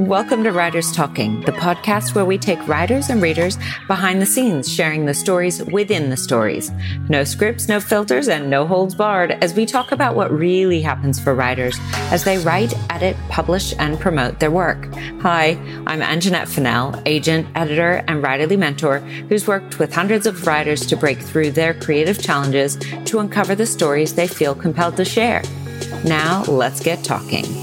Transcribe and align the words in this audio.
Welcome 0.00 0.44
to 0.44 0.50
Writers 0.50 0.92
Talking, 0.92 1.42
the 1.42 1.52
podcast 1.52 2.14
where 2.14 2.24
we 2.24 2.38
take 2.38 2.66
writers 2.66 3.10
and 3.10 3.20
readers 3.20 3.58
behind 3.86 4.22
the 4.22 4.26
scenes, 4.26 4.72
sharing 4.72 5.04
the 5.04 5.12
stories 5.12 5.62
within 5.62 6.08
the 6.08 6.16
stories. 6.16 6.70
No 7.10 7.22
scripts, 7.22 7.68
no 7.68 7.80
filters, 7.80 8.26
and 8.26 8.48
no 8.48 8.66
holds 8.66 8.94
barred 8.94 9.32
as 9.42 9.52
we 9.52 9.66
talk 9.66 9.92
about 9.92 10.16
what 10.16 10.32
really 10.32 10.80
happens 10.80 11.20
for 11.20 11.34
writers 11.34 11.78
as 12.10 12.24
they 12.24 12.38
write, 12.38 12.72
edit, 12.88 13.14
publish, 13.28 13.74
and 13.78 14.00
promote 14.00 14.40
their 14.40 14.50
work. 14.50 14.90
Hi, 15.20 15.50
I'm 15.86 16.00
Anjanette 16.00 16.48
Fennell, 16.48 16.98
agent, 17.04 17.46
editor, 17.54 18.02
and 18.08 18.24
writerly 18.24 18.58
mentor 18.58 19.00
who's 19.00 19.46
worked 19.46 19.78
with 19.78 19.92
hundreds 19.92 20.26
of 20.26 20.46
writers 20.46 20.86
to 20.86 20.96
break 20.96 21.18
through 21.20 21.50
their 21.50 21.74
creative 21.74 22.22
challenges 22.22 22.78
to 23.04 23.18
uncover 23.18 23.54
the 23.54 23.66
stories 23.66 24.14
they 24.14 24.28
feel 24.28 24.54
compelled 24.54 24.96
to 24.96 25.04
share. 25.04 25.42
Now, 26.06 26.44
let's 26.44 26.80
get 26.80 27.04
talking. 27.04 27.59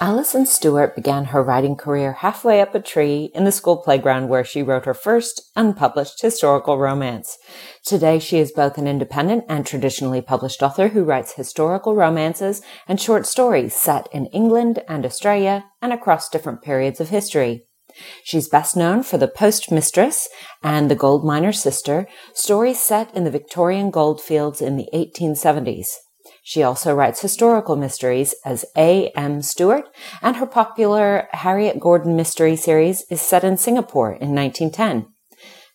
Alison 0.00 0.46
Stuart 0.46 0.94
began 0.94 1.24
her 1.26 1.42
writing 1.42 1.74
career 1.74 2.12
halfway 2.12 2.60
up 2.60 2.72
a 2.72 2.80
tree 2.80 3.32
in 3.34 3.42
the 3.42 3.50
school 3.50 3.78
playground 3.78 4.28
where 4.28 4.44
she 4.44 4.62
wrote 4.62 4.84
her 4.84 4.94
first 4.94 5.50
unpublished 5.56 6.22
historical 6.22 6.78
romance. 6.78 7.36
Today 7.84 8.20
she 8.20 8.38
is 8.38 8.52
both 8.52 8.78
an 8.78 8.86
independent 8.86 9.44
and 9.48 9.66
traditionally 9.66 10.20
published 10.20 10.62
author 10.62 10.88
who 10.88 11.02
writes 11.02 11.32
historical 11.32 11.96
romances 11.96 12.62
and 12.86 13.00
short 13.00 13.26
stories 13.26 13.74
set 13.74 14.08
in 14.12 14.26
England 14.26 14.84
and 14.88 15.04
Australia 15.04 15.64
and 15.82 15.92
across 15.92 16.28
different 16.28 16.62
periods 16.62 17.00
of 17.00 17.08
history. 17.08 17.64
She's 18.22 18.48
best 18.48 18.76
known 18.76 19.02
for 19.02 19.18
The 19.18 19.26
Post 19.26 19.72
Mistress 19.72 20.28
and 20.62 20.88
The 20.88 20.94
Gold 20.94 21.24
Miner's 21.24 21.60
Sister, 21.60 22.06
stories 22.34 22.78
set 22.78 23.12
in 23.16 23.24
the 23.24 23.32
Victorian 23.32 23.90
goldfields 23.90 24.60
in 24.60 24.76
the 24.76 24.88
1870s. 24.94 25.88
She 26.48 26.62
also 26.62 26.94
writes 26.94 27.20
historical 27.20 27.76
mysteries 27.76 28.34
as 28.42 28.64
A. 28.74 29.08
M. 29.10 29.42
Stuart, 29.42 29.84
and 30.22 30.36
her 30.36 30.46
popular 30.46 31.28
Harriet 31.32 31.78
Gordon 31.78 32.16
mystery 32.16 32.56
series 32.56 33.04
is 33.10 33.20
set 33.20 33.44
in 33.44 33.58
Singapore 33.58 34.12
in 34.12 34.34
1910. 34.34 35.12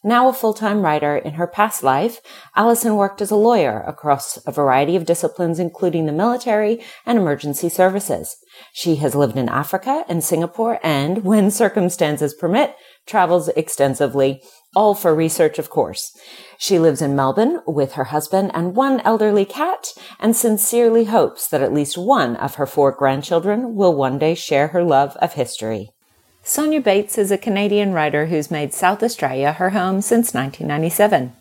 Now 0.04 0.28
a 0.28 0.34
full-time 0.34 0.82
writer 0.82 1.16
in 1.16 1.36
her 1.36 1.46
past 1.46 1.84
life, 1.84 2.22
Alison 2.56 2.96
worked 2.96 3.22
as 3.22 3.30
a 3.30 3.36
lawyer 3.36 3.84
across 3.86 4.38
a 4.48 4.52
variety 4.52 4.96
of 4.96 5.06
disciplines, 5.06 5.60
including 5.60 6.08
the 6.08 6.12
military 6.12 6.82
and 7.06 7.20
emergency 7.20 7.70
services. 7.70 8.36
She 8.74 8.96
has 8.96 9.14
lived 9.14 9.38
in 9.38 9.50
Africa 9.50 10.04
and 10.10 10.24
Singapore 10.24 10.80
and, 10.82 11.24
when 11.24 11.52
circumstances 11.64 12.34
permit, 12.34 12.76
travels 13.06 13.50
extensively, 13.50 14.42
all 14.76 14.96
for 14.96 15.14
research, 15.14 15.60
of 15.60 15.70
course. 15.70 16.18
She 16.58 16.80
lives 16.80 17.02
in 17.02 17.16
Melbourne 17.16 17.62
with 17.68 17.94
her 17.94 18.06
husband 18.06 18.52
and 18.54 18.76
one 18.76 19.00
elderly 19.02 19.46
cat 19.46 19.94
and 20.20 20.36
sincerely 20.36 21.06
hopes 21.06 21.48
that 21.48 21.62
at 21.62 21.74
least 21.74 21.98
one 21.98 22.36
of 22.38 22.56
her 22.56 22.66
four 22.66 22.92
grandchildren 22.92 23.76
will 23.76 23.94
one 23.94 24.18
day 24.18 24.36
share 24.36 24.70
her 24.70 24.84
love 24.84 25.16
of 25.18 25.34
history. 25.34 25.92
Sonya 26.42 26.82
Bates 26.82 27.18
is 27.18 27.32
a 27.32 27.38
Canadian 27.38 27.94
writer 27.94 28.26
who's 28.26 28.52
made 28.52 28.74
South 28.74 29.02
Australia 29.02 29.54
her 29.54 29.70
home 29.70 30.02
since 30.02 30.34
1997. 30.34 31.34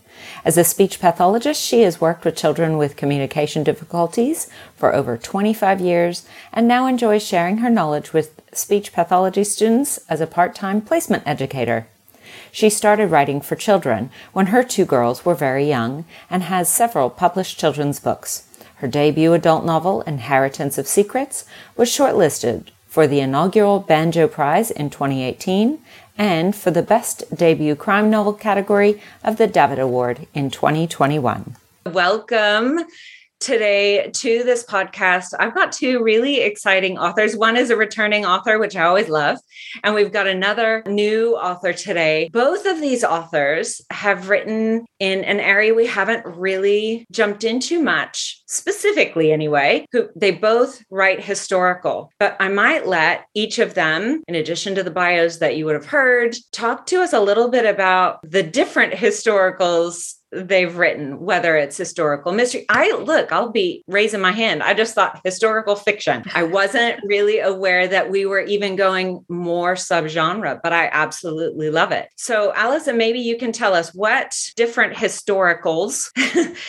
As 0.45 0.59
a 0.59 0.65
speech 0.65 1.01
pathologist, 1.01 1.63
she 1.63 1.83
has 1.83 2.01
worked 2.01 2.25
with 2.25 2.37
children 2.37 2.77
with 2.77 2.97
communication 2.97 3.63
difficulties 3.63 4.49
for 4.77 4.95
over 4.95 5.17
25 5.17 5.81
years 5.81 6.27
and 6.53 6.67
now 6.67 6.87
enjoys 6.87 7.25
sharing 7.25 7.59
her 7.59 7.71
knowledge 7.71 8.13
with 8.13 8.41
speech 8.53 8.93
pathology 8.93 9.45
students 9.45 9.99
as 10.09 10.21
a 10.21 10.27
part-time 10.27 10.81
placement 10.81 11.23
educator. 11.27 11.87
She 12.51 12.71
started 12.71 13.11
writing 13.11 13.41
for 13.41 13.57
children 13.57 14.11
when 14.33 14.47
her 14.47 14.63
two 14.63 14.85
girls 14.85 15.25
were 15.25 15.35
very 15.35 15.69
young 15.69 16.05
and 16.29 16.43
has 16.45 16.69
several 16.69 17.11
published 17.11 17.59
children's 17.59 18.01
books. 18.01 18.47
Her 18.77 18.89
debut 18.89 19.33
adult 19.33 19.65
novel, 19.65 20.03
Inheritance 20.03 20.77
of 20.77 20.89
Secrets, 20.89 21.45
was 21.77 21.89
shortlisted 21.89 22.69
for 22.93 23.07
the 23.07 23.21
inaugural 23.21 23.81
Banjo 23.81 24.29
Prize 24.29 24.71
in 24.71 24.91
2018 24.91 25.79
and 26.23 26.55
for 26.55 26.71
the 26.71 26.85
Best 26.85 27.25
Debut 27.35 27.75
Crime 27.75 28.09
Novel 28.09 28.33
category 28.33 29.03
of 29.25 29.39
the 29.39 29.49
Davitt 29.49 29.81
Award 29.81 30.29
in 30.33 30.51
2021. 30.51 31.57
Welcome 31.87 32.85
today 33.43 34.09
to 34.11 34.45
this 34.45 34.65
podcast. 34.65 35.35
I've 35.39 35.55
got 35.55 35.73
two 35.73 36.03
really 36.03 36.41
exciting 36.41 36.97
authors. 36.97 37.37
One 37.37 37.57
is 37.57 37.71
a 37.71 37.77
returning 37.77 38.25
author, 38.25 38.59
which 38.59 38.77
I 38.77 38.85
always 38.85 39.09
love. 39.09 39.39
And 39.83 39.95
we've 39.95 40.13
got 40.13 40.27
another 40.27 40.83
new 40.87 41.37
author 41.37 41.73
today. 41.73 42.31
Both 42.33 42.67
of 42.67 42.81
these 42.81 43.03
authors 43.03 43.81
have 43.91 44.29
written 44.29 44.87
in 45.01 45.25
an 45.25 45.41
area 45.41 45.75
we 45.75 45.87
haven't 45.87 46.25
really 46.25 47.05
jumped 47.11 47.43
into 47.43 47.83
much, 47.83 48.41
specifically 48.47 49.33
anyway, 49.33 49.87
who 49.91 50.09
they 50.15 50.31
both 50.31 50.83
write 50.91 51.23
historical. 51.23 52.13
But 52.21 52.37
I 52.39 52.49
might 52.49 52.87
let 52.87 53.27
each 53.35 53.59
of 53.59 53.75
them, 53.75 54.23
in 54.29 54.37
addition 54.37 54.77
to 54.77 54.83
the 54.83 54.91
bios 54.91 55.39
that 55.39 55.57
you 55.57 55.65
would 55.65 55.75
have 55.75 55.87
heard, 55.87 56.37
talk 56.53 56.87
to 56.87 57.03
us 57.03 57.13
a 57.13 57.21
little 57.21 57.49
bit 57.49 57.67
about 57.67 58.21
the 58.23 58.43
different 58.43 58.95
historicals 58.95 60.15
they've 60.33 60.77
written, 60.77 61.21
whether 61.21 61.57
it's 61.57 61.77
historical 61.77 62.33
mystery. 62.33 62.65
I 62.69 62.93
look, 62.93 63.31
I'll 63.31 63.51
be 63.51 63.85
raising 63.87 64.21
my 64.21 64.33
hand. 64.33 64.63
I 64.63 64.75
just 64.75 64.95
thought 64.95 65.21
historical 65.25 65.77
fiction. 65.77 66.25
I 66.35 66.43
wasn't 66.53 67.01
really 67.05 67.39
aware 67.39 67.87
that 67.89 68.11
we 68.11 68.25
were 68.27 68.41
even 68.41 68.77
going 68.77 69.25
more 69.29 69.75
subgenre, 69.75 70.61
but 70.63 70.73
I 70.73 70.89
absolutely 70.93 71.71
love 71.71 71.93
it. 71.93 72.09
So, 72.17 72.53
Alison, 72.55 72.97
maybe 72.97 73.19
you 73.19 73.37
can 73.37 73.53
tell 73.53 73.75
us 73.75 73.95
what 73.95 74.37
different 74.57 74.95
historicals 74.95 76.11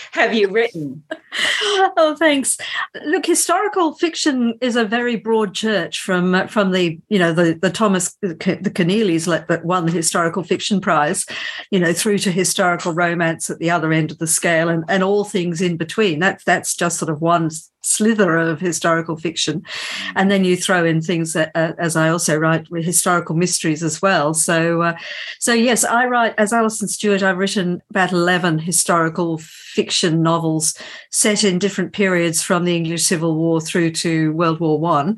have 0.11 0.33
you 0.33 0.49
written? 0.49 1.03
oh, 1.61 2.15
thanks. 2.19 2.57
Look, 3.05 3.25
historical 3.25 3.93
fiction 3.93 4.57
is 4.61 4.75
a 4.75 4.85
very 4.85 5.15
broad 5.15 5.53
church 5.53 6.01
from 6.01 6.35
uh, 6.35 6.47
from 6.47 6.71
the 6.71 6.99
you 7.09 7.19
know 7.19 7.33
the 7.33 7.57
the 7.61 7.69
Thomas 7.69 8.15
the 8.21 8.35
Keneallys 8.35 9.25
that 9.47 9.65
won 9.65 9.85
the 9.85 9.91
historical 9.91 10.43
fiction 10.43 10.81
prize, 10.81 11.25
you 11.71 11.79
know, 11.79 11.93
through 11.93 12.17
to 12.19 12.31
historical 12.31 12.93
romance 12.93 13.49
at 13.53 13.59
the 13.59 13.71
other 13.71 13.93
end 13.93 14.11
of 14.11 14.17
the 14.17 14.27
scale 14.27 14.67
and, 14.67 14.83
and 14.89 15.03
all 15.03 15.23
things 15.23 15.61
in 15.61 15.77
between. 15.77 16.19
That's 16.19 16.43
that's 16.43 16.75
just 16.75 16.97
sort 16.97 17.09
of 17.09 17.21
one 17.21 17.49
slither 17.85 18.37
of 18.37 18.59
historical 18.59 19.17
fiction. 19.17 19.61
And 20.15 20.31
then 20.31 20.45
you 20.45 20.55
throw 20.55 20.85
in 20.85 21.01
things 21.01 21.33
that, 21.33 21.51
uh, 21.53 21.73
as 21.77 21.95
I 21.95 22.09
also 22.09 22.37
write, 22.37 22.69
with 22.71 22.85
historical 22.85 23.35
mysteries 23.35 23.83
as 23.83 24.01
well. 24.01 24.33
So, 24.33 24.81
uh, 24.81 24.95
so 25.39 25.53
yes, 25.53 25.83
I 25.83 26.05
write 26.05 26.33
as 26.37 26.53
Alison 26.53 26.87
Stuart. 26.87 27.23
I've 27.23 27.37
written 27.37 27.81
about 27.89 28.11
eleven 28.11 28.57
historical 28.59 29.37
fiction 29.37 30.21
novels 30.21 30.73
set 31.11 31.43
in 31.43 31.59
different 31.59 31.93
periods 31.93 32.41
from 32.41 32.65
the 32.65 32.75
English 32.75 33.03
Civil 33.03 33.35
War 33.35 33.61
through 33.61 33.91
to 33.91 34.33
World 34.33 34.59
War 34.59 34.79
One 34.79 35.17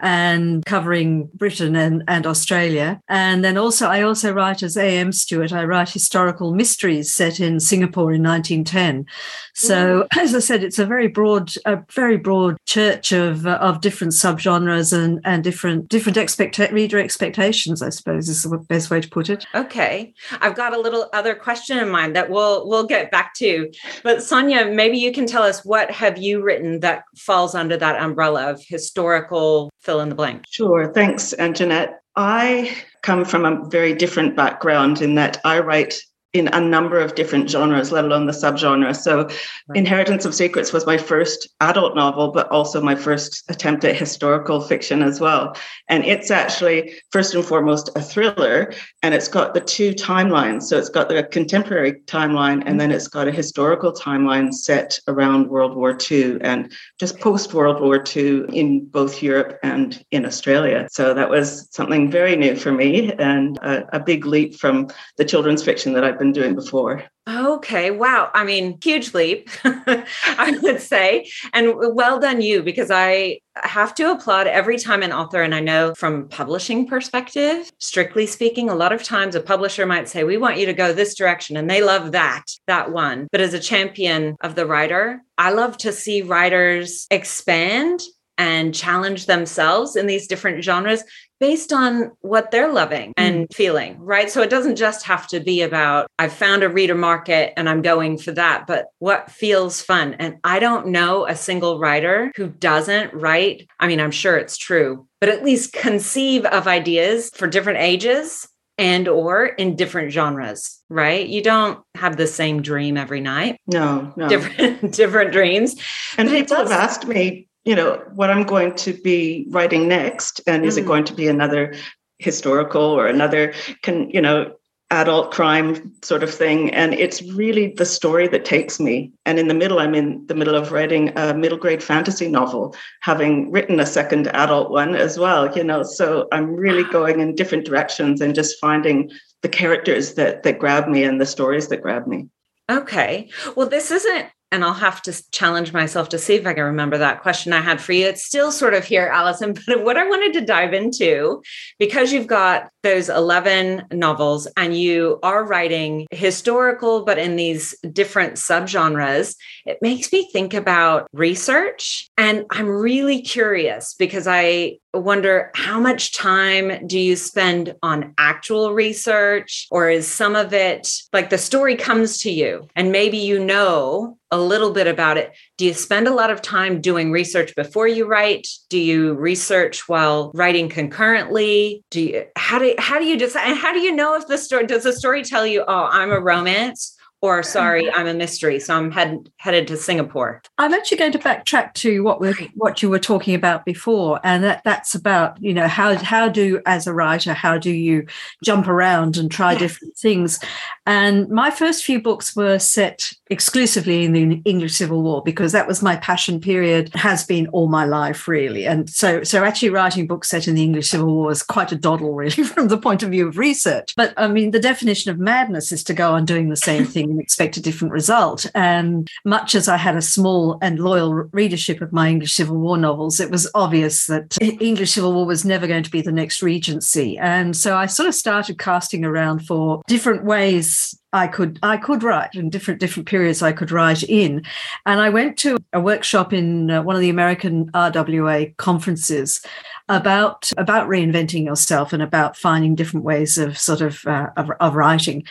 and 0.00 0.64
covering 0.64 1.28
Britain 1.34 1.74
and, 1.76 2.04
and 2.06 2.26
Australia. 2.26 3.00
And 3.08 3.44
then 3.44 3.56
also, 3.56 3.86
I 3.86 4.02
also 4.02 4.32
write 4.32 4.62
as 4.62 4.76
A.M. 4.76 5.12
Stuart, 5.12 5.52
I 5.52 5.64
write 5.64 5.90
historical 5.90 6.54
mysteries 6.54 7.12
set 7.12 7.40
in 7.40 7.60
Singapore 7.60 8.12
in 8.12 8.22
1910. 8.22 9.06
So, 9.54 10.02
mm. 10.02 10.06
as 10.18 10.34
I 10.34 10.38
said, 10.38 10.62
it's 10.62 10.78
a 10.78 10.86
very 10.86 11.08
broad, 11.08 11.52
a 11.64 11.78
very 11.92 12.16
broad 12.16 12.56
church 12.64 13.12
of, 13.12 13.46
uh, 13.46 13.58
of 13.60 13.80
different 13.80 14.12
subgenres 14.12 14.92
and, 14.92 15.20
and 15.24 15.42
different, 15.42 15.88
different 15.88 16.16
expecta- 16.16 16.70
reader 16.72 16.98
expectations, 16.98 17.82
I 17.82 17.90
suppose 17.90 18.28
is 18.28 18.42
the 18.42 18.56
best 18.58 18.90
way 18.90 19.00
to 19.00 19.08
put 19.08 19.30
it. 19.30 19.46
Okay. 19.54 20.14
I've 20.40 20.54
got 20.54 20.74
a 20.74 20.80
little 20.80 21.08
other 21.12 21.34
question 21.34 21.78
in 21.78 21.88
mind 21.88 22.14
that 22.14 22.30
we'll, 22.30 22.68
we'll 22.68 22.86
get 22.86 23.10
back 23.10 23.34
to. 23.34 23.70
But 24.02 24.22
Sonya, 24.22 24.66
maybe 24.66 24.98
you 24.98 25.12
can 25.12 25.26
tell 25.26 25.42
us 25.42 25.64
what 25.64 25.90
have 25.90 26.18
you 26.18 26.42
written 26.42 26.80
that 26.80 27.04
falls 27.16 27.54
under 27.54 27.76
that 27.76 28.00
umbrella 28.00 28.50
of 28.50 28.62
historical 28.64 29.70
fill 29.88 30.00
in 30.02 30.10
the 30.10 30.14
blank. 30.14 30.44
Sure. 30.50 30.92
Thanks, 30.92 31.32
Anjanette. 31.38 31.94
I 32.14 32.76
come 33.02 33.24
from 33.24 33.46
a 33.46 33.66
very 33.70 33.94
different 33.94 34.36
background 34.36 35.00
in 35.00 35.14
that 35.14 35.40
I 35.46 35.60
write 35.60 35.94
in 36.34 36.48
a 36.48 36.60
number 36.60 37.00
of 37.00 37.14
different 37.14 37.48
genres, 37.48 37.90
let 37.90 38.04
alone 38.04 38.26
the 38.26 38.32
subgenre. 38.32 38.94
So, 38.94 39.24
right. 39.24 39.78
Inheritance 39.78 40.26
of 40.26 40.34
Secrets 40.34 40.74
was 40.74 40.84
my 40.84 40.98
first 40.98 41.48
adult 41.60 41.96
novel, 41.96 42.32
but 42.32 42.48
also 42.50 42.82
my 42.82 42.94
first 42.94 43.44
attempt 43.48 43.82
at 43.84 43.96
historical 43.96 44.60
fiction 44.60 45.02
as 45.02 45.20
well. 45.20 45.56
And 45.88 46.04
it's 46.04 46.30
actually, 46.30 46.94
first 47.12 47.34
and 47.34 47.42
foremost, 47.42 47.88
a 47.96 48.02
thriller, 48.02 48.74
and 49.02 49.14
it's 49.14 49.28
got 49.28 49.54
the 49.54 49.60
two 49.60 49.92
timelines. 49.92 50.64
So, 50.64 50.76
it's 50.76 50.90
got 50.90 51.08
the 51.08 51.22
contemporary 51.22 51.94
timeline, 52.04 52.52
and 52.52 52.62
mm-hmm. 52.62 52.78
then 52.78 52.90
it's 52.92 53.08
got 53.08 53.26
a 53.26 53.32
historical 53.32 53.92
timeline 53.92 54.52
set 54.52 54.98
around 55.08 55.48
World 55.48 55.76
War 55.76 55.96
II 56.10 56.38
and 56.42 56.70
just 57.00 57.18
post 57.20 57.54
World 57.54 57.80
War 57.80 58.04
II 58.04 58.44
in 58.52 58.84
both 58.84 59.22
Europe 59.22 59.58
and 59.62 60.04
in 60.10 60.26
Australia. 60.26 60.88
So, 60.90 61.14
that 61.14 61.30
was 61.30 61.68
something 61.70 62.10
very 62.10 62.36
new 62.36 62.54
for 62.54 62.70
me 62.70 63.14
and 63.14 63.56
a, 63.58 63.96
a 63.96 64.00
big 64.00 64.26
leap 64.26 64.56
from 64.56 64.88
the 65.16 65.24
children's 65.24 65.64
fiction 65.64 65.94
that 65.94 66.04
I've 66.04 66.17
I've 66.18 66.24
been 66.24 66.32
doing 66.32 66.56
before. 66.56 67.04
Okay. 67.28 67.92
Wow. 67.92 68.32
I 68.34 68.42
mean, 68.42 68.76
huge 68.82 69.14
leap, 69.14 69.48
I 69.64 70.58
would 70.60 70.80
say. 70.80 71.30
And 71.52 71.74
well 71.94 72.18
done 72.18 72.40
you, 72.40 72.60
because 72.60 72.90
I 72.90 73.38
have 73.54 73.94
to 73.96 74.10
applaud 74.10 74.48
every 74.48 74.78
time 74.78 75.04
an 75.04 75.12
author, 75.12 75.40
and 75.42 75.54
I 75.54 75.60
know 75.60 75.94
from 75.94 76.28
publishing 76.28 76.88
perspective, 76.88 77.70
strictly 77.78 78.26
speaking, 78.26 78.68
a 78.68 78.74
lot 78.74 78.92
of 78.92 79.04
times 79.04 79.36
a 79.36 79.40
publisher 79.40 79.86
might 79.86 80.08
say, 80.08 80.24
we 80.24 80.38
want 80.38 80.58
you 80.58 80.66
to 80.66 80.72
go 80.72 80.92
this 80.92 81.14
direction. 81.14 81.56
And 81.56 81.70
they 81.70 81.82
love 81.82 82.10
that, 82.12 82.46
that 82.66 82.90
one. 82.90 83.28
But 83.30 83.42
as 83.42 83.54
a 83.54 83.60
champion 83.60 84.34
of 84.40 84.56
the 84.56 84.66
writer, 84.66 85.22
I 85.36 85.52
love 85.52 85.76
to 85.78 85.92
see 85.92 86.22
writers 86.22 87.06
expand 87.12 88.00
and 88.38 88.74
challenge 88.74 89.26
themselves 89.26 89.96
in 89.96 90.06
these 90.06 90.28
different 90.28 90.64
genres 90.64 91.04
based 91.40 91.72
on 91.72 92.12
what 92.20 92.50
they're 92.50 92.72
loving 92.72 93.12
and 93.16 93.48
mm. 93.48 93.54
feeling, 93.54 93.98
right? 94.00 94.30
So 94.30 94.42
it 94.42 94.50
doesn't 94.50 94.76
just 94.76 95.06
have 95.06 95.26
to 95.28 95.40
be 95.40 95.62
about, 95.62 96.10
I've 96.18 96.32
found 96.32 96.62
a 96.62 96.68
reader 96.68 96.94
market 96.94 97.52
and 97.56 97.68
I'm 97.68 97.82
going 97.82 98.18
for 98.18 98.32
that, 98.32 98.66
but 98.66 98.86
what 98.98 99.30
feels 99.30 99.80
fun. 99.80 100.14
And 100.14 100.38
I 100.44 100.58
don't 100.58 100.88
know 100.88 101.26
a 101.26 101.36
single 101.36 101.78
writer 101.78 102.32
who 102.36 102.48
doesn't 102.48 103.14
write. 103.14 103.68
I 103.78 103.86
mean, 103.86 104.00
I'm 104.00 104.10
sure 104.10 104.36
it's 104.36 104.56
true, 104.56 105.06
but 105.20 105.28
at 105.28 105.44
least 105.44 105.72
conceive 105.72 106.44
of 106.46 106.66
ideas 106.66 107.30
for 107.30 107.46
different 107.46 107.80
ages 107.80 108.48
and 108.78 109.08
or 109.08 109.44
in 109.44 109.74
different 109.74 110.12
genres 110.12 110.80
right 110.88 111.26
you 111.26 111.42
don't 111.42 111.80
have 111.96 112.16
the 112.16 112.28
same 112.28 112.62
dream 112.62 112.96
every 112.96 113.20
night 113.20 113.58
no 113.66 114.12
no 114.16 114.28
different 114.28 114.92
different 114.94 115.32
dreams 115.32 115.74
and 116.16 116.28
people 116.28 116.56
have 116.56 116.70
asked 116.70 117.04
me 117.06 117.48
you 117.68 117.74
know, 117.74 118.02
what 118.14 118.30
I'm 118.30 118.44
going 118.44 118.74
to 118.76 118.94
be 118.94 119.46
writing 119.50 119.88
next, 119.88 120.40
and 120.46 120.64
is 120.64 120.76
mm. 120.76 120.78
it 120.78 120.86
going 120.86 121.04
to 121.04 121.12
be 121.12 121.28
another 121.28 121.74
historical 122.18 122.80
or 122.80 123.06
another, 123.06 123.52
can 123.82 124.08
you 124.08 124.22
know, 124.22 124.54
adult 124.90 125.32
crime 125.32 125.92
sort 126.02 126.22
of 126.22 126.32
thing? 126.32 126.72
And 126.72 126.94
it's 126.94 127.20
really 127.20 127.74
the 127.76 127.84
story 127.84 128.26
that 128.28 128.46
takes 128.46 128.80
me. 128.80 129.12
And 129.26 129.38
in 129.38 129.48
the 129.48 129.54
middle, 129.54 129.80
I'm 129.80 129.94
in 129.94 130.26
the 130.28 130.34
middle 130.34 130.54
of 130.54 130.72
writing 130.72 131.12
a 131.14 131.34
middle 131.34 131.58
grade 131.58 131.82
fantasy 131.82 132.26
novel, 132.26 132.74
having 133.02 133.50
written 133.50 133.80
a 133.80 133.84
second 133.84 134.28
adult 134.28 134.70
one 134.70 134.94
as 134.94 135.18
well. 135.18 135.54
You 135.54 135.62
know, 135.62 135.82
so 135.82 136.26
I'm 136.32 136.54
really 136.54 136.90
going 136.90 137.20
in 137.20 137.34
different 137.34 137.66
directions 137.66 138.22
and 138.22 138.34
just 138.34 138.58
finding 138.58 139.10
the 139.42 139.48
characters 139.50 140.14
that 140.14 140.42
that 140.42 140.58
grab 140.58 140.88
me 140.88 141.04
and 141.04 141.20
the 141.20 141.26
stories 141.26 141.68
that 141.68 141.82
grab 141.82 142.06
me. 142.06 142.28
Okay. 142.70 143.28
Well, 143.56 143.68
this 143.68 143.90
isn't 143.90 144.26
and 144.50 144.64
I'll 144.64 144.72
have 144.72 145.02
to 145.02 145.30
challenge 145.30 145.72
myself 145.72 146.08
to 146.10 146.18
see 146.18 146.34
if 146.34 146.46
I 146.46 146.54
can 146.54 146.64
remember 146.64 146.98
that 146.98 147.22
question 147.22 147.52
I 147.52 147.60
had 147.60 147.80
for 147.80 147.92
you. 147.92 148.06
It's 148.06 148.24
still 148.24 148.50
sort 148.50 148.74
of 148.74 148.84
here, 148.84 149.06
Alison, 149.06 149.54
but 149.66 149.84
what 149.84 149.96
I 149.96 150.08
wanted 150.08 150.32
to 150.34 150.46
dive 150.46 150.72
into, 150.72 151.42
because 151.78 152.12
you've 152.12 152.26
got 152.26 152.70
those 152.88 153.10
11 153.10 153.84
novels 153.92 154.48
and 154.56 154.74
you 154.74 155.18
are 155.22 155.44
writing 155.44 156.06
historical, 156.10 157.04
but 157.04 157.18
in 157.18 157.36
these 157.36 157.78
different 157.92 158.34
subgenres, 158.34 159.36
it 159.66 159.76
makes 159.82 160.10
me 160.10 160.30
think 160.32 160.54
about 160.54 161.06
research. 161.12 162.08
And 162.16 162.46
I'm 162.50 162.66
really 162.66 163.20
curious 163.20 163.94
because 163.94 164.26
I 164.26 164.78
wonder 164.94 165.50
how 165.54 165.78
much 165.78 166.16
time 166.16 166.86
do 166.86 166.98
you 166.98 167.14
spend 167.14 167.74
on 167.82 168.14
actual 168.16 168.72
research? 168.72 169.66
Or 169.70 169.90
is 169.90 170.08
some 170.08 170.34
of 170.34 170.54
it 170.54 170.88
like 171.12 171.28
the 171.28 171.36
story 171.36 171.76
comes 171.76 172.18
to 172.22 172.30
you 172.30 172.68
and 172.74 172.90
maybe 172.90 173.18
you 173.18 173.38
know 173.38 174.16
a 174.30 174.38
little 174.38 174.72
bit 174.72 174.86
about 174.86 175.16
it. 175.16 175.32
Do 175.56 175.64
you 175.64 175.72
spend 175.72 176.06
a 176.06 176.14
lot 176.14 176.30
of 176.30 176.42
time 176.42 176.80
doing 176.80 177.10
research 177.10 177.54
before 177.54 177.88
you 177.88 178.06
write? 178.06 178.46
Do 178.68 178.78
you 178.78 179.14
research 179.14 179.88
while 179.88 180.30
writing 180.34 180.68
concurrently? 180.68 181.82
Do 181.90 182.00
you 182.02 182.24
how 182.36 182.58
do 182.58 182.74
how 182.78 182.98
do 182.98 183.04
you 183.04 183.16
decide 183.16 183.48
and 183.48 183.58
how 183.58 183.72
do 183.72 183.80
you 183.80 183.94
know 183.94 184.14
if 184.14 184.26
the 184.26 184.38
story 184.38 184.66
does 184.66 184.84
the 184.84 184.92
story 184.92 185.22
tell 185.22 185.46
you 185.46 185.64
oh 185.66 185.88
i'm 185.90 186.10
a 186.10 186.20
romance 186.20 186.96
or 187.20 187.42
sorry, 187.42 187.92
I'm 187.92 188.06
a 188.06 188.14
mystery, 188.14 188.60
so 188.60 188.76
I'm 188.76 188.92
head, 188.92 189.28
headed 189.38 189.66
to 189.68 189.76
Singapore. 189.76 190.40
I'm 190.56 190.72
actually 190.72 190.98
going 190.98 191.12
to 191.12 191.18
backtrack 191.18 191.74
to 191.74 192.02
what 192.04 192.20
we 192.20 192.32
what 192.54 192.80
you 192.80 192.88
were 192.90 193.00
talking 193.00 193.34
about 193.34 193.64
before, 193.64 194.20
and 194.22 194.44
that, 194.44 194.62
that's 194.64 194.94
about 194.94 195.40
you 195.42 195.52
know 195.52 195.66
how 195.66 195.96
how 195.96 196.28
do 196.28 196.60
as 196.64 196.86
a 196.86 196.94
writer 196.94 197.34
how 197.34 197.58
do 197.58 197.70
you 197.70 198.06
jump 198.44 198.68
around 198.68 199.16
and 199.16 199.30
try 199.30 199.52
yes. 199.52 199.60
different 199.60 199.96
things, 199.96 200.38
and 200.86 201.28
my 201.28 201.50
first 201.50 201.84
few 201.84 202.00
books 202.00 202.36
were 202.36 202.58
set 202.58 203.12
exclusively 203.30 204.04
in 204.04 204.12
the 204.12 204.40
English 204.44 204.74
Civil 204.74 205.02
War 205.02 205.22
because 205.22 205.52
that 205.52 205.66
was 205.66 205.82
my 205.82 205.96
passion 205.96 206.40
period 206.40 206.94
has 206.94 207.24
been 207.24 207.48
all 207.48 207.68
my 207.68 207.84
life 207.84 208.28
really. 208.28 208.66
And 208.66 208.88
so 208.88 209.22
so 209.22 209.44
actually 209.44 209.70
writing 209.70 210.06
books 210.06 210.30
set 210.30 210.48
in 210.48 210.54
the 210.54 210.62
English 210.62 210.88
Civil 210.88 211.12
War 211.12 211.30
is 211.30 211.42
quite 211.42 211.72
a 211.72 211.76
doddle 211.76 212.14
really 212.14 212.30
from 212.44 212.68
the 212.68 212.78
point 212.78 213.02
of 213.02 213.10
view 213.10 213.28
of 213.28 213.38
research. 213.38 213.94
But 213.96 214.14
I 214.16 214.28
mean 214.28 214.52
the 214.52 214.60
definition 214.60 215.10
of 215.10 215.18
madness 215.18 215.72
is 215.72 215.82
to 215.84 215.94
go 215.94 216.12
on 216.12 216.24
doing 216.24 216.48
the 216.48 216.56
same 216.56 216.84
thing 216.84 217.07
and 217.10 217.20
expect 217.20 217.56
a 217.56 217.62
different 217.62 217.92
result. 217.92 218.46
And 218.54 219.08
much 219.24 219.54
as 219.54 219.68
I 219.68 219.76
had 219.76 219.96
a 219.96 220.02
small 220.02 220.58
and 220.62 220.78
loyal 220.78 221.12
readership 221.14 221.80
of 221.80 221.92
my 221.92 222.08
English 222.08 222.34
Civil 222.34 222.56
War 222.56 222.76
novels 222.76 223.20
it 223.20 223.30
was 223.30 223.50
obvious 223.54 224.06
that 224.06 224.36
English 224.40 224.92
Civil 224.92 225.12
War 225.12 225.26
was 225.26 225.44
never 225.44 225.66
going 225.66 225.82
to 225.82 225.90
be 225.90 226.02
the 226.02 226.12
next 226.12 226.42
regency. 226.42 227.18
And 227.18 227.56
so 227.56 227.76
I 227.76 227.86
sort 227.86 228.08
of 228.08 228.14
started 228.14 228.58
casting 228.58 229.04
around 229.04 229.46
for 229.46 229.82
different 229.86 230.24
ways 230.24 230.98
I 231.12 231.26
could 231.26 231.58
I 231.62 231.78
could 231.78 232.02
write 232.02 232.34
in 232.34 232.50
different 232.50 232.80
different 232.80 233.08
periods 233.08 233.42
I 233.42 233.52
could 233.52 233.70
write 233.70 234.02
in, 234.02 234.42
and 234.84 235.00
I 235.00 235.08
went 235.08 235.38
to 235.38 235.56
a 235.72 235.80
workshop 235.80 236.34
in 236.34 236.70
uh, 236.70 236.82
one 236.82 236.96
of 236.96 237.00
the 237.00 237.08
American 237.08 237.70
RWA 237.72 238.54
conferences 238.58 239.40
about 239.88 240.52
about 240.56 240.88
reinventing 240.88 241.44
yourself 241.44 241.92
and 241.92 242.02
about 242.02 242.36
finding 242.36 242.74
different 242.74 243.04
ways 243.04 243.38
of 243.38 243.58
sort 243.58 243.80
of, 243.80 244.04
uh, 244.06 244.28
of, 244.36 244.50
of 244.60 244.74
writing. 244.74 245.24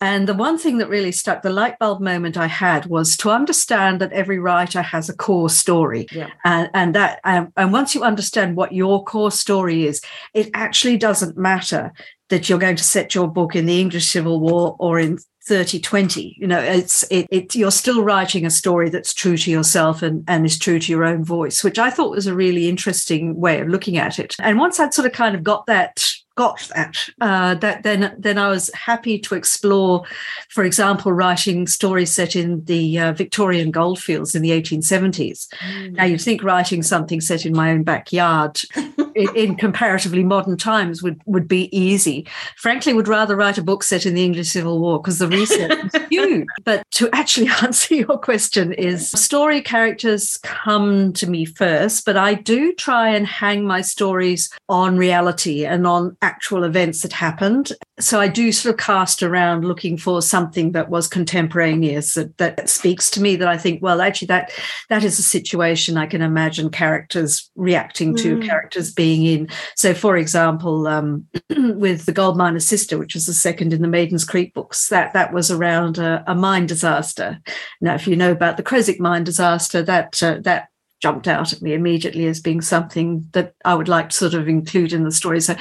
And 0.00 0.28
the 0.28 0.34
one 0.34 0.58
thing 0.58 0.78
that 0.78 0.88
really 0.88 1.12
stuck, 1.12 1.42
the 1.42 1.50
light 1.50 1.78
bulb 1.78 2.00
moment 2.00 2.36
I 2.36 2.46
had 2.46 2.86
was 2.86 3.16
to 3.18 3.30
understand 3.30 4.00
that 4.00 4.12
every 4.12 4.38
writer 4.38 4.82
has 4.82 5.08
a 5.08 5.16
core 5.16 5.50
story, 5.50 6.06
yeah. 6.12 6.30
and 6.44 6.70
and 6.74 6.94
that 6.94 7.20
and, 7.24 7.52
and 7.56 7.72
once 7.72 7.94
you 7.94 8.02
understand 8.02 8.56
what 8.56 8.72
your 8.72 9.04
core 9.04 9.32
story 9.32 9.86
is, 9.86 10.00
it 10.32 10.50
actually 10.54 10.96
doesn't 10.96 11.36
matter 11.36 11.92
that 12.30 12.48
you're 12.48 12.58
going 12.58 12.76
to 12.76 12.84
set 12.84 13.14
your 13.14 13.28
book 13.28 13.54
in 13.54 13.66
the 13.66 13.80
English 13.80 14.06
Civil 14.06 14.40
War 14.40 14.76
or 14.78 14.98
in 14.98 15.18
3020 15.46 16.36
you 16.38 16.46
know 16.46 16.58
it's 16.58 17.02
it, 17.10 17.26
it, 17.30 17.54
you're 17.54 17.70
still 17.70 18.02
writing 18.02 18.46
a 18.46 18.50
story 18.50 18.88
that's 18.88 19.12
true 19.12 19.36
to 19.36 19.50
yourself 19.50 20.02
and 20.02 20.24
and 20.26 20.46
is 20.46 20.58
true 20.58 20.78
to 20.78 20.90
your 20.90 21.04
own 21.04 21.22
voice 21.22 21.62
which 21.62 21.78
i 21.78 21.90
thought 21.90 22.10
was 22.10 22.26
a 22.26 22.34
really 22.34 22.66
interesting 22.66 23.38
way 23.38 23.60
of 23.60 23.68
looking 23.68 23.98
at 23.98 24.18
it 24.18 24.34
and 24.38 24.58
once 24.58 24.80
i'd 24.80 24.94
sort 24.94 25.06
of 25.06 25.12
kind 25.12 25.34
of 25.34 25.44
got 25.44 25.66
that 25.66 26.02
got 26.36 26.66
that 26.74 27.08
uh, 27.20 27.54
that 27.56 27.82
then 27.82 28.14
then 28.18 28.38
i 28.38 28.48
was 28.48 28.72
happy 28.72 29.18
to 29.18 29.34
explore 29.34 30.02
for 30.48 30.64
example 30.64 31.12
writing 31.12 31.66
stories 31.66 32.10
set 32.10 32.34
in 32.34 32.64
the 32.64 32.98
uh, 32.98 33.12
victorian 33.12 33.70
goldfields 33.70 34.34
in 34.34 34.40
the 34.40 34.50
1870s 34.50 35.46
mm. 35.60 35.92
now 35.92 36.04
you'd 36.04 36.22
think 36.22 36.42
writing 36.42 36.82
something 36.82 37.20
set 37.20 37.44
in 37.44 37.54
my 37.54 37.70
own 37.70 37.82
backyard 37.82 38.58
in, 39.14 39.56
comparatively 39.56 40.24
modern 40.24 40.56
times 40.56 41.02
would, 41.02 41.20
would 41.26 41.48
be 41.48 41.74
easy. 41.76 42.26
Frankly, 42.56 42.92
would 42.92 43.08
rather 43.08 43.36
write 43.36 43.58
a 43.58 43.62
book 43.62 43.82
set 43.82 44.06
in 44.06 44.14
the 44.14 44.24
English 44.24 44.50
Civil 44.50 44.80
War 44.80 45.00
because 45.00 45.18
the 45.18 45.28
research 45.28 45.72
is 45.94 46.02
huge. 46.10 46.46
But 46.64 46.82
to 46.92 47.08
actually 47.12 47.48
answer 47.62 47.94
your 47.94 48.18
question 48.18 48.72
is 48.72 49.10
story 49.10 49.60
characters 49.60 50.36
come 50.38 51.12
to 51.14 51.28
me 51.28 51.44
first, 51.44 52.04
but 52.04 52.16
I 52.16 52.34
do 52.34 52.74
try 52.74 53.08
and 53.08 53.26
hang 53.26 53.66
my 53.66 53.80
stories 53.80 54.50
on 54.68 54.96
reality 54.96 55.64
and 55.64 55.86
on 55.86 56.16
actual 56.22 56.64
events 56.64 57.02
that 57.02 57.12
happened. 57.12 57.72
So 58.00 58.20
I 58.20 58.28
do 58.28 58.50
sort 58.50 58.74
of 58.74 58.80
cast 58.80 59.22
around 59.22 59.64
looking 59.64 59.96
for 59.96 60.20
something 60.20 60.72
that 60.72 60.90
was 60.90 61.06
contemporaneous 61.06 62.14
that, 62.14 62.36
that 62.38 62.68
speaks 62.68 63.10
to 63.12 63.22
me 63.22 63.36
that 63.36 63.46
I 63.46 63.56
think, 63.56 63.82
well, 63.82 64.00
actually 64.00 64.26
that 64.26 64.50
that 64.88 65.04
is 65.04 65.18
a 65.18 65.22
situation 65.22 65.96
I 65.96 66.06
can 66.06 66.22
imagine 66.22 66.70
characters 66.70 67.50
reacting 67.54 68.16
to, 68.16 68.36
mm. 68.36 68.46
characters 68.46 68.92
being 68.92 69.03
being 69.04 69.26
in. 69.26 69.48
So, 69.76 69.92
for 69.92 70.16
example, 70.16 70.86
um, 70.86 71.26
with 71.50 72.06
the 72.06 72.12
Gold 72.12 72.38
Miner's 72.38 72.66
Sister, 72.66 72.96
which 72.96 73.14
was 73.14 73.26
the 73.26 73.34
second 73.34 73.74
in 73.74 73.82
the 73.82 73.88
Maidens 73.88 74.24
Creek 74.24 74.54
books, 74.54 74.88
that 74.88 75.12
that 75.12 75.34
was 75.34 75.50
around 75.50 75.98
a, 75.98 76.24
a 76.26 76.34
mine 76.34 76.64
disaster. 76.64 77.38
Now, 77.82 77.94
if 77.94 78.06
you 78.08 78.16
know 78.16 78.32
about 78.32 78.56
the 78.56 78.62
Creswick 78.62 79.00
mine 79.00 79.24
disaster, 79.24 79.82
that 79.82 80.22
uh, 80.22 80.38
that 80.40 80.68
jumped 81.04 81.28
out 81.28 81.52
at 81.52 81.60
me 81.60 81.74
immediately 81.74 82.26
as 82.26 82.40
being 82.40 82.62
something 82.62 83.28
that 83.32 83.54
I 83.66 83.74
would 83.74 83.88
like 83.88 84.08
to 84.08 84.16
sort 84.16 84.32
of 84.32 84.48
include 84.48 84.94
in 84.94 85.04
the 85.04 85.12
story. 85.12 85.38
So, 85.38 85.54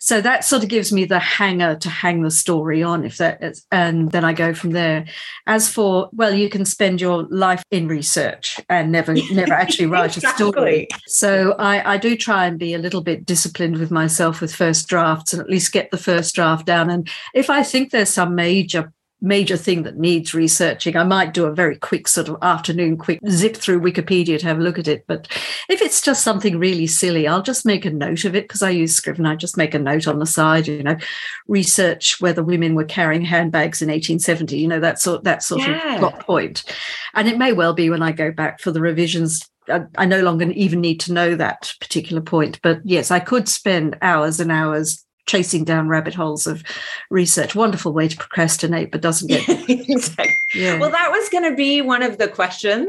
so 0.00 0.20
that 0.20 0.44
sort 0.44 0.64
of 0.64 0.68
gives 0.68 0.92
me 0.92 1.04
the 1.04 1.20
hanger 1.20 1.76
to 1.76 1.88
hang 1.88 2.22
the 2.22 2.30
story 2.32 2.82
on. 2.82 3.04
If 3.04 3.18
that 3.18 3.40
is, 3.40 3.64
and 3.70 4.10
then 4.10 4.24
I 4.24 4.32
go 4.32 4.52
from 4.52 4.72
there. 4.72 5.04
As 5.46 5.68
for 5.68 6.10
well, 6.12 6.34
you 6.34 6.48
can 6.48 6.64
spend 6.64 7.00
your 7.00 7.22
life 7.30 7.62
in 7.70 7.86
research 7.86 8.58
and 8.68 8.90
never 8.90 9.14
never 9.30 9.52
actually 9.52 9.86
write 9.86 10.16
exactly. 10.16 10.48
a 10.48 10.50
story. 10.50 10.88
So 11.06 11.52
I, 11.52 11.94
I 11.94 11.96
do 11.96 12.16
try 12.16 12.46
and 12.46 12.58
be 12.58 12.74
a 12.74 12.78
little 12.78 13.00
bit 13.00 13.24
disciplined 13.24 13.78
with 13.78 13.92
myself 13.92 14.40
with 14.40 14.52
first 14.52 14.88
drafts 14.88 15.32
and 15.32 15.40
at 15.40 15.48
least 15.48 15.70
get 15.70 15.92
the 15.92 15.98
first 15.98 16.34
draft 16.34 16.66
down. 16.66 16.90
And 16.90 17.08
if 17.32 17.48
I 17.48 17.62
think 17.62 17.92
there's 17.92 18.10
some 18.10 18.34
major 18.34 18.92
major 19.20 19.56
thing 19.56 19.82
that 19.82 19.98
needs 19.98 20.34
researching, 20.34 20.96
I 20.96 21.04
might 21.04 21.34
do 21.34 21.44
a 21.46 21.54
very 21.54 21.76
quick 21.76 22.08
sort 22.08 22.28
of 22.28 22.36
afternoon 22.42 22.96
quick 22.96 23.20
zip 23.28 23.56
through 23.56 23.80
Wikipedia 23.80 24.38
to 24.38 24.46
have 24.46 24.58
a 24.58 24.62
look 24.62 24.78
at 24.78 24.88
it. 24.88 25.04
But 25.06 25.28
if 25.68 25.82
it's 25.82 26.00
just 26.00 26.24
something 26.24 26.58
really 26.58 26.86
silly, 26.86 27.28
I'll 27.28 27.42
just 27.42 27.66
make 27.66 27.84
a 27.84 27.90
note 27.90 28.24
of 28.24 28.34
it 28.34 28.44
because 28.44 28.62
I 28.62 28.70
use 28.70 28.94
Scrivener. 28.94 29.30
I 29.30 29.36
just 29.36 29.56
make 29.56 29.74
a 29.74 29.78
note 29.78 30.06
on 30.06 30.18
the 30.18 30.26
side, 30.26 30.66
you 30.66 30.82
know, 30.82 30.96
research 31.48 32.20
whether 32.20 32.42
women 32.42 32.74
were 32.74 32.84
carrying 32.84 33.22
handbags 33.22 33.82
in 33.82 33.88
1870, 33.88 34.58
you 34.58 34.68
know, 34.68 34.80
that 34.80 35.00
sort 35.00 35.24
that 35.24 35.42
sort 35.42 35.62
yeah. 35.62 35.94
of 35.94 36.00
plot 36.00 36.20
point. 36.20 36.64
And 37.14 37.28
it 37.28 37.38
may 37.38 37.52
well 37.52 37.74
be 37.74 37.90
when 37.90 38.02
I 38.02 38.12
go 38.12 38.30
back 38.30 38.60
for 38.60 38.70
the 38.70 38.80
revisions 38.80 39.50
I 39.96 40.04
no 40.04 40.22
longer 40.22 40.50
even 40.50 40.80
need 40.80 40.98
to 41.00 41.12
know 41.12 41.36
that 41.36 41.74
particular 41.80 42.22
point. 42.22 42.60
But 42.62 42.80
yes, 42.84 43.10
I 43.10 43.20
could 43.20 43.48
spend 43.48 43.96
hours 44.02 44.40
and 44.40 44.50
hours 44.50 45.04
chasing 45.30 45.62
down 45.62 45.86
rabbit 45.86 46.12
holes 46.12 46.48
of 46.48 46.64
research. 47.08 47.54
Wonderful 47.54 47.92
way 47.92 48.08
to 48.08 48.16
procrastinate, 48.16 48.90
but 48.90 49.00
doesn't 49.00 49.28
get. 49.28 49.48
exactly. 49.68 50.36
yeah. 50.54 50.76
Well, 50.76 50.90
that 50.90 51.12
was 51.12 51.28
going 51.28 51.48
to 51.48 51.54
be 51.54 51.80
one 51.80 52.02
of 52.02 52.18
the 52.18 52.26
questions. 52.26 52.88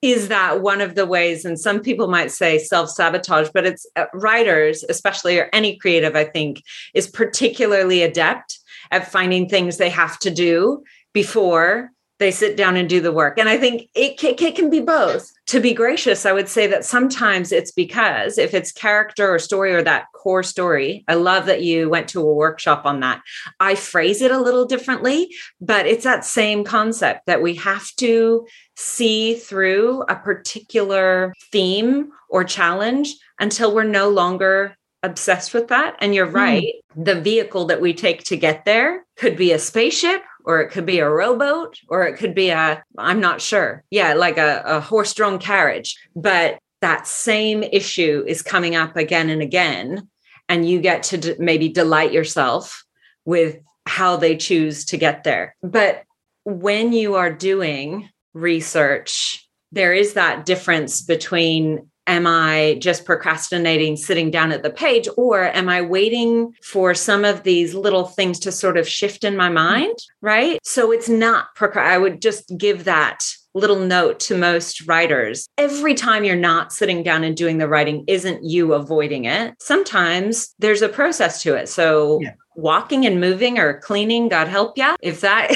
is 0.00 0.28
that 0.28 0.62
one 0.62 0.80
of 0.80 0.94
the 0.94 1.06
ways? 1.06 1.44
And 1.44 1.58
some 1.58 1.80
people 1.80 2.06
might 2.06 2.30
say 2.30 2.58
self 2.58 2.88
sabotage, 2.88 3.48
but 3.52 3.66
it's 3.66 3.84
uh, 3.96 4.04
writers, 4.14 4.84
especially 4.88 5.38
or 5.38 5.50
any 5.52 5.76
creative, 5.76 6.14
I 6.14 6.24
think, 6.24 6.62
is 6.94 7.08
particularly 7.08 8.02
adept 8.02 8.60
at 8.92 9.10
finding 9.10 9.48
things 9.48 9.76
they 9.76 9.90
have 9.90 10.20
to 10.20 10.30
do 10.30 10.84
before 11.12 11.90
they 12.22 12.30
sit 12.30 12.56
down 12.56 12.76
and 12.76 12.88
do 12.88 13.00
the 13.00 13.12
work. 13.12 13.38
And 13.38 13.48
I 13.48 13.58
think 13.58 13.88
it, 13.94 14.22
it, 14.22 14.40
it, 14.40 14.54
can 14.54 14.70
be 14.70 14.80
both. 14.80 15.30
To 15.46 15.60
be 15.60 15.74
gracious, 15.74 16.24
I 16.24 16.32
would 16.32 16.48
say 16.48 16.66
that 16.68 16.84
sometimes 16.84 17.52
it's 17.52 17.72
because 17.72 18.38
if 18.38 18.54
it's 18.54 18.70
character 18.70 19.34
or 19.34 19.38
story 19.38 19.74
or 19.74 19.82
that 19.82 20.06
core 20.14 20.42
story, 20.42 21.04
I 21.08 21.14
love 21.14 21.46
that 21.46 21.62
you 21.62 21.90
went 21.90 22.08
to 22.10 22.20
a 22.20 22.34
workshop 22.34 22.86
on 22.86 23.00
that. 23.00 23.22
I 23.58 23.74
phrase 23.74 24.22
it 24.22 24.30
a 24.30 24.40
little 24.40 24.64
differently, 24.64 25.34
but 25.60 25.86
it's 25.86 26.04
that 26.04 26.24
same 26.24 26.64
concept 26.64 27.26
that 27.26 27.42
we 27.42 27.56
have 27.56 27.90
to 27.96 28.46
see 28.76 29.34
through 29.34 30.02
a 30.02 30.14
particular 30.14 31.34
theme 31.50 32.12
or 32.30 32.44
challenge 32.44 33.14
until 33.40 33.74
we're 33.74 33.84
no 33.84 34.08
longer 34.08 34.76
obsessed 35.02 35.52
with 35.52 35.68
that. 35.68 35.96
And 36.00 36.14
you're 36.14 36.28
hmm. 36.28 36.36
right. 36.36 36.74
Mm. 36.96 37.04
The 37.04 37.20
vehicle 37.20 37.64
that 37.66 37.80
we 37.80 37.94
take 37.94 38.22
to 38.24 38.36
get 38.36 38.64
there 38.64 39.04
could 39.16 39.36
be 39.36 39.52
a 39.52 39.58
spaceship 39.58 40.22
or 40.44 40.60
it 40.60 40.70
could 40.70 40.86
be 40.86 40.98
a 40.98 41.08
rowboat 41.08 41.78
or 41.88 42.04
it 42.04 42.16
could 42.16 42.34
be 42.34 42.50
a 42.50 42.82
i'm 42.98 43.20
not 43.20 43.40
sure. 43.40 43.84
Yeah 43.90 44.14
like 44.14 44.38
a, 44.38 44.62
a 44.64 44.80
horse-drawn 44.80 45.38
carriage. 45.38 45.96
But 46.14 46.58
that 46.80 47.06
same 47.06 47.62
issue 47.62 48.24
is 48.26 48.42
coming 48.42 48.74
up 48.74 48.96
again 48.96 49.30
and 49.30 49.42
again 49.42 50.08
and 50.48 50.68
you 50.68 50.80
get 50.80 51.04
to 51.04 51.18
d- 51.18 51.34
maybe 51.38 51.68
delight 51.68 52.12
yourself 52.12 52.84
with 53.24 53.58
how 53.86 54.16
they 54.16 54.36
choose 54.36 54.84
to 54.86 54.96
get 54.96 55.24
there. 55.24 55.56
But 55.62 56.02
when 56.44 56.92
you 56.92 57.14
are 57.14 57.32
doing 57.32 58.08
research 58.34 59.48
there 59.72 59.94
is 59.94 60.12
that 60.14 60.44
difference 60.44 61.00
between 61.00 61.90
am 62.06 62.26
I 62.26 62.78
just 62.80 63.04
procrastinating 63.04 63.96
sitting 63.96 64.30
down 64.30 64.52
at 64.52 64.62
the 64.62 64.70
page 64.70 65.08
or 65.16 65.44
am 65.44 65.68
I 65.68 65.82
waiting 65.82 66.54
for 66.62 66.94
some 66.94 67.24
of 67.24 67.42
these 67.42 67.74
little 67.74 68.06
things 68.06 68.38
to 68.40 68.52
sort 68.52 68.76
of 68.76 68.88
shift 68.88 69.24
in 69.24 69.36
my 69.36 69.46
mm-hmm. 69.46 69.54
mind? 69.54 69.98
Right. 70.20 70.58
So 70.64 70.92
it's 70.92 71.08
not, 71.08 71.48
I 71.60 71.98
would 71.98 72.20
just 72.20 72.52
give 72.56 72.84
that 72.84 73.24
little 73.54 73.78
note 73.78 74.18
to 74.18 74.36
most 74.36 74.86
writers. 74.86 75.46
Every 75.58 75.94
time 75.94 76.24
you're 76.24 76.36
not 76.36 76.72
sitting 76.72 77.02
down 77.02 77.22
and 77.22 77.36
doing 77.36 77.58
the 77.58 77.68
writing 77.68 78.04
isn't 78.06 78.44
you 78.44 78.72
avoiding 78.72 79.26
it. 79.26 79.54
Sometimes 79.60 80.54
there's 80.58 80.82
a 80.82 80.88
process 80.88 81.42
to 81.42 81.54
it. 81.54 81.68
So 81.68 82.20
yeah 82.22 82.32
walking 82.54 83.06
and 83.06 83.20
moving 83.20 83.58
or 83.58 83.78
cleaning, 83.80 84.28
God 84.28 84.48
help 84.48 84.76
you. 84.76 84.94
If 85.00 85.20
that 85.20 85.52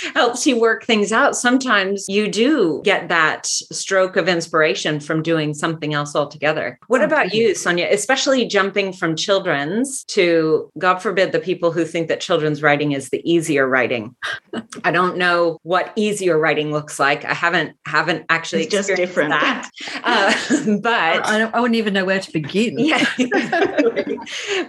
helps 0.14 0.46
you 0.46 0.60
work 0.60 0.84
things 0.84 1.12
out, 1.12 1.36
sometimes 1.36 2.06
you 2.08 2.28
do 2.28 2.80
get 2.84 3.08
that 3.08 3.46
stroke 3.46 4.16
of 4.16 4.28
inspiration 4.28 5.00
from 5.00 5.22
doing 5.22 5.54
something 5.54 5.94
else 5.94 6.16
altogether. 6.16 6.78
What 6.88 7.02
oh, 7.02 7.04
about 7.04 7.32
you, 7.32 7.54
Sonya? 7.54 7.88
Especially 7.90 8.46
jumping 8.46 8.92
from 8.92 9.16
children's 9.16 10.04
to, 10.04 10.70
God 10.78 10.98
forbid, 10.98 11.32
the 11.32 11.38
people 11.38 11.72
who 11.72 11.84
think 11.84 12.08
that 12.08 12.20
children's 12.20 12.62
writing 12.62 12.92
is 12.92 13.10
the 13.10 13.22
easier 13.30 13.68
writing. 13.68 14.14
I 14.84 14.90
don't 14.90 15.16
know 15.16 15.58
what 15.62 15.92
easier 15.96 16.38
writing 16.38 16.72
looks 16.72 16.98
like. 16.98 17.24
I 17.24 17.34
haven't 17.34 17.76
haven't 17.86 18.26
actually 18.28 18.62
it's 18.62 18.72
just 18.72 18.94
different 18.94 19.30
that, 19.30 19.70
uh, 20.04 20.78
but 20.80 21.26
I, 21.26 21.42
I, 21.42 21.60
wouldn't 21.60 21.76
even 21.76 21.94
know 21.94 22.04
where 22.04 22.20
to 22.20 22.32
begin. 22.32 22.78
Yeah, 22.78 23.04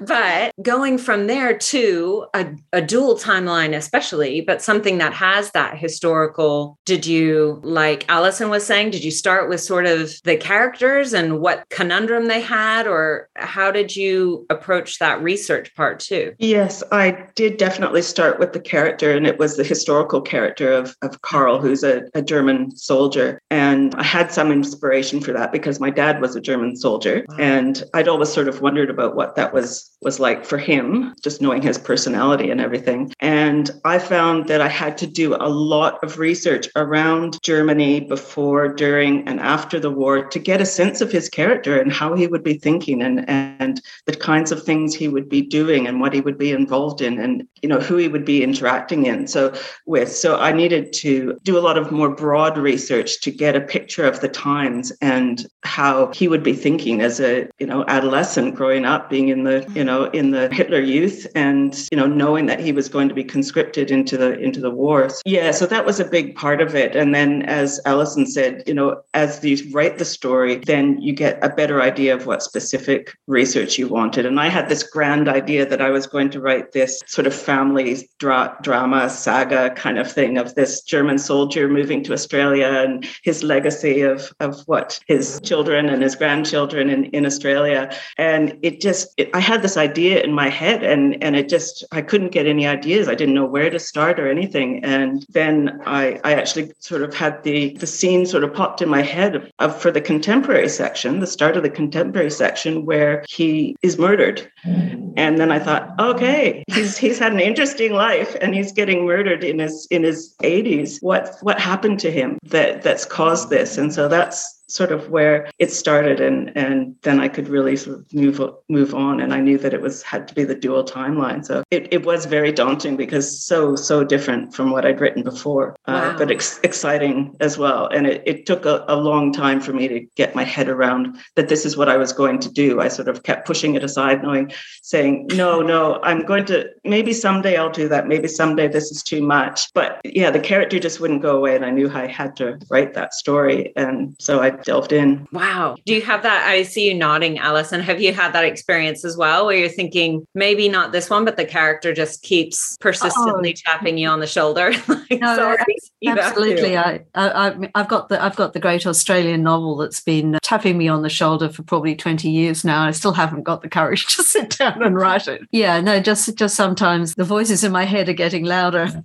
but 0.01 0.53
going 0.61 0.97
from 0.97 1.27
there 1.27 1.46
to 1.53 2.25
a, 2.33 2.47
a 2.73 2.81
dual 2.81 3.15
timeline, 3.15 3.75
especially, 3.75 4.41
but 4.41 4.61
something 4.61 4.97
that 4.97 5.13
has 5.13 5.51
that 5.51 5.77
historical. 5.77 6.77
Did 6.85 7.05
you, 7.05 7.59
like 7.63 8.05
Alison 8.09 8.49
was 8.49 8.65
saying, 8.65 8.91
did 8.91 9.03
you 9.03 9.11
start 9.11 9.49
with 9.49 9.61
sort 9.61 9.85
of 9.85 10.11
the 10.23 10.37
characters 10.37 11.13
and 11.13 11.39
what 11.39 11.67
conundrum 11.69 12.27
they 12.27 12.41
had, 12.41 12.87
or 12.87 13.29
how 13.35 13.71
did 13.71 13.95
you 13.95 14.45
approach 14.49 14.99
that 14.99 15.21
research 15.21 15.73
part 15.75 15.99
too? 15.99 16.33
Yes, 16.39 16.83
I 16.91 17.25
did 17.35 17.57
definitely 17.57 18.01
start 18.01 18.39
with 18.39 18.53
the 18.53 18.59
character, 18.59 19.11
and 19.11 19.27
it 19.27 19.39
was 19.39 19.57
the 19.57 19.63
historical 19.63 20.21
character 20.21 20.71
of, 20.71 20.95
of 21.01 21.21
Karl, 21.21 21.59
who's 21.59 21.83
a, 21.83 22.03
a 22.13 22.21
German 22.21 22.75
soldier. 22.75 23.39
And 23.49 23.95
I 23.95 24.03
had 24.03 24.31
some 24.31 24.51
inspiration 24.51 25.21
for 25.21 25.33
that 25.33 25.51
because 25.51 25.79
my 25.79 25.89
dad 25.89 26.21
was 26.21 26.35
a 26.35 26.41
German 26.41 26.75
soldier, 26.75 27.25
wow. 27.29 27.35
and 27.39 27.83
I'd 27.93 28.07
always 28.07 28.31
sort 28.31 28.47
of 28.47 28.61
wondered 28.61 28.89
about 28.89 29.15
what 29.15 29.35
that 29.35 29.53
was 29.53 29.91
was 30.01 30.19
like 30.19 30.45
for 30.45 30.57
him, 30.57 31.15
just 31.23 31.36
knowing 31.41 31.61
his 31.61 31.77
personality 31.77 32.49
and 32.51 32.61
everything. 32.61 33.13
And 33.19 33.69
I 33.85 33.99
found 33.99 34.47
that 34.47 34.61
I 34.61 34.67
had 34.67 34.97
to 34.99 35.07
do 35.07 35.35
a 35.35 35.49
lot 35.49 36.03
of 36.03 36.19
research 36.19 36.67
around 36.75 37.41
Germany 37.43 38.01
before, 38.01 38.67
during, 38.67 39.27
and 39.27 39.39
after 39.39 39.79
the 39.79 39.91
war 39.91 40.25
to 40.25 40.39
get 40.39 40.61
a 40.61 40.65
sense 40.65 41.01
of 41.01 41.11
his 41.11 41.29
character 41.29 41.79
and 41.79 41.91
how 41.91 42.15
he 42.15 42.27
would 42.27 42.43
be 42.43 42.55
thinking 42.55 43.01
and, 43.01 43.27
and 43.29 43.81
the 44.05 44.15
kinds 44.15 44.51
of 44.51 44.63
things 44.63 44.95
he 44.95 45.07
would 45.07 45.29
be 45.29 45.41
doing 45.41 45.87
and 45.87 45.99
what 45.99 46.13
he 46.13 46.21
would 46.21 46.37
be 46.37 46.51
involved 46.51 47.01
in 47.01 47.19
and 47.19 47.47
you 47.61 47.69
know 47.69 47.79
who 47.79 47.97
he 47.97 48.07
would 48.07 48.25
be 48.25 48.43
interacting 48.43 49.05
in 49.05 49.27
so 49.27 49.53
with 49.85 50.13
so 50.13 50.37
I 50.37 50.51
needed 50.51 50.93
to 50.93 51.37
do 51.43 51.57
a 51.57 51.61
lot 51.61 51.77
of 51.77 51.91
more 51.91 52.09
broad 52.09 52.57
research 52.57 53.21
to 53.21 53.31
get 53.31 53.55
a 53.55 53.61
picture 53.61 54.05
of 54.05 54.21
the 54.21 54.29
times 54.29 54.91
and 55.01 55.45
how 55.63 56.11
he 56.13 56.27
would 56.27 56.43
be 56.43 56.53
thinking 56.53 57.01
as 57.01 57.19
a 57.19 57.47
you 57.59 57.67
know 57.67 57.83
adolescent 57.87 58.55
growing 58.55 58.85
up 58.85 59.09
being 59.09 59.29
in 59.29 59.43
the 59.43 59.69
you 59.73 59.83
know 59.83 60.05
in 60.05 60.31
the 60.31 60.49
Hitler 60.49 60.79
youth 60.79 61.26
and 61.35 61.87
you 61.91 61.97
know 61.97 62.07
knowing 62.07 62.45
that 62.47 62.59
he 62.59 62.71
was 62.71 62.89
going 62.89 63.09
to 63.09 63.15
be 63.15 63.23
conscripted 63.23 63.91
into 63.91 64.17
the 64.17 64.39
into 64.39 64.59
the 64.59 64.71
wars 64.71 65.21
yeah 65.25 65.51
so 65.51 65.65
that 65.65 65.85
was 65.85 65.99
a 65.99 66.05
big 66.05 66.35
part 66.35 66.61
of 66.61 66.75
it. 66.75 66.95
And 66.95 67.13
then 67.13 67.43
as 67.43 67.79
Alison 67.85 68.25
said 68.25 68.63
you 68.65 68.73
know 68.73 69.01
as 69.13 69.43
you 69.43 69.57
write 69.71 69.97
the 69.97 70.05
story 70.05 70.57
then 70.65 71.01
you 71.01 71.13
get 71.13 71.43
a 71.43 71.49
better 71.49 71.81
idea 71.81 72.13
of 72.13 72.25
what 72.25 72.43
specific 72.43 73.15
research 73.27 73.77
you 73.77 73.87
wanted. 73.87 74.25
And 74.25 74.39
I 74.39 74.47
had 74.47 74.69
this 74.69 74.83
grand 74.83 75.27
idea 75.27 75.65
that 75.65 75.81
I 75.81 75.89
was 75.89 76.07
going 76.07 76.29
to 76.31 76.41
write 76.41 76.71
this 76.71 77.01
sort 77.07 77.27
of 77.27 77.33
family 77.33 78.09
dra- 78.19 78.55
drama 78.61 79.09
saga 79.09 79.71
kind 79.71 79.97
of 79.97 80.11
thing 80.11 80.37
of 80.37 80.55
this 80.55 80.81
German 80.81 81.17
soldier 81.17 81.67
moving 81.67 82.03
to 82.03 82.13
Australia 82.13 82.67
and 82.67 83.07
his 83.23 83.43
legacy 83.43 84.01
of 84.01 84.31
of 84.39 84.61
what 84.65 84.99
his 85.07 85.39
children 85.43 85.89
and 85.89 86.01
his 86.01 86.15
grandchildren 86.15 86.89
in, 86.89 87.05
in 87.05 87.25
Australia. 87.25 87.93
And 88.17 88.57
it 88.61 88.81
just 88.81 89.13
it, 89.17 89.29
I 89.33 89.39
had 89.39 89.61
this 89.61 89.77
idea 89.77 90.21
in 90.21 90.33
my 90.33 90.49
head 90.49 90.83
and 90.83 91.16
and 91.21 91.35
it 91.35 91.49
just 91.49 91.83
I 91.91 92.01
couldn't 92.01 92.31
get 92.31 92.47
any 92.47 92.67
ideas. 92.67 93.07
I 93.07 93.15
didn't 93.15 93.35
know 93.35 93.45
where 93.45 93.69
to 93.69 93.79
start 93.79 94.19
or 94.19 94.29
anything. 94.29 94.83
And 94.83 95.25
then 95.29 95.81
I 95.85 96.19
I 96.23 96.33
actually 96.33 96.71
sort 96.79 97.03
of 97.03 97.13
had 97.13 97.43
the 97.43 97.77
the 97.77 97.87
scene 97.87 98.25
sort 98.25 98.43
of 98.43 98.53
popped 98.53 98.81
in 98.81 98.89
my 98.89 99.01
head 99.01 99.35
of, 99.35 99.51
of 99.59 99.79
for 99.81 99.91
the 99.91 100.01
contemporary 100.01 100.69
section, 100.69 101.19
the 101.19 101.27
start 101.27 101.57
of 101.57 101.63
the 101.63 101.69
contemporary 101.69 102.31
section 102.31 102.85
where 102.85 103.25
he 103.29 103.75
is 103.81 103.97
murdered. 103.97 104.49
And 104.65 105.39
then 105.39 105.51
I 105.51 105.59
thought, 105.59 105.93
okay, 105.99 106.63
he's 106.67 106.97
he's 106.97 107.19
had 107.19 107.33
an 107.33 107.39
interesting 107.39 107.93
life 107.93 108.35
and 108.41 108.53
he's 108.53 108.71
getting 108.71 109.05
murdered 109.05 109.43
in 109.43 109.59
his 109.59 109.87
in 109.89 110.03
his 110.03 110.35
80s. 110.43 110.97
What 111.01 111.35
what 111.41 111.59
happened 111.59 111.99
to 112.01 112.11
him 112.11 112.37
that 112.43 112.81
that's 112.81 113.05
caused 113.05 113.49
this? 113.49 113.77
And 113.77 113.93
so 113.93 114.07
that's 114.07 114.56
sort 114.67 114.91
of 114.91 115.09
where 115.09 115.49
it 115.59 115.71
started 115.71 116.19
and 116.19 116.55
and 116.57 116.95
then 117.01 117.19
I 117.19 117.27
could 117.27 117.47
really 117.47 117.75
sort 117.75 117.99
of 117.99 118.13
move 118.13 118.41
move 118.69 118.93
on 118.93 119.21
and 119.21 119.33
I 119.33 119.39
knew 119.39 119.57
that 119.57 119.73
it 119.73 119.81
was 119.81 120.03
had 120.03 120.27
to 120.27 120.35
be 120.35 120.43
the 120.43 120.55
dual 120.55 120.83
timeline. 120.83 121.45
So 121.45 121.63
it, 121.71 121.87
it 121.91 122.05
was 122.05 122.25
very 122.25 122.51
daunting 122.51 122.97
because 122.97 123.43
so 123.43 123.75
so 123.75 124.03
different 124.03 124.53
from 124.53 124.71
what 124.71 124.85
I'd 124.85 124.99
written 124.99 125.23
before 125.23 125.75
uh, 125.85 126.17
but 126.17 126.31
ex- 126.31 126.59
exciting 126.63 127.35
as 127.39 127.57
well. 127.57 127.87
And 127.87 128.05
it, 128.07 128.23
it 128.25 128.45
took 128.45 128.65
a, 128.65 128.83
a 128.87 128.95
long 128.95 129.31
time 129.31 129.61
for 129.61 129.73
me 129.73 129.87
to 129.87 129.99
get 130.15 130.35
my 130.35 130.43
head 130.43 130.67
around 130.67 131.17
that 131.35 131.47
this 131.47 131.65
is 131.65 131.77
what 131.77 131.89
I 131.89 131.97
was 131.97 132.11
going 132.11 132.39
to 132.39 132.51
do. 132.51 132.81
I 132.81 132.89
sort 132.89 133.07
of 133.07 133.23
kept 133.23 133.47
pushing 133.47 133.75
it 133.75 133.83
aside 133.83 134.21
knowing 134.21 134.51
saying 134.81 135.27
no 135.33 135.61
no 135.61 135.99
I'm 136.03 136.25
going 136.25 136.45
to 136.45 136.69
maybe 136.83 137.13
someday 137.13 137.55
I'll 137.55 137.69
do 137.69 137.87
that. 137.87 138.07
Maybe 138.07 138.27
someday 138.27 138.67
this 138.67 138.91
is 138.91 139.01
too 139.01 139.21
much. 139.21 139.73
But 139.73 140.01
yeah 140.03 140.29
the 140.29 140.39
character 140.39 140.79
just 140.79 140.99
wouldn't 140.99 141.21
go 141.21 141.37
away 141.37 141.55
and 141.55 141.65
I 141.65 141.71
knew 141.71 141.89
I 141.89 142.07
had 142.07 142.35
to 142.37 142.59
write 142.69 142.93
that 142.95 143.13
story. 143.13 143.73
And 143.75 144.15
so 144.19 144.41
I 144.41 144.56
delved 144.63 144.91
in. 144.91 145.27
Wow. 145.31 145.75
Do 145.85 145.93
you 145.93 146.01
have 146.01 146.23
that? 146.23 146.47
I 146.47 146.63
see 146.63 146.87
you 146.87 146.93
nodding, 146.93 147.37
Alison. 147.37 147.81
Have 147.81 148.01
you 148.01 148.13
had 148.13 148.33
that 148.33 148.45
experience 148.45 149.05
as 149.05 149.17
well 149.17 149.45
where 149.45 149.57
you're 149.57 149.69
thinking, 149.69 150.25
maybe 150.33 150.69
not 150.69 150.91
this 150.91 151.09
one, 151.09 151.25
but 151.25 151.37
the 151.37 151.45
character 151.45 151.93
just 151.93 152.23
keeps 152.23 152.77
persistently 152.79 153.55
oh. 153.57 153.61
tapping 153.65 153.97
you 153.97 154.07
on 154.07 154.19
the 154.19 154.27
shoulder? 154.27 154.71
like, 154.87 155.21
no, 155.21 155.35
sorry, 155.35 155.57
absolutely. 156.07 156.77
I, 156.77 157.01
I, 157.15 157.69
I've 157.75 157.87
got 157.87 158.09
the 158.09 158.21
I've 158.21 158.35
got 158.35 158.53
the 158.53 158.59
great 158.59 158.85
Australian 158.85 159.43
novel 159.43 159.77
that's 159.77 160.01
been 160.01 160.37
tapping 160.43 160.77
me 160.77 160.87
on 160.87 161.01
the 161.01 161.09
shoulder 161.09 161.49
for 161.49 161.63
probably 161.63 161.95
20 161.95 162.29
years 162.29 162.63
now. 162.63 162.83
I 162.83 162.91
still 162.91 163.13
haven't 163.13 163.43
got 163.43 163.61
the 163.61 163.69
courage 163.69 164.07
to 164.15 164.23
sit 164.23 164.57
down 164.57 164.81
and 164.83 164.95
write 164.95 165.27
it. 165.27 165.41
Yeah, 165.51 165.79
no, 165.81 165.99
just 165.99 166.35
just 166.35 166.55
sometimes 166.55 167.15
the 167.15 167.23
voices 167.23 167.63
in 167.63 167.71
my 167.71 167.85
head 167.85 168.09
are 168.09 168.13
getting 168.13 168.45
louder. 168.45 169.03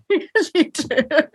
need 0.54 0.74
to, 0.74 1.28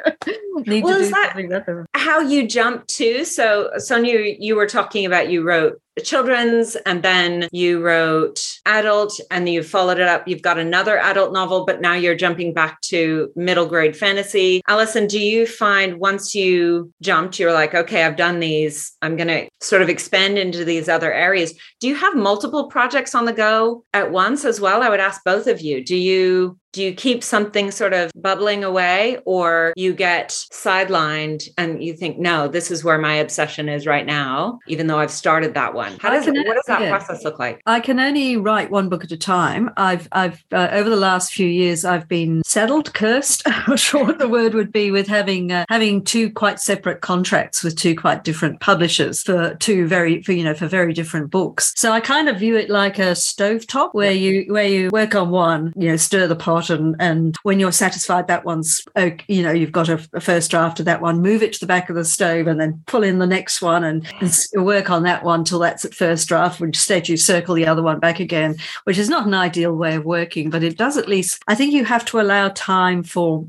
need 0.66 0.84
well, 0.84 0.98
to 0.98 1.04
is 1.04 1.12
that 1.12 1.86
how 1.94 2.20
you 2.20 2.48
jump 2.48 2.88
to? 2.88 3.26
So 3.26 3.72
Sonya, 3.78 4.07
you 4.08 4.56
were 4.56 4.68
talking 4.68 5.06
about 5.06 5.30
you 5.30 5.44
wrote 5.44 5.82
children's 6.04 6.75
and 6.86 7.04
then 7.04 7.48
you 7.51 7.82
wrote 7.82 8.60
adult 8.66 9.20
and 9.32 9.50
you 9.50 9.63
followed 9.63 10.00
it 10.00 10.08
up. 10.08 10.27
You've 10.27 10.42
got 10.42 10.58
another 10.58 10.98
adult 10.98 11.34
novel 11.34 11.66
but 11.66 11.82
now 11.82 11.94
you're 11.94 12.16
jumping 12.16 12.54
back 12.54 12.82
to 12.82 13.32
middle 13.36 13.66
grade 13.66 13.96
fantasy. 13.96 14.62
Alison 14.68 15.08
do 15.08 15.20
you 15.20 15.46
find 15.46 16.00
once 16.00 16.36
you 16.36 16.92
jumped 17.01 17.39
you're 17.39 17.54
like 17.54 17.74
okay 17.74 18.04
i've 18.04 18.16
done 18.16 18.39
these. 18.39 18.94
I'm 19.01 19.16
going 19.16 19.27
to 19.27 19.48
sort 19.62 19.82
of 19.82 19.89
expand 19.89 20.38
into 20.38 20.66
these 20.66 20.89
other 20.89 21.12
areas. 21.12 21.54
Do 21.80 21.88
you 21.88 21.96
have 21.96 22.16
multiple 22.16 22.68
projects 22.68 23.16
on 23.16 23.25
the 23.25 23.34
go 23.34 23.84
at 23.94 24.12
once 24.12 24.46
as 24.46 24.60
well? 24.60 24.84
I 24.84 24.89
would 24.89 25.00
ask 25.00 25.24
both 25.24 25.48
of 25.48 25.62
you. 25.62 25.84
Do 25.84 25.96
you 25.96 26.58
do 26.74 26.84
you 26.84 26.94
keep 26.94 27.24
something 27.24 27.72
sort 27.72 27.94
of 27.94 28.12
bubbling 28.16 28.63
away 28.63 29.18
or 29.25 29.74
you 29.75 29.94
get 29.94 30.30
sidelined 30.54 31.48
and 31.58 31.84
you 31.84 31.94
think 31.94 32.20
no 32.20 32.48
this 32.48 32.70
is 32.70 32.84
where 32.84 33.00
my 33.00 33.16
obsession 33.16 33.68
is 33.68 33.88
right 33.88 34.06
now 34.06 34.60
even 34.68 34.86
though 34.86 35.00
i've 35.00 35.10
started 35.10 35.54
that 35.54 35.74
one 35.74 35.87
how 36.00 36.10
does, 36.10 36.25
what 36.25 36.56
does 36.56 36.65
that 36.67 36.82
yeah. 36.82 36.89
process 36.89 37.24
look 37.24 37.39
like? 37.39 37.62
I 37.65 37.79
can 37.79 38.00
only 38.00 38.38
write 38.38 38.72
one 38.72 38.89
book 38.89 39.03
at 39.03 39.12
a 39.12 39.17
time. 39.17 39.72
I've 39.77 40.08
i've 40.12 40.44
uh, 40.51 40.70
over 40.72 40.89
the 40.89 40.96
last 40.96 41.34
few 41.34 41.48
years 41.48 41.86
i've 41.86 42.08
been 42.08 42.41
settled 42.44 42.94
cursed 42.94 43.44
i'm 43.46 43.63
not 43.67 43.79
sure 43.79 44.06
what 44.06 44.20
the 44.20 44.27
word 44.27 44.53
would 44.53 44.72
be 44.72 44.91
with 44.91 45.08
having 45.08 45.51
uh, 45.51 45.65
having 45.70 46.03
two 46.03 46.32
quite 46.32 46.60
separate 46.60 47.01
contracts 47.01 47.63
with 47.63 47.75
two 47.75 47.96
quite 47.96 48.24
different 48.24 48.60
publishers 48.60 49.24
for 49.24 49.56
two 49.56 49.88
very 49.88 50.22
for 50.22 50.32
you 50.32 50.44
know 50.44 50.53
for 50.53 50.67
very 50.67 50.94
different 50.94 51.32
books. 51.32 51.74
So 51.75 51.91
i 51.91 52.00
kind 52.00 52.29
of 52.29 52.39
view 52.39 52.56
it 52.56 52.70
like 52.70 53.00
a 53.00 53.12
stovetop 53.12 53.94
where 53.94 54.12
you 54.12 54.51
where 54.51 54.67
you 54.67 54.89
work 54.91 55.15
on 55.15 55.29
one 55.29 55.74
you 55.75 55.89
know 55.89 55.98
stir 55.98 56.27
the 56.27 56.36
pot 56.36 56.70
and 56.70 56.96
and 57.00 57.36
when 57.44 57.60
you're 57.60 57.72
satisfied 57.72 58.27
that 58.27 58.46
one's 58.46 58.82
you 59.27 59.44
know 59.44 59.51
you've 59.51 59.72
got 59.72 59.89
a, 59.89 60.00
a, 60.13 60.22
first 60.22 60.51
draft 60.51 60.79
of 60.79 60.86
that 60.86 61.01
one 61.01 61.22
move 61.22 61.41
it 61.41 61.53
to 61.53 61.60
the 61.60 61.65
back 61.65 61.89
of 61.89 61.96
the 61.96 62.06
stove 62.06 62.48
and 62.48 62.60
then 62.60 62.82
pull 62.86 63.03
in 63.03 63.20
the 63.20 63.27
next 63.27 63.62
one 63.62 63.84
and, 63.84 64.06
and 64.20 64.36
work 64.56 64.89
on 64.89 65.03
that 65.03 65.24
one 65.24 65.44
till 65.44 65.60
at 65.86 65.94
first 65.94 66.28
draft 66.28 66.60
which 66.60 66.70
instead 66.70 67.10
you 67.10 67.18
circle 67.18 67.56
the 67.56 67.68
other 67.68 67.84
one 67.84 68.00
back 68.00 68.20
again 68.20 68.56
which 68.84 68.98
is 68.98 69.10
not 69.10 69.28
an 69.28 69.34
ideal 69.34 69.74
way 69.74 69.96
of 69.96 70.06
working 70.06 70.50
but 70.50 70.64
it 70.64 70.78
does 70.78 70.98
at 70.98 71.08
least 71.08 71.42
i 71.48 71.56
think 71.56 71.74
you 71.74 71.86
have 71.86 72.06
to 72.06 72.20
allow 72.20 72.50
time 72.50 73.04
for 73.04 73.48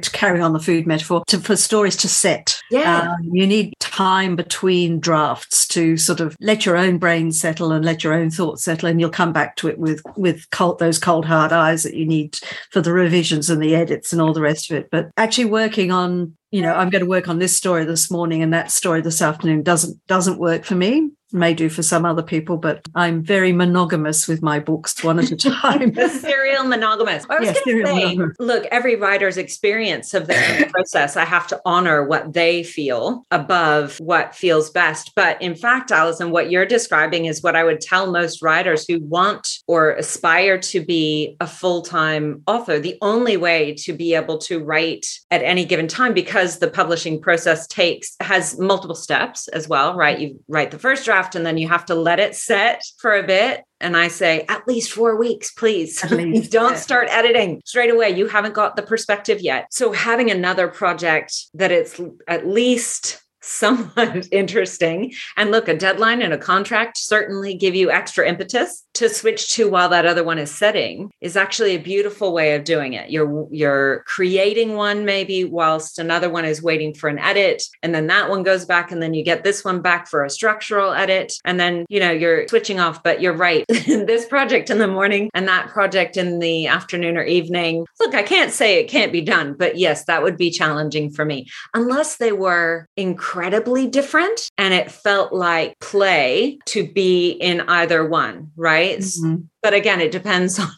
to 0.00 0.10
carry 0.10 0.40
on 0.40 0.52
the 0.52 0.60
food 0.60 0.86
metaphor, 0.86 1.22
to, 1.26 1.38
for 1.38 1.56
stories 1.56 1.96
to 1.98 2.08
set. 2.08 2.60
Yeah. 2.70 3.12
Um, 3.12 3.30
you 3.30 3.46
need 3.46 3.74
time 3.80 4.36
between 4.36 5.00
drafts 5.00 5.66
to 5.68 5.96
sort 5.96 6.20
of 6.20 6.36
let 6.40 6.64
your 6.64 6.76
own 6.76 6.98
brain 6.98 7.32
settle 7.32 7.72
and 7.72 7.84
let 7.84 8.02
your 8.02 8.14
own 8.14 8.30
thoughts 8.30 8.64
settle, 8.64 8.88
and 8.88 9.00
you'll 9.00 9.10
come 9.10 9.32
back 9.32 9.56
to 9.56 9.68
it 9.68 9.78
with 9.78 10.00
with 10.16 10.48
cold, 10.50 10.78
those 10.78 10.98
cold 10.98 11.26
hard 11.26 11.52
eyes 11.52 11.82
that 11.82 11.94
you 11.94 12.06
need 12.06 12.38
for 12.70 12.80
the 12.80 12.92
revisions 12.92 13.50
and 13.50 13.62
the 13.62 13.74
edits 13.74 14.12
and 14.12 14.22
all 14.22 14.32
the 14.32 14.40
rest 14.40 14.70
of 14.70 14.76
it. 14.76 14.90
But 14.90 15.10
actually 15.16 15.46
working 15.46 15.90
on 15.90 16.36
you 16.50 16.60
know 16.60 16.74
i'm 16.74 16.90
going 16.90 17.02
to 17.02 17.08
work 17.08 17.28
on 17.28 17.38
this 17.38 17.56
story 17.56 17.84
this 17.84 18.10
morning 18.10 18.42
and 18.42 18.52
that 18.52 18.70
story 18.70 19.00
this 19.00 19.22
afternoon 19.22 19.62
doesn't 19.62 20.06
doesn't 20.06 20.38
work 20.38 20.64
for 20.64 20.74
me 20.74 21.10
may 21.32 21.54
do 21.54 21.68
for 21.68 21.82
some 21.82 22.04
other 22.04 22.22
people, 22.22 22.56
but 22.56 22.86
I'm 22.94 23.22
very 23.22 23.52
monogamous 23.52 24.28
with 24.28 24.42
my 24.42 24.58
books, 24.58 25.02
one 25.02 25.18
at 25.18 25.30
a 25.30 25.36
time. 25.36 25.94
serial 26.20 26.64
monogamous. 26.64 27.24
I 27.28 27.38
was 27.38 27.48
yeah, 27.48 27.54
going 27.64 27.84
to 27.84 27.86
say, 27.86 28.18
look, 28.38 28.66
every 28.66 28.96
writer's 28.96 29.36
experience 29.36 30.14
of 30.14 30.26
their 30.26 30.66
process, 30.70 31.16
I 31.16 31.24
have 31.24 31.46
to 31.48 31.60
honor 31.64 32.04
what 32.04 32.32
they 32.32 32.62
feel 32.62 33.24
above 33.30 33.98
what 33.98 34.34
feels 34.34 34.70
best. 34.70 35.12
But 35.14 35.40
in 35.40 35.54
fact, 35.54 35.90
Alison, 35.90 36.30
what 36.30 36.50
you're 36.50 36.66
describing 36.66 37.26
is 37.26 37.42
what 37.42 37.56
I 37.56 37.64
would 37.64 37.80
tell 37.80 38.10
most 38.10 38.42
writers 38.42 38.86
who 38.86 39.00
want 39.00 39.58
or 39.66 39.92
aspire 39.92 40.58
to 40.58 40.84
be 40.84 41.36
a 41.40 41.46
full 41.46 41.82
time 41.82 42.42
author. 42.46 42.78
The 42.78 42.98
only 43.02 43.36
way 43.36 43.74
to 43.74 43.92
be 43.92 44.14
able 44.14 44.38
to 44.38 44.62
write 44.62 45.06
at 45.30 45.42
any 45.42 45.64
given 45.64 45.88
time, 45.88 46.14
because 46.14 46.58
the 46.58 46.70
publishing 46.70 47.20
process 47.20 47.66
takes, 47.66 48.16
has 48.20 48.58
multiple 48.58 48.94
steps 48.94 49.48
as 49.48 49.68
well, 49.68 49.94
right? 49.94 50.18
You 50.18 50.40
write 50.48 50.70
the 50.70 50.78
first 50.78 51.04
draft 51.04 51.21
draft 51.22 51.34
and 51.34 51.46
then 51.46 51.58
you 51.58 51.68
have 51.68 51.86
to 51.86 51.94
let 51.94 52.20
it 52.20 52.34
set 52.34 52.82
for 52.98 53.14
a 53.14 53.22
bit. 53.22 53.64
And 53.80 53.96
I 53.96 54.08
say, 54.08 54.44
at 54.48 54.66
least 54.68 54.92
four 54.92 55.16
weeks, 55.16 55.50
please. 55.52 56.00
Don't 56.50 56.78
start 56.78 57.08
editing 57.10 57.62
straight 57.64 57.90
away. 57.90 58.10
You 58.10 58.28
haven't 58.28 58.54
got 58.54 58.76
the 58.76 58.82
perspective 58.82 59.40
yet. 59.40 59.66
So, 59.70 59.92
having 59.92 60.30
another 60.30 60.68
project 60.68 61.34
that 61.54 61.72
it's 61.72 62.00
at 62.28 62.46
least 62.46 63.21
somewhat 63.42 64.28
interesting. 64.32 65.12
And 65.36 65.50
look, 65.50 65.68
a 65.68 65.76
deadline 65.76 66.22
and 66.22 66.32
a 66.32 66.38
contract 66.38 66.96
certainly 66.96 67.54
give 67.54 67.74
you 67.74 67.90
extra 67.90 68.26
impetus 68.26 68.84
to 68.94 69.08
switch 69.08 69.54
to 69.54 69.68
while 69.68 69.88
that 69.88 70.06
other 70.06 70.24
one 70.24 70.38
is 70.38 70.50
setting 70.50 71.10
is 71.20 71.36
actually 71.36 71.74
a 71.74 71.80
beautiful 71.80 72.32
way 72.32 72.54
of 72.54 72.64
doing 72.64 72.92
it. 72.92 73.10
You're 73.10 73.48
you're 73.50 74.04
creating 74.06 74.74
one 74.74 75.04
maybe 75.04 75.44
whilst 75.44 75.98
another 75.98 76.30
one 76.30 76.44
is 76.44 76.62
waiting 76.62 76.94
for 76.94 77.08
an 77.08 77.18
edit 77.18 77.62
and 77.82 77.94
then 77.94 78.06
that 78.06 78.30
one 78.30 78.42
goes 78.42 78.64
back 78.64 78.92
and 78.92 79.02
then 79.02 79.14
you 79.14 79.24
get 79.24 79.44
this 79.44 79.64
one 79.64 79.82
back 79.82 80.08
for 80.08 80.24
a 80.24 80.30
structural 80.30 80.92
edit 80.92 81.32
and 81.44 81.58
then 81.58 81.84
you 81.88 81.98
know 81.98 82.10
you're 82.10 82.46
switching 82.48 82.80
off 82.80 83.02
but 83.02 83.20
you're 83.20 83.36
right. 83.36 83.64
this 83.68 84.26
project 84.26 84.70
in 84.70 84.78
the 84.78 84.86
morning 84.86 85.30
and 85.34 85.48
that 85.48 85.68
project 85.68 86.16
in 86.16 86.38
the 86.38 86.66
afternoon 86.66 87.16
or 87.16 87.24
evening. 87.24 87.84
Look, 87.98 88.14
I 88.14 88.22
can't 88.22 88.52
say 88.52 88.78
it 88.78 88.88
can't 88.88 89.12
be 89.12 89.20
done, 89.20 89.54
but 89.54 89.76
yes, 89.76 90.04
that 90.04 90.22
would 90.22 90.36
be 90.36 90.50
challenging 90.50 91.10
for 91.10 91.24
me 91.24 91.46
unless 91.74 92.16
they 92.16 92.32
were 92.32 92.86
incredible 92.96 93.31
incredibly 93.32 93.86
different 93.86 94.50
and 94.58 94.74
it 94.74 94.90
felt 94.90 95.32
like 95.32 95.74
play 95.80 96.58
to 96.66 96.86
be 96.86 97.30
in 97.30 97.62
either 97.62 98.06
one, 98.06 98.50
right? 98.56 98.98
Mm-hmm. 98.98 99.36
But 99.62 99.72
again, 99.72 100.02
it 100.02 100.12
depends 100.12 100.58
on 100.60 100.68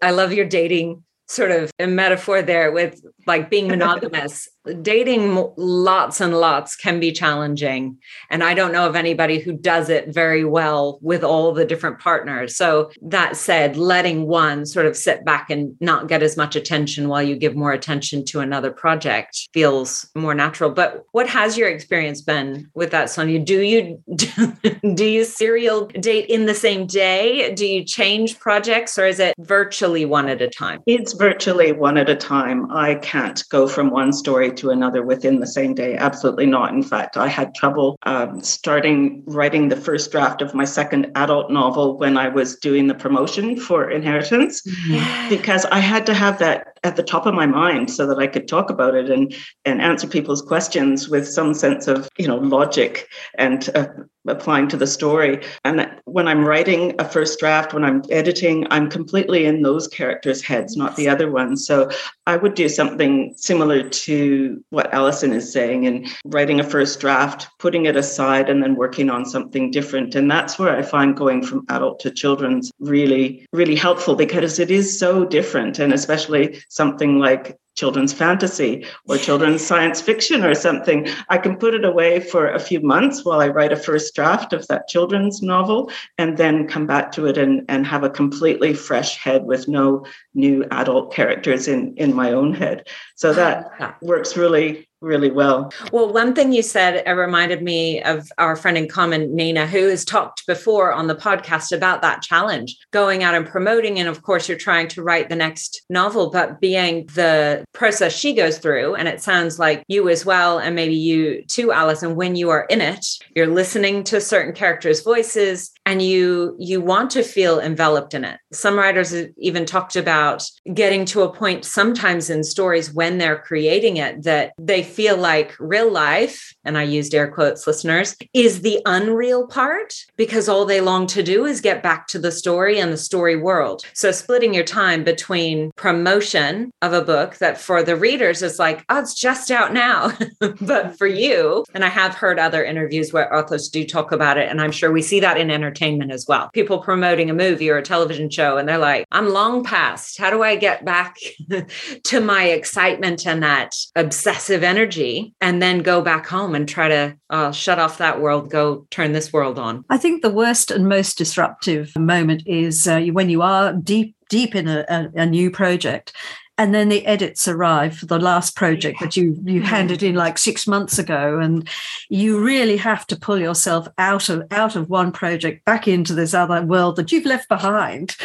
I 0.00 0.12
love 0.12 0.32
your 0.32 0.46
dating 0.46 1.02
sort 1.26 1.50
of 1.50 1.72
a 1.80 1.88
metaphor 1.88 2.42
there 2.42 2.70
with 2.70 3.02
like 3.26 3.50
being 3.50 3.66
monogamous 3.76 4.48
dating 4.82 5.46
lots 5.56 6.20
and 6.20 6.38
lots 6.38 6.76
can 6.76 7.00
be 7.00 7.12
challenging 7.12 7.98
and 8.30 8.44
i 8.44 8.54
don't 8.54 8.72
know 8.72 8.86
of 8.86 8.94
anybody 8.94 9.38
who 9.38 9.52
does 9.52 9.88
it 9.88 10.12
very 10.12 10.44
well 10.44 10.98
with 11.02 11.24
all 11.24 11.52
the 11.52 11.64
different 11.64 11.98
partners. 11.98 12.56
So 12.56 12.90
that 13.02 13.36
said 13.36 13.76
letting 13.76 14.26
one 14.26 14.66
sort 14.66 14.86
of 14.86 14.96
sit 14.96 15.24
back 15.24 15.50
and 15.50 15.76
not 15.80 16.08
get 16.08 16.22
as 16.22 16.36
much 16.36 16.54
attention 16.54 17.08
while 17.08 17.22
you 17.22 17.36
give 17.36 17.56
more 17.56 17.72
attention 17.72 18.24
to 18.26 18.40
another 18.40 18.70
project 18.70 19.48
feels 19.52 20.08
more 20.14 20.34
natural. 20.34 20.70
But 20.70 21.04
what 21.12 21.28
has 21.28 21.58
your 21.58 21.68
experience 21.68 22.20
been 22.20 22.70
with 22.74 22.90
that 22.90 23.10
sonya? 23.10 23.40
Do 23.40 23.60
you 23.60 24.02
do 24.94 25.04
you 25.04 25.24
serial 25.24 25.86
date 25.86 26.28
in 26.28 26.46
the 26.46 26.54
same 26.54 26.86
day? 26.86 27.52
Do 27.54 27.66
you 27.66 27.84
change 27.84 28.38
projects 28.38 28.98
or 28.98 29.06
is 29.06 29.18
it 29.18 29.34
virtually 29.38 30.04
one 30.04 30.28
at 30.28 30.40
a 30.40 30.48
time? 30.48 30.80
It's 30.86 31.14
virtually 31.14 31.72
one 31.72 31.96
at 31.96 32.08
a 32.08 32.16
time. 32.16 32.70
I 32.70 32.94
can't 32.96 33.42
go 33.50 33.66
from 33.66 33.90
one 33.90 34.12
story 34.12 34.51
to 34.58 34.70
another 34.70 35.02
within 35.02 35.40
the 35.40 35.46
same 35.46 35.74
day. 35.74 35.96
Absolutely 35.96 36.46
not. 36.46 36.72
In 36.72 36.82
fact, 36.82 37.16
I 37.16 37.28
had 37.28 37.54
trouble 37.54 37.98
um, 38.04 38.40
starting 38.42 39.22
writing 39.26 39.68
the 39.68 39.76
first 39.76 40.10
draft 40.10 40.42
of 40.42 40.54
my 40.54 40.64
second 40.64 41.10
adult 41.14 41.50
novel 41.50 41.98
when 41.98 42.16
I 42.16 42.28
was 42.28 42.56
doing 42.56 42.86
the 42.86 42.94
promotion 42.94 43.58
for 43.58 43.90
Inheritance 43.90 44.62
mm-hmm. 44.62 45.28
because 45.28 45.64
I 45.66 45.78
had 45.78 46.06
to 46.06 46.14
have 46.14 46.38
that 46.38 46.71
at 46.84 46.96
the 46.96 47.02
top 47.02 47.26
of 47.26 47.34
my 47.34 47.46
mind 47.46 47.90
so 47.90 48.06
that 48.06 48.18
I 48.18 48.26
could 48.26 48.48
talk 48.48 48.70
about 48.70 48.94
it 48.94 49.10
and 49.10 49.34
and 49.64 49.80
answer 49.80 50.06
people's 50.06 50.42
questions 50.42 51.08
with 51.08 51.26
some 51.28 51.54
sense 51.54 51.86
of 51.88 52.08
you 52.18 52.26
know 52.26 52.36
logic 52.36 53.08
and 53.38 53.68
uh, 53.74 53.86
applying 54.26 54.68
to 54.68 54.76
the 54.76 54.86
story. 54.86 55.42
And 55.64 55.90
when 56.04 56.28
I'm 56.28 56.44
writing 56.44 56.94
a 56.98 57.04
first 57.04 57.38
draft, 57.38 57.74
when 57.74 57.84
I'm 57.84 58.02
editing, 58.10 58.66
I'm 58.70 58.88
completely 58.88 59.46
in 59.46 59.62
those 59.62 59.88
characters' 59.88 60.42
heads, 60.42 60.76
not 60.76 60.96
the 60.96 61.08
other 61.08 61.30
ones. 61.30 61.66
So 61.66 61.90
I 62.26 62.36
would 62.36 62.54
do 62.54 62.68
something 62.68 63.34
similar 63.36 63.88
to 63.88 64.64
what 64.70 64.92
Alison 64.94 65.32
is 65.32 65.52
saying 65.52 65.84
in 65.84 66.06
writing 66.24 66.60
a 66.60 66.64
first 66.64 67.00
draft, 67.00 67.48
putting 67.58 67.86
it 67.86 67.96
aside, 67.96 68.48
and 68.48 68.62
then 68.62 68.76
working 68.76 69.10
on 69.10 69.24
something 69.24 69.70
different. 69.70 70.14
And 70.14 70.30
that's 70.30 70.58
where 70.58 70.76
I 70.76 70.82
find 70.82 71.16
going 71.16 71.42
from 71.42 71.64
adult 71.68 71.98
to 72.00 72.10
children's 72.10 72.70
really, 72.78 73.46
really 73.52 73.76
helpful 73.76 74.14
because 74.14 74.58
it 74.58 74.70
is 74.70 74.96
so 74.96 75.24
different. 75.24 75.78
And 75.78 75.92
especially 75.92 76.62
something 76.72 77.18
like 77.18 77.58
children's 77.74 78.12
fantasy 78.12 78.84
or 79.08 79.16
children's 79.16 79.64
science 79.64 80.00
fiction 80.00 80.44
or 80.44 80.54
something. 80.54 81.06
I 81.28 81.38
can 81.38 81.56
put 81.56 81.74
it 81.74 81.84
away 81.84 82.20
for 82.20 82.50
a 82.50 82.58
few 82.58 82.80
months 82.80 83.24
while 83.24 83.40
I 83.40 83.48
write 83.48 83.72
a 83.72 83.76
first 83.76 84.14
draft 84.14 84.52
of 84.52 84.66
that 84.68 84.88
children's 84.88 85.42
novel 85.42 85.90
and 86.18 86.36
then 86.36 86.68
come 86.68 86.86
back 86.86 87.12
to 87.12 87.26
it 87.26 87.38
and, 87.38 87.64
and 87.68 87.86
have 87.86 88.04
a 88.04 88.10
completely 88.10 88.74
fresh 88.74 89.16
head 89.16 89.44
with 89.44 89.68
no 89.68 90.04
new 90.34 90.64
adult 90.70 91.12
characters 91.12 91.68
in, 91.68 91.94
in 91.96 92.14
my 92.14 92.32
own 92.32 92.54
head. 92.54 92.88
So 93.16 93.32
that 93.32 93.98
works 94.02 94.36
really 94.36 94.88
really 95.02 95.30
well. 95.30 95.72
Well, 95.92 96.12
one 96.12 96.34
thing 96.34 96.52
you 96.52 96.62
said 96.62 97.06
reminded 97.06 97.62
me 97.62 98.02
of 98.02 98.30
our 98.38 98.56
friend 98.56 98.78
in 98.78 98.88
common, 98.88 99.34
Nina, 99.34 99.66
who 99.66 99.88
has 99.88 100.04
talked 100.04 100.46
before 100.46 100.92
on 100.92 101.08
the 101.08 101.14
podcast 101.14 101.76
about 101.76 102.02
that 102.02 102.22
challenge, 102.22 102.76
going 102.92 103.22
out 103.22 103.34
and 103.34 103.46
promoting. 103.46 103.98
And 103.98 104.08
of 104.08 104.22
course, 104.22 104.48
you're 104.48 104.58
trying 104.58 104.88
to 104.88 105.02
write 105.02 105.28
the 105.28 105.36
next 105.36 105.82
novel, 105.90 106.30
but 106.30 106.60
being 106.60 107.06
the 107.14 107.64
process 107.72 108.16
she 108.16 108.32
goes 108.32 108.58
through. 108.58 108.94
And 108.94 109.08
it 109.08 109.20
sounds 109.20 109.58
like 109.58 109.84
you 109.88 110.08
as 110.08 110.24
well, 110.24 110.58
and 110.58 110.74
maybe 110.74 110.94
you 110.94 111.42
too, 111.46 111.72
Alison, 111.72 112.14
when 112.14 112.36
you 112.36 112.50
are 112.50 112.64
in 112.70 112.80
it, 112.80 113.04
you're 113.34 113.46
listening 113.46 114.04
to 114.04 114.20
certain 114.20 114.54
characters' 114.54 115.02
voices 115.02 115.72
and 115.84 116.00
you 116.00 116.54
you 116.58 116.80
want 116.80 117.10
to 117.10 117.22
feel 117.22 117.60
enveloped 117.60 118.14
in 118.14 118.24
it. 118.24 118.38
Some 118.52 118.78
writers 118.78 119.14
even 119.38 119.64
talked 119.64 119.96
about 119.96 120.44
getting 120.74 121.04
to 121.06 121.22
a 121.22 121.32
point 121.32 121.64
sometimes 121.64 122.30
in 122.30 122.44
stories 122.44 122.92
when 122.92 123.18
they're 123.18 123.38
creating 123.38 123.96
it 123.96 124.22
that 124.22 124.52
they 124.58 124.82
feel 124.82 125.16
like 125.16 125.56
real 125.58 125.90
life, 125.90 126.54
and 126.64 126.78
I 126.78 126.84
used 126.84 127.14
air 127.14 127.30
quotes, 127.30 127.66
listeners, 127.66 128.16
is 128.32 128.62
the 128.62 128.80
unreal 128.86 129.46
part 129.46 129.94
because 130.16 130.48
all 130.48 130.64
they 130.64 130.80
long 130.80 131.06
to 131.08 131.22
do 131.22 131.46
is 131.46 131.60
get 131.60 131.82
back 131.82 132.06
to 132.08 132.18
the 132.18 132.32
story 132.32 132.78
and 132.78 132.92
the 132.92 132.96
story 132.96 133.36
world. 133.36 133.82
So 133.92 134.12
splitting 134.12 134.54
your 134.54 134.64
time 134.64 135.02
between 135.04 135.72
promotion 135.76 136.70
of 136.82 136.92
a 136.92 137.02
book 137.02 137.36
that 137.38 137.58
for 137.58 137.82
the 137.82 137.96
readers 137.96 138.42
is 138.42 138.58
like, 138.58 138.84
oh, 138.88 139.00
it's 139.00 139.14
just 139.14 139.50
out 139.50 139.72
now. 139.72 140.12
but 140.60 140.96
for 140.96 141.06
you, 141.06 141.64
and 141.74 141.84
I 141.84 141.88
have 141.88 142.14
heard 142.14 142.38
other 142.38 142.64
interviews 142.64 143.12
where 143.12 143.34
authors 143.34 143.68
do 143.68 143.84
talk 143.84 144.12
about 144.12 144.38
it, 144.38 144.48
and 144.48 144.60
I'm 144.60 144.72
sure 144.72 144.92
we 144.92 145.02
see 145.02 145.20
that 145.20 145.36
in 145.36 145.50
entertainment 145.50 145.71
as 146.10 146.26
well. 146.28 146.50
People 146.52 146.78
promoting 146.78 147.30
a 147.30 147.34
movie 147.34 147.70
or 147.70 147.78
a 147.78 147.82
television 147.82 148.30
show, 148.30 148.56
and 148.56 148.68
they're 148.68 148.78
like, 148.78 149.06
I'm 149.10 149.28
long 149.30 149.64
past. 149.64 150.18
How 150.18 150.30
do 150.30 150.42
I 150.42 150.56
get 150.56 150.84
back 150.84 151.16
to 152.04 152.20
my 152.20 152.44
excitement 152.44 153.26
and 153.26 153.42
that 153.42 153.74
obsessive 153.96 154.62
energy? 154.62 154.82
energy 154.82 155.34
and 155.40 155.62
then 155.62 155.80
go 155.80 156.02
back 156.02 156.26
home 156.26 156.54
and 156.54 156.68
try 156.68 156.88
to 156.88 157.16
uh, 157.30 157.52
shut 157.52 157.78
off 157.78 157.98
that 157.98 158.20
world, 158.20 158.50
go 158.50 158.86
turn 158.90 159.12
this 159.12 159.32
world 159.32 159.58
on? 159.58 159.84
I 159.90 159.98
think 159.98 160.22
the 160.22 160.30
worst 160.30 160.70
and 160.70 160.88
most 160.88 161.18
disruptive 161.18 161.92
moment 161.96 162.42
is 162.46 162.86
uh, 162.86 163.00
when 163.12 163.30
you 163.30 163.42
are 163.42 163.72
deep 163.72 164.16
deep 164.28 164.54
in 164.54 164.66
a, 164.66 164.84
a, 164.88 165.10
a 165.22 165.26
new 165.26 165.50
project 165.50 166.14
and 166.58 166.74
then 166.74 166.88
the 166.88 167.04
edits 167.06 167.48
arrive 167.48 167.96
for 167.96 168.06
the 168.06 168.18
last 168.18 168.56
project 168.56 169.00
that 169.00 169.16
you 169.16 169.38
you 169.44 169.62
handed 169.62 170.02
in 170.02 170.14
like 170.14 170.38
six 170.38 170.66
months 170.66 170.98
ago 170.98 171.38
and 171.38 171.68
you 172.08 172.42
really 172.42 172.76
have 172.76 173.06
to 173.06 173.16
pull 173.16 173.38
yourself 173.38 173.88
out 173.98 174.28
of 174.28 174.42
out 174.50 174.76
of 174.76 174.90
one 174.90 175.12
project 175.12 175.64
back 175.64 175.88
into 175.88 176.14
this 176.14 176.34
other 176.34 176.62
world 176.62 176.96
that 176.96 177.10
you've 177.10 177.24
left 177.24 177.48
behind 177.48 178.16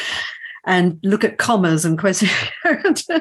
and 0.65 0.99
look 1.03 1.23
at 1.23 1.37
commas 1.37 1.85
and 1.85 1.97
questions 1.97 2.31
uh, 2.65 3.19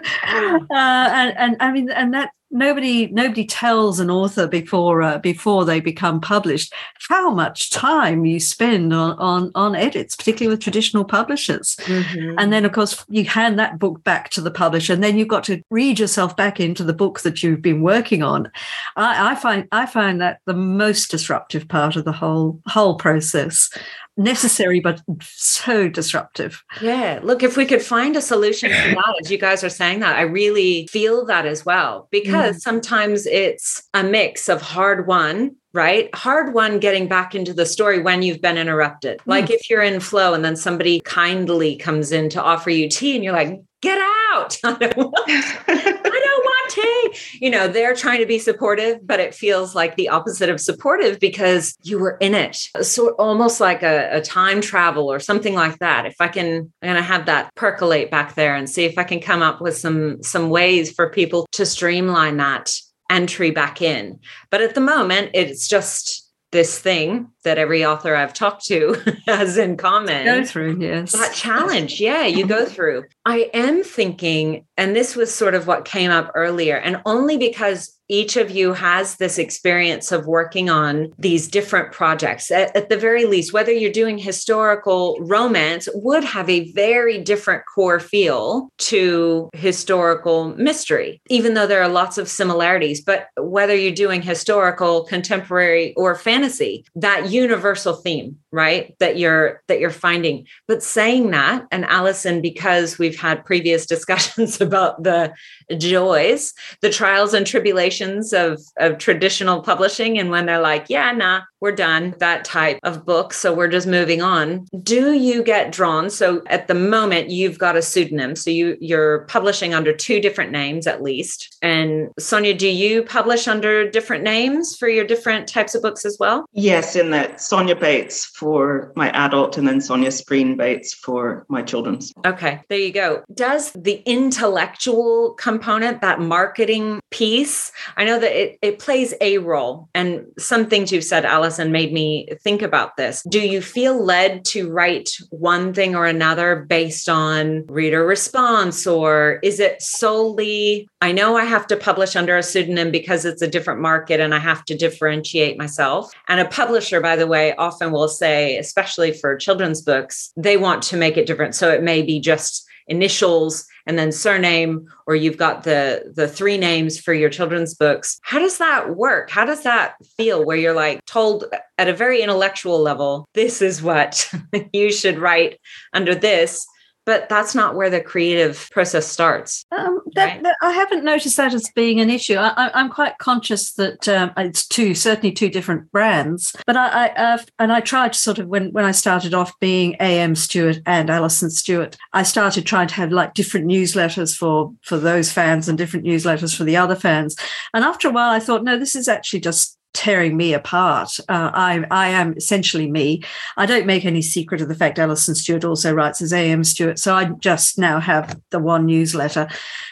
and, 0.71 1.39
and 1.39 1.57
i 1.61 1.71
mean 1.71 1.89
and 1.91 2.13
that 2.13 2.31
nobody 2.51 3.09
nobody 3.09 3.45
tells 3.45 3.99
an 4.01 4.11
author 4.11 4.47
before 4.47 5.03
uh, 5.03 5.19
before 5.19 5.65
they 5.65 5.81
become 5.81 6.21
published 6.21 6.73
how 7.09 7.31
much 7.31 7.71
time 7.71 8.25
you 8.25 8.39
spend 8.39 8.93
on 8.93 9.19
on, 9.19 9.51
on 9.55 9.75
edits 9.75 10.15
particularly 10.15 10.55
with 10.55 10.63
traditional 10.63 11.05
publishers. 11.05 11.77
Mm-hmm. 11.81 12.39
and 12.39 12.53
then 12.53 12.65
of 12.65 12.73
course 12.73 13.05
you 13.09 13.25
hand 13.25 13.59
that 13.59 13.79
book 13.79 14.03
back 14.05 14.31
to 14.31 14.41
the 14.41 14.51
publisher 14.51 14.93
and 14.93 15.03
then 15.03 15.19
you've 15.19 15.29
got 15.29 15.45
to 15.45 15.63
read 15.71 15.99
yourself 15.99 16.37
back 16.37 16.61
into 16.61 16.85
the 16.85 16.95
book 16.95 17.21
that 17.21 17.43
you've 17.43 17.63
been 17.63 17.83
working 17.83 18.23
on. 18.23 18.51
I, 18.97 19.33
I 19.33 19.35
find 19.35 19.69
i 19.73 19.87
find 19.87 20.21
that 20.21 20.41
the 20.47 20.55
most 20.55 21.11
disruptive 21.11 21.69
part 21.69 21.97
of 21.97 22.05
the 22.05 22.13
whole 22.13 22.61
whole 22.67 22.97
process. 22.97 23.71
Necessary 24.19 24.81
but 24.81 25.03
so 25.21 25.91
disruptive. 25.91 26.65
Yeah. 26.81 27.21
Look 27.23 27.43
if 27.43 27.59
we 27.59 27.67
could 27.67 27.83
find 27.83 28.17
a 28.17 28.23
solution 28.23 28.71
to 28.71 28.95
that 28.95 29.15
as 29.21 29.31
you 29.31 29.39
guys 29.39 29.63
are 29.63 29.69
saying 29.69 30.01
that 30.01 30.17
i 30.17 30.23
really 30.23 30.87
feel 30.91 31.25
that 31.27 31.47
as 31.47 31.65
well 31.65 32.09
because 32.11 32.35
mm. 32.43 32.61
sometimes 32.61 33.27
it's 33.27 33.83
a 33.95 34.03
mix 34.03 34.49
of 34.49 34.63
hard 34.63 35.07
won 35.07 35.57
right? 35.77 36.13
Hard 36.15 36.55
one 36.55 36.79
getting 36.81 37.07
back 37.07 37.35
into 37.35 37.53
the 37.53 37.67
story 37.67 38.01
when 38.01 38.23
you've 38.23 38.41
been 38.41 38.57
interrupted. 38.57 39.19
Mm. 39.19 39.23
Like 39.27 39.51
if 39.51 39.69
you're 39.69 39.83
in 39.83 40.01
flow 40.01 40.33
and 40.33 40.43
then 40.43 40.57
somebody 40.57 41.01
kindly 41.01 41.77
comes 41.77 42.13
in 42.13 42.31
to 42.31 42.43
offer 42.43 42.71
you 42.71 42.89
tea 42.89 43.15
and 43.15 43.23
you're 43.23 43.35
like, 43.35 43.61
get 43.83 43.99
out. 44.33 44.59
I 44.65 44.73
don't 44.73 44.97
want, 44.97 45.15
I 45.29 46.21
don't 46.25 46.46
tea. 46.77 47.19
You 47.41 47.51
know, 47.51 47.69
they're 47.69 47.95
trying 47.95 48.21
to 48.21 48.27
be 48.27 48.39
supportive, 48.39 49.07
but 49.07 49.21
it 49.21 49.35
feels 49.35 49.75
like 49.75 49.97
the 49.97 50.09
opposite 50.09 50.49
of 50.49 50.61
supportive 50.61 51.19
because 51.21 51.75
you 51.83 51.99
were 51.99 52.17
in 52.21 52.35
it. 52.35 52.57
So 52.83 53.11
almost 53.11 53.61
like 53.61 53.83
a, 53.83 54.17
a 54.17 54.21
time 54.21 54.61
travel 54.61 55.11
or 55.11 55.21
something 55.21 55.55
like 55.55 55.79
that. 55.79 56.07
If 56.07 56.17
I 56.21 56.29
can, 56.29 56.73
I'm 56.83 56.89
going 56.89 56.97
to 56.97 57.03
have 57.03 57.27
that 57.27 57.55
percolate 57.55 58.11
back 58.11 58.35
there 58.35 58.55
and 58.55 58.69
see 58.69 58.85
if 58.85 58.99
I 58.99 59.05
can 59.05 59.21
come 59.21 59.43
up 59.43 59.61
with 59.61 59.77
some, 59.77 60.23
some 60.23 60.51
ways 60.51 60.93
for 60.93 61.11
people 61.11 61.47
to 61.53 61.67
streamline 61.67 62.37
that 62.39 62.75
entry 63.11 63.51
back 63.51 63.81
in. 63.81 64.19
But 64.51 64.63
at 64.63 64.75
the 64.75 64.81
moment, 64.81 65.31
it's 65.35 65.69
just 65.69 66.27
this 66.53 66.79
thing 66.79 67.29
that 67.47 67.59
every 67.59 67.85
author 67.85 68.15
I've 68.15 68.35
talked 68.35 68.67
to 68.67 69.01
has 69.27 69.57
in 69.57 69.77
common. 69.77 70.25
Go 70.25 70.45
through, 70.45 70.79
yes. 70.81 71.13
That 71.13 71.33
challenge, 71.33 72.01
yeah, 72.01 72.27
you 72.27 72.47
go 72.47 72.67
through. 72.67 73.05
I 73.25 73.51
am 73.55 73.83
thinking, 73.83 74.67
and 74.77 74.95
this 74.95 75.17
was 75.17 75.35
sort 75.35 75.55
of 75.55 75.67
what 75.67 75.85
came 75.85 76.11
up 76.11 76.31
earlier, 76.35 76.77
and 76.77 77.01
only 77.07 77.39
because 77.39 77.97
each 78.09 78.37
of 78.37 78.51
you 78.51 78.73
has 78.73 79.17
this 79.17 79.39
experience 79.39 80.13
of 80.13 80.27
working 80.27 80.71
on 80.71 81.13
these 81.19 81.49
different 81.49 81.93
projects. 81.93 82.51
At, 82.51 82.75
at, 82.77 82.89
the 82.89 82.97
very 82.97 83.25
least, 83.25 83.53
whether 83.53 83.73
you're 83.73 83.91
doing 83.91 84.17
historical 84.17 85.19
romance, 85.21 85.89
would 85.93 86.23
have 86.23 86.49
a 86.49 86.71
very 86.73 87.19
different 87.19 87.65
core 87.75 87.99
feel 87.99 88.69
to 88.79 89.51
historical 89.55 90.55
mystery, 90.57 91.21
even 91.29 91.55
though 91.55 91.67
there 91.67 91.83
are 91.83 91.89
lots 91.89 92.17
of 92.17 92.29
similarities. 92.29 93.01
But 93.01 93.29
whether 93.37 93.75
you're 93.75 93.93
doing 93.93 94.23
historical, 94.23 95.05
contemporary, 95.05 95.93
or 95.97 96.15
fantasy, 96.15 96.85
that 96.95 97.31
universal 97.37 97.95
theme, 97.95 98.39
right, 98.53 98.95
that 98.99 99.19
you're 99.19 99.63
that 99.69 99.81
you're 99.81 99.91
finding. 99.91 100.47
But 100.69 100.83
saying 100.83 101.31
that, 101.31 101.67
and 101.71 101.85
alison 101.85 102.41
because 102.41 102.99
we've 102.99 103.19
had 103.19 103.45
previous 103.45 103.87
discussions 103.95 104.61
about 104.61 105.03
the 105.03 105.33
joys, 105.79 106.55
the 106.81 106.91
trials 106.91 107.35
and 107.35 107.47
tribulations 107.47 108.33
of, 108.33 108.61
of 108.79 108.99
traditional 108.99 109.63
publishing. 109.63 110.19
And 110.19 110.31
when 110.31 110.47
they're 110.47 110.61
like, 110.61 110.87
yeah, 110.89 111.13
nah, 111.13 111.41
we're 111.61 111.73
done, 111.73 112.15
that 112.19 112.45
type 112.45 112.79
of 112.83 113.05
book. 113.05 113.33
So 113.33 113.53
we're 113.55 113.69
just 113.69 113.87
moving 113.87 114.23
on. 114.23 114.67
Do 114.83 115.15
you 115.15 115.43
get 115.43 115.73
drawn? 115.73 116.11
So 116.11 116.43
at 116.47 116.69
the 116.69 116.75
moment, 116.75 117.31
you've 117.31 117.59
got 117.59 117.77
a 117.77 117.83
pseudonym. 117.83 118.37
So 118.37 118.51
you, 118.51 118.77
you're 118.81 119.21
publishing 119.21 119.75
under 119.75 119.93
two 119.93 120.21
different 120.21 120.53
names 120.53 120.87
at 120.87 121.03
least. 121.03 121.57
And 121.63 122.11
Sonya, 122.19 122.55
do 122.55 122.69
you 122.69 123.03
publish 123.03 123.49
under 123.49 123.91
different 123.91 124.23
names 124.23 124.77
for 124.77 124.89
your 124.89 125.07
different 125.07 125.49
types 125.49 125.75
of 125.75 125.83
books 125.83 126.05
as 126.05 126.17
well? 126.21 126.47
Yes, 126.53 126.95
in 126.95 127.11
Sonya 127.41 127.77
Bates 127.77 128.25
for 128.25 128.93
my 128.97 129.11
adult 129.11 129.57
and 129.57 129.67
then 129.67 129.81
Sonya 129.81 130.11
Spreen 130.11 130.57
Bates 130.57 130.93
for 130.93 131.47
my 131.49 131.63
children's. 131.63 132.13
Okay, 132.25 132.61
there 132.69 132.79
you 132.79 132.93
go. 132.93 133.25
Does 133.33 133.73
the 133.73 134.03
intellectual 134.07 135.35
component, 135.35 136.01
that 136.03 136.21
marketing 136.21 137.01
piece, 137.11 137.73
I 137.97 138.05
know 138.05 138.19
that 138.19 138.33
it, 138.33 138.59
it 138.63 138.79
plays 138.79 139.15
a 139.21 139.39
role. 139.39 139.89
And 139.95 140.27
some 140.39 140.67
things 140.67 140.93
you've 140.93 141.05
said, 141.05 141.25
Alice 141.25 141.47
Alison 141.57 141.71
made 141.71 141.93
me 141.93 142.29
think 142.43 142.61
about 142.61 142.97
this. 142.97 143.23
Do 143.31 143.41
you 143.41 143.63
feel 143.63 144.03
led 144.03 144.45
to 144.47 144.69
write 144.69 145.11
one 145.31 145.73
thing 145.73 145.95
or 145.95 146.05
another 146.05 146.67
based 146.69 147.09
on 147.09 147.65
reader 147.69 148.05
response, 148.05 148.87
or 148.87 149.39
is 149.45 149.61
it 149.61 149.81
solely, 149.81 150.89
I 151.03 151.13
know 151.13 151.37
I 151.37 151.45
have 151.45 151.67
to 151.69 151.77
publish 151.77 152.17
under 152.17 152.37
a 152.37 152.43
pseudonym 152.43 152.91
because 152.91 153.25
it's 153.25 153.43
a 153.43 153.49
different 153.49 153.81
market 153.81 154.19
and 154.19 154.35
I 154.35 154.39
have 154.39 154.65
to 154.65 154.77
differentiate 154.77 155.59
myself? 155.59 156.11
And 156.29 156.41
a 156.41 156.49
publisher, 156.49 157.01
by 157.01 157.17
the 157.17 157.27
way, 157.27 157.55
often 157.57 157.93
will 157.93 158.09
say, 158.09 158.57
especially 158.57 159.13
for 159.13 159.37
children's 159.37 159.83
books, 159.83 160.33
they 160.37 160.57
want 160.57 160.83
to 160.85 160.97
make 160.97 161.17
it 161.17 161.27
different. 161.27 161.55
So 161.55 161.71
it 161.71 161.83
may 161.83 162.03
be 162.03 162.19
just 162.19 162.67
initials 162.89 163.67
and 163.87 163.99
then 163.99 164.13
surname 164.13 164.87
or 165.07 165.17
you've 165.17 165.37
got 165.37 165.65
the 165.65 166.13
the 166.15 166.29
three 166.29 166.57
names 166.57 166.99
for 166.99 167.13
your 167.13 167.29
children's 167.29 167.75
books 167.75 168.21
how 168.23 168.39
does 168.39 168.59
that 168.59 168.95
work 168.97 169.29
how 169.29 169.45
does 169.45 169.65
that 169.65 169.95
feel 170.17 170.45
where 170.45 170.57
you're 170.57 170.75
like 170.75 171.05
told 171.05 171.45
at 171.79 171.89
a 171.89 171.93
very 171.93 172.23
intellectual 172.23 172.81
level 172.81 173.29
this 173.35 173.61
is 173.61 173.83
what 173.83 174.31
you 174.73 174.93
should 174.93 175.19
write 175.19 175.59
under 175.93 176.15
this 176.15 176.65
but 177.07 177.29
that's 177.29 177.55
not 177.55 177.77
where 177.77 177.89
the 177.89 178.01
creative 178.01 178.69
process 178.73 179.07
starts. 179.07 179.65
Um, 179.71 180.01
that, 180.15 180.27
right? 180.27 180.43
that, 180.43 180.57
I 180.61 180.73
haven't 180.73 181.05
noticed 181.05 181.37
that 181.37 181.55
as 181.55 181.71
being 181.71 182.01
an 182.01 182.11
issue. 182.11 182.35
I, 182.35 182.71
am 182.75 182.91
quite 182.91 183.17
conscious 183.19 183.73
that 183.75 184.09
um, 184.09 184.33
it's 184.37 184.67
two, 184.67 184.95
certainly 184.95 185.33
two 185.33 185.49
different 185.49 185.91
brands. 185.93 186.55
But 186.67 186.77
I, 186.77 187.07
I 187.07 187.09
uh, 187.11 187.39
and 187.61 187.73
I 187.73 187.81
tried 187.81 188.13
to 188.13 188.19
sort 188.19 188.39
of 188.39 188.49
when 188.49 188.73
when 188.73 188.85
I 188.85 188.91
started 188.91 189.33
off 189.33 189.59
being 189.61 189.95
A.M. 190.01 190.35
Stuart 190.35 190.81
and 190.85 191.09
Alison 191.09 191.49
Stuart, 191.49 191.97
I 192.13 192.25
started 192.25 192.67
trying 192.67 192.89
to 192.89 192.95
have 192.95 193.13
like 193.13 193.35
different 193.35 193.67
newsletters 193.67 194.37
for 194.37 194.73
for 194.83 194.99
those 194.99 195.31
fans 195.31 195.69
and 195.69 195.79
different 195.79 196.05
newsletters 196.05 196.57
for 196.57 196.65
the 196.65 196.77
other 196.77 196.97
fans. 196.97 197.37
And 197.73 197.85
after 197.85 198.09
a 198.09 198.13
while, 198.13 198.31
I 198.31 198.41
thought, 198.41 198.65
no, 198.65 198.79
this 198.79 198.97
is 198.97 199.07
actually 199.07 199.41
just 199.41 199.76
tearing 199.97 200.37
me 200.37 200.53
apart. 200.53 201.19
Uh, 201.29 201.51
I, 201.55 201.85
I 201.91 202.09
am 202.09 202.35
essentially 202.37 202.89
me. 202.91 203.23
I 203.57 203.65
don't 203.65 203.87
make 203.87 204.05
any 204.05 204.21
secret 204.21 204.61
of 204.61 204.69
the 204.69 204.75
fact 204.75 204.99
Alison 204.99 205.35
Stuart 205.35 205.65
also 205.65 205.93
writes 205.93 206.21
as 206.21 206.35
A.M. 206.35 206.63
Stuart. 206.65 206.99
So 206.99 207.15
I 207.15 207.25
just 207.41 207.79
now 207.79 207.99
have 207.99 208.39
the 208.51 208.59
one 208.59 208.85
newsletter 208.87 209.49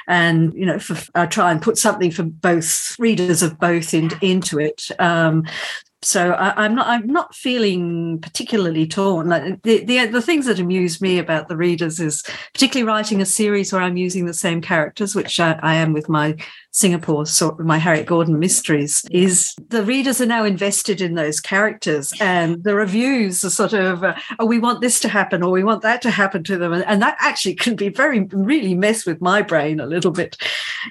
and, 0.07 0.53
you 0.53 0.67
know, 0.67 0.79
for, 0.79 0.97
I 1.15 1.25
try 1.25 1.51
and 1.51 1.63
put 1.63 1.79
something 1.79 2.11
for 2.11 2.23
both 2.23 2.95
readers 2.99 3.43
of 3.43 3.59
both 3.59 3.95
in, 3.95 4.11
into 4.21 4.61
it. 4.61 4.91
Um, 4.99 5.45
so 6.05 6.33
I, 6.33 6.67
am 6.67 6.75
not 6.75 6.87
I'm 6.87 7.07
not 7.07 7.35
feeling 7.35 8.19
particularly 8.21 8.87
torn. 8.87 9.29
Like 9.29 9.63
the, 9.63 9.85
the 9.85 10.07
the 10.07 10.23
things 10.23 10.47
that 10.47 10.59
amuse 10.59 11.01
me 11.01 11.19
about 11.19 11.49
the 11.49 11.57
readers 11.57 12.01
is 12.01 12.23
particularly 12.53 12.87
writing 12.87 13.21
a 13.21 13.27
series 13.27 13.73
where 13.73 13.83
I'm 13.83 13.97
using 13.97 14.27
the 14.27 14.35
same 14.35 14.61
characters, 14.61 15.15
which 15.15 15.41
I, 15.41 15.59
I 15.63 15.75
am 15.75 15.93
with 15.93 16.09
my 16.09 16.37
Singapore 16.75 17.25
sort 17.25 17.61
my 17.61 17.79
Harriet 17.79 18.07
Gordon 18.07 18.41
mysteries 18.41 19.05
is 19.13 19.55
the 19.69 19.85
readers 19.85 20.21
are 20.21 20.27
now 20.27 20.43
invested 20.43 21.01
in 21.01 21.15
those 21.15 21.41
characters 21.41 22.13
and 22.21 22.65
the 22.65 22.75
reviews 22.75 23.45
are 23.45 23.51
sort 23.51 23.73
of 23.73 24.03
uh, 24.03 24.17
oh 24.41 24.47
we 24.47 24.59
want 24.59 24.81
this 24.81 24.99
to 25.01 25.09
happen 25.09 25.45
or 25.45 25.53
we 25.53 25.63
want 25.63 25.83
that 25.83 26.03
to 26.03 26.11
happen 26.11 26.43
to 26.45 26.59
them. 26.59 26.73
And, 26.73 26.85
and 26.87 27.01
that 27.01 27.17
actually 27.21 27.55
can 27.55 27.77
be 27.77 27.91
very 27.91 28.25
really 28.33 28.75
mess 28.75 29.07
with 29.07 29.21
my 29.21 29.41
brain 29.41 29.79
a 29.79 29.87
little 29.87 30.11
bit 30.11 30.37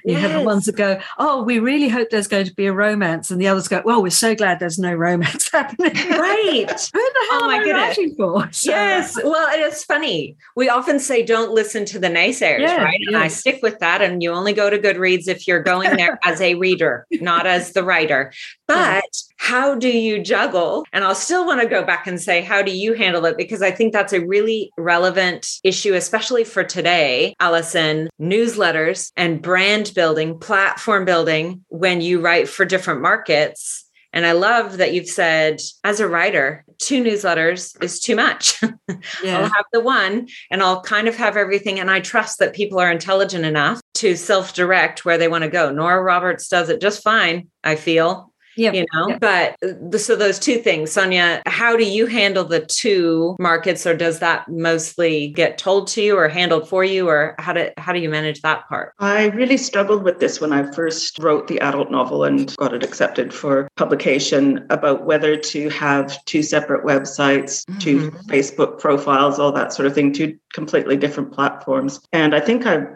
you 0.04 0.12
yes. 0.12 0.22
have 0.22 0.32
the 0.32 0.46
ones 0.46 0.64
that 0.66 0.76
go 0.76 0.98
oh 1.18 1.42
we 1.42 1.58
really 1.58 1.88
hope 1.88 2.10
there's 2.10 2.28
going 2.28 2.44
to 2.44 2.54
be 2.54 2.66
a 2.66 2.72
romance 2.72 3.30
and 3.30 3.40
the 3.40 3.48
others 3.48 3.68
go 3.68 3.82
well 3.84 4.02
we're 4.02 4.10
so 4.10 4.34
glad 4.34 4.58
there's 4.58 4.78
no 4.78 4.92
romance 4.92 5.50
happening. 5.52 5.92
Right. 5.94 6.66
Who 6.94 7.00
the 7.00 7.26
hell 7.30 7.44
oh 7.44 7.50
am 7.50 7.68
I 7.68 7.70
writing 7.70 8.14
for? 8.16 8.50
So, 8.52 8.70
yes. 8.70 9.16
Well 9.22 9.48
it's 9.52 9.84
funny. 9.84 10.36
We 10.56 10.68
often 10.68 10.98
say 10.98 11.22
don't 11.24 11.52
listen 11.52 11.84
to 11.86 11.98
the 11.98 12.08
naysayers 12.08 12.60
yeah, 12.60 12.82
right? 12.82 13.00
And 13.06 13.16
I 13.16 13.28
stick 13.28 13.60
with 13.62 13.78
that 13.80 14.02
and 14.02 14.22
you 14.22 14.32
only 14.32 14.52
go 14.52 14.70
to 14.70 14.78
Goodreads 14.78 15.28
if 15.28 15.46
you're 15.46 15.62
going 15.62 15.96
there 15.96 16.18
as 16.24 16.40
a 16.40 16.54
reader, 16.54 17.06
not 17.12 17.46
as 17.46 17.72
the 17.72 17.82
writer. 17.82 18.32
But 18.66 19.04
how 19.44 19.74
do 19.74 19.90
you 19.90 20.22
juggle? 20.22 20.86
And 20.94 21.04
I'll 21.04 21.14
still 21.14 21.44
want 21.44 21.60
to 21.60 21.68
go 21.68 21.84
back 21.84 22.06
and 22.06 22.18
say, 22.18 22.40
how 22.40 22.62
do 22.62 22.74
you 22.74 22.94
handle 22.94 23.26
it? 23.26 23.36
Because 23.36 23.60
I 23.60 23.70
think 23.70 23.92
that's 23.92 24.14
a 24.14 24.24
really 24.24 24.70
relevant 24.78 25.46
issue, 25.62 25.92
especially 25.92 26.44
for 26.44 26.64
today, 26.64 27.34
Alison, 27.40 28.08
newsletters 28.18 29.12
and 29.18 29.42
brand 29.42 29.92
building, 29.94 30.38
platform 30.38 31.04
building 31.04 31.62
when 31.68 32.00
you 32.00 32.22
write 32.22 32.48
for 32.48 32.64
different 32.64 33.02
markets 33.02 33.84
and 34.14 34.24
I 34.24 34.30
love 34.30 34.76
that 34.76 34.94
you've 34.94 35.08
said, 35.08 35.60
as 35.82 35.98
a 35.98 36.06
writer, 36.06 36.64
two 36.78 37.02
newsletters 37.02 37.82
is 37.82 38.00
too 38.00 38.16
much. 38.16 38.62
Yeah. 39.22 39.38
I'll 39.38 39.52
have 39.52 39.64
the 39.72 39.80
one 39.80 40.28
and 40.50 40.62
I'll 40.62 40.82
kind 40.82 41.08
of 41.08 41.16
have 41.16 41.36
everything. 41.36 41.80
And 41.80 41.90
I 41.90 42.00
trust 42.00 42.38
that 42.38 42.54
people 42.54 42.78
are 42.78 42.90
intelligent 42.90 43.44
enough 43.44 43.80
to 43.94 44.16
self 44.16 44.54
direct 44.54 45.04
where 45.04 45.18
they 45.18 45.28
want 45.28 45.44
to 45.44 45.50
go. 45.50 45.70
Nora 45.70 46.02
Roberts 46.02 46.48
does 46.48 46.68
it 46.68 46.80
just 46.80 47.02
fine, 47.02 47.48
I 47.62 47.76
feel. 47.76 48.32
Yeah. 48.56 48.72
You 48.72 48.86
know, 48.92 49.08
yep. 49.08 49.20
but 49.20 49.56
uh, 49.62 49.98
so 49.98 50.16
those 50.16 50.38
two 50.38 50.58
things, 50.58 50.92
Sonya, 50.92 51.42
how 51.46 51.76
do 51.76 51.84
you 51.84 52.06
handle 52.06 52.44
the 52.44 52.60
two 52.60 53.36
markets 53.38 53.86
or 53.86 53.96
does 53.96 54.18
that 54.20 54.48
mostly 54.48 55.28
get 55.28 55.58
told 55.58 55.88
to 55.88 56.02
you 56.02 56.16
or 56.16 56.28
handled 56.28 56.68
for 56.68 56.84
you 56.84 57.08
or 57.08 57.34
how 57.38 57.52
do 57.52 57.70
how 57.78 57.92
do 57.92 57.98
you 57.98 58.08
manage 58.08 58.42
that 58.42 58.68
part? 58.68 58.92
I 58.98 59.26
really 59.28 59.56
struggled 59.56 60.02
with 60.02 60.20
this 60.20 60.40
when 60.40 60.52
I 60.52 60.70
first 60.72 61.18
wrote 61.18 61.48
the 61.48 61.60
adult 61.60 61.90
novel 61.90 62.24
and 62.24 62.54
got 62.56 62.72
it 62.74 62.82
accepted 62.82 63.32
for 63.32 63.68
publication 63.76 64.66
about 64.70 65.04
whether 65.04 65.36
to 65.36 65.68
have 65.70 66.24
two 66.24 66.42
separate 66.42 66.84
websites, 66.84 67.64
mm-hmm. 67.64 67.78
two 67.78 68.10
Facebook 68.28 68.78
profiles, 68.78 69.38
all 69.38 69.52
that 69.52 69.72
sort 69.72 69.86
of 69.86 69.94
thing, 69.94 70.12
two 70.12 70.38
completely 70.52 70.96
different 70.96 71.32
platforms. 71.32 72.00
And 72.12 72.34
I 72.34 72.40
think 72.40 72.66
I 72.66 72.86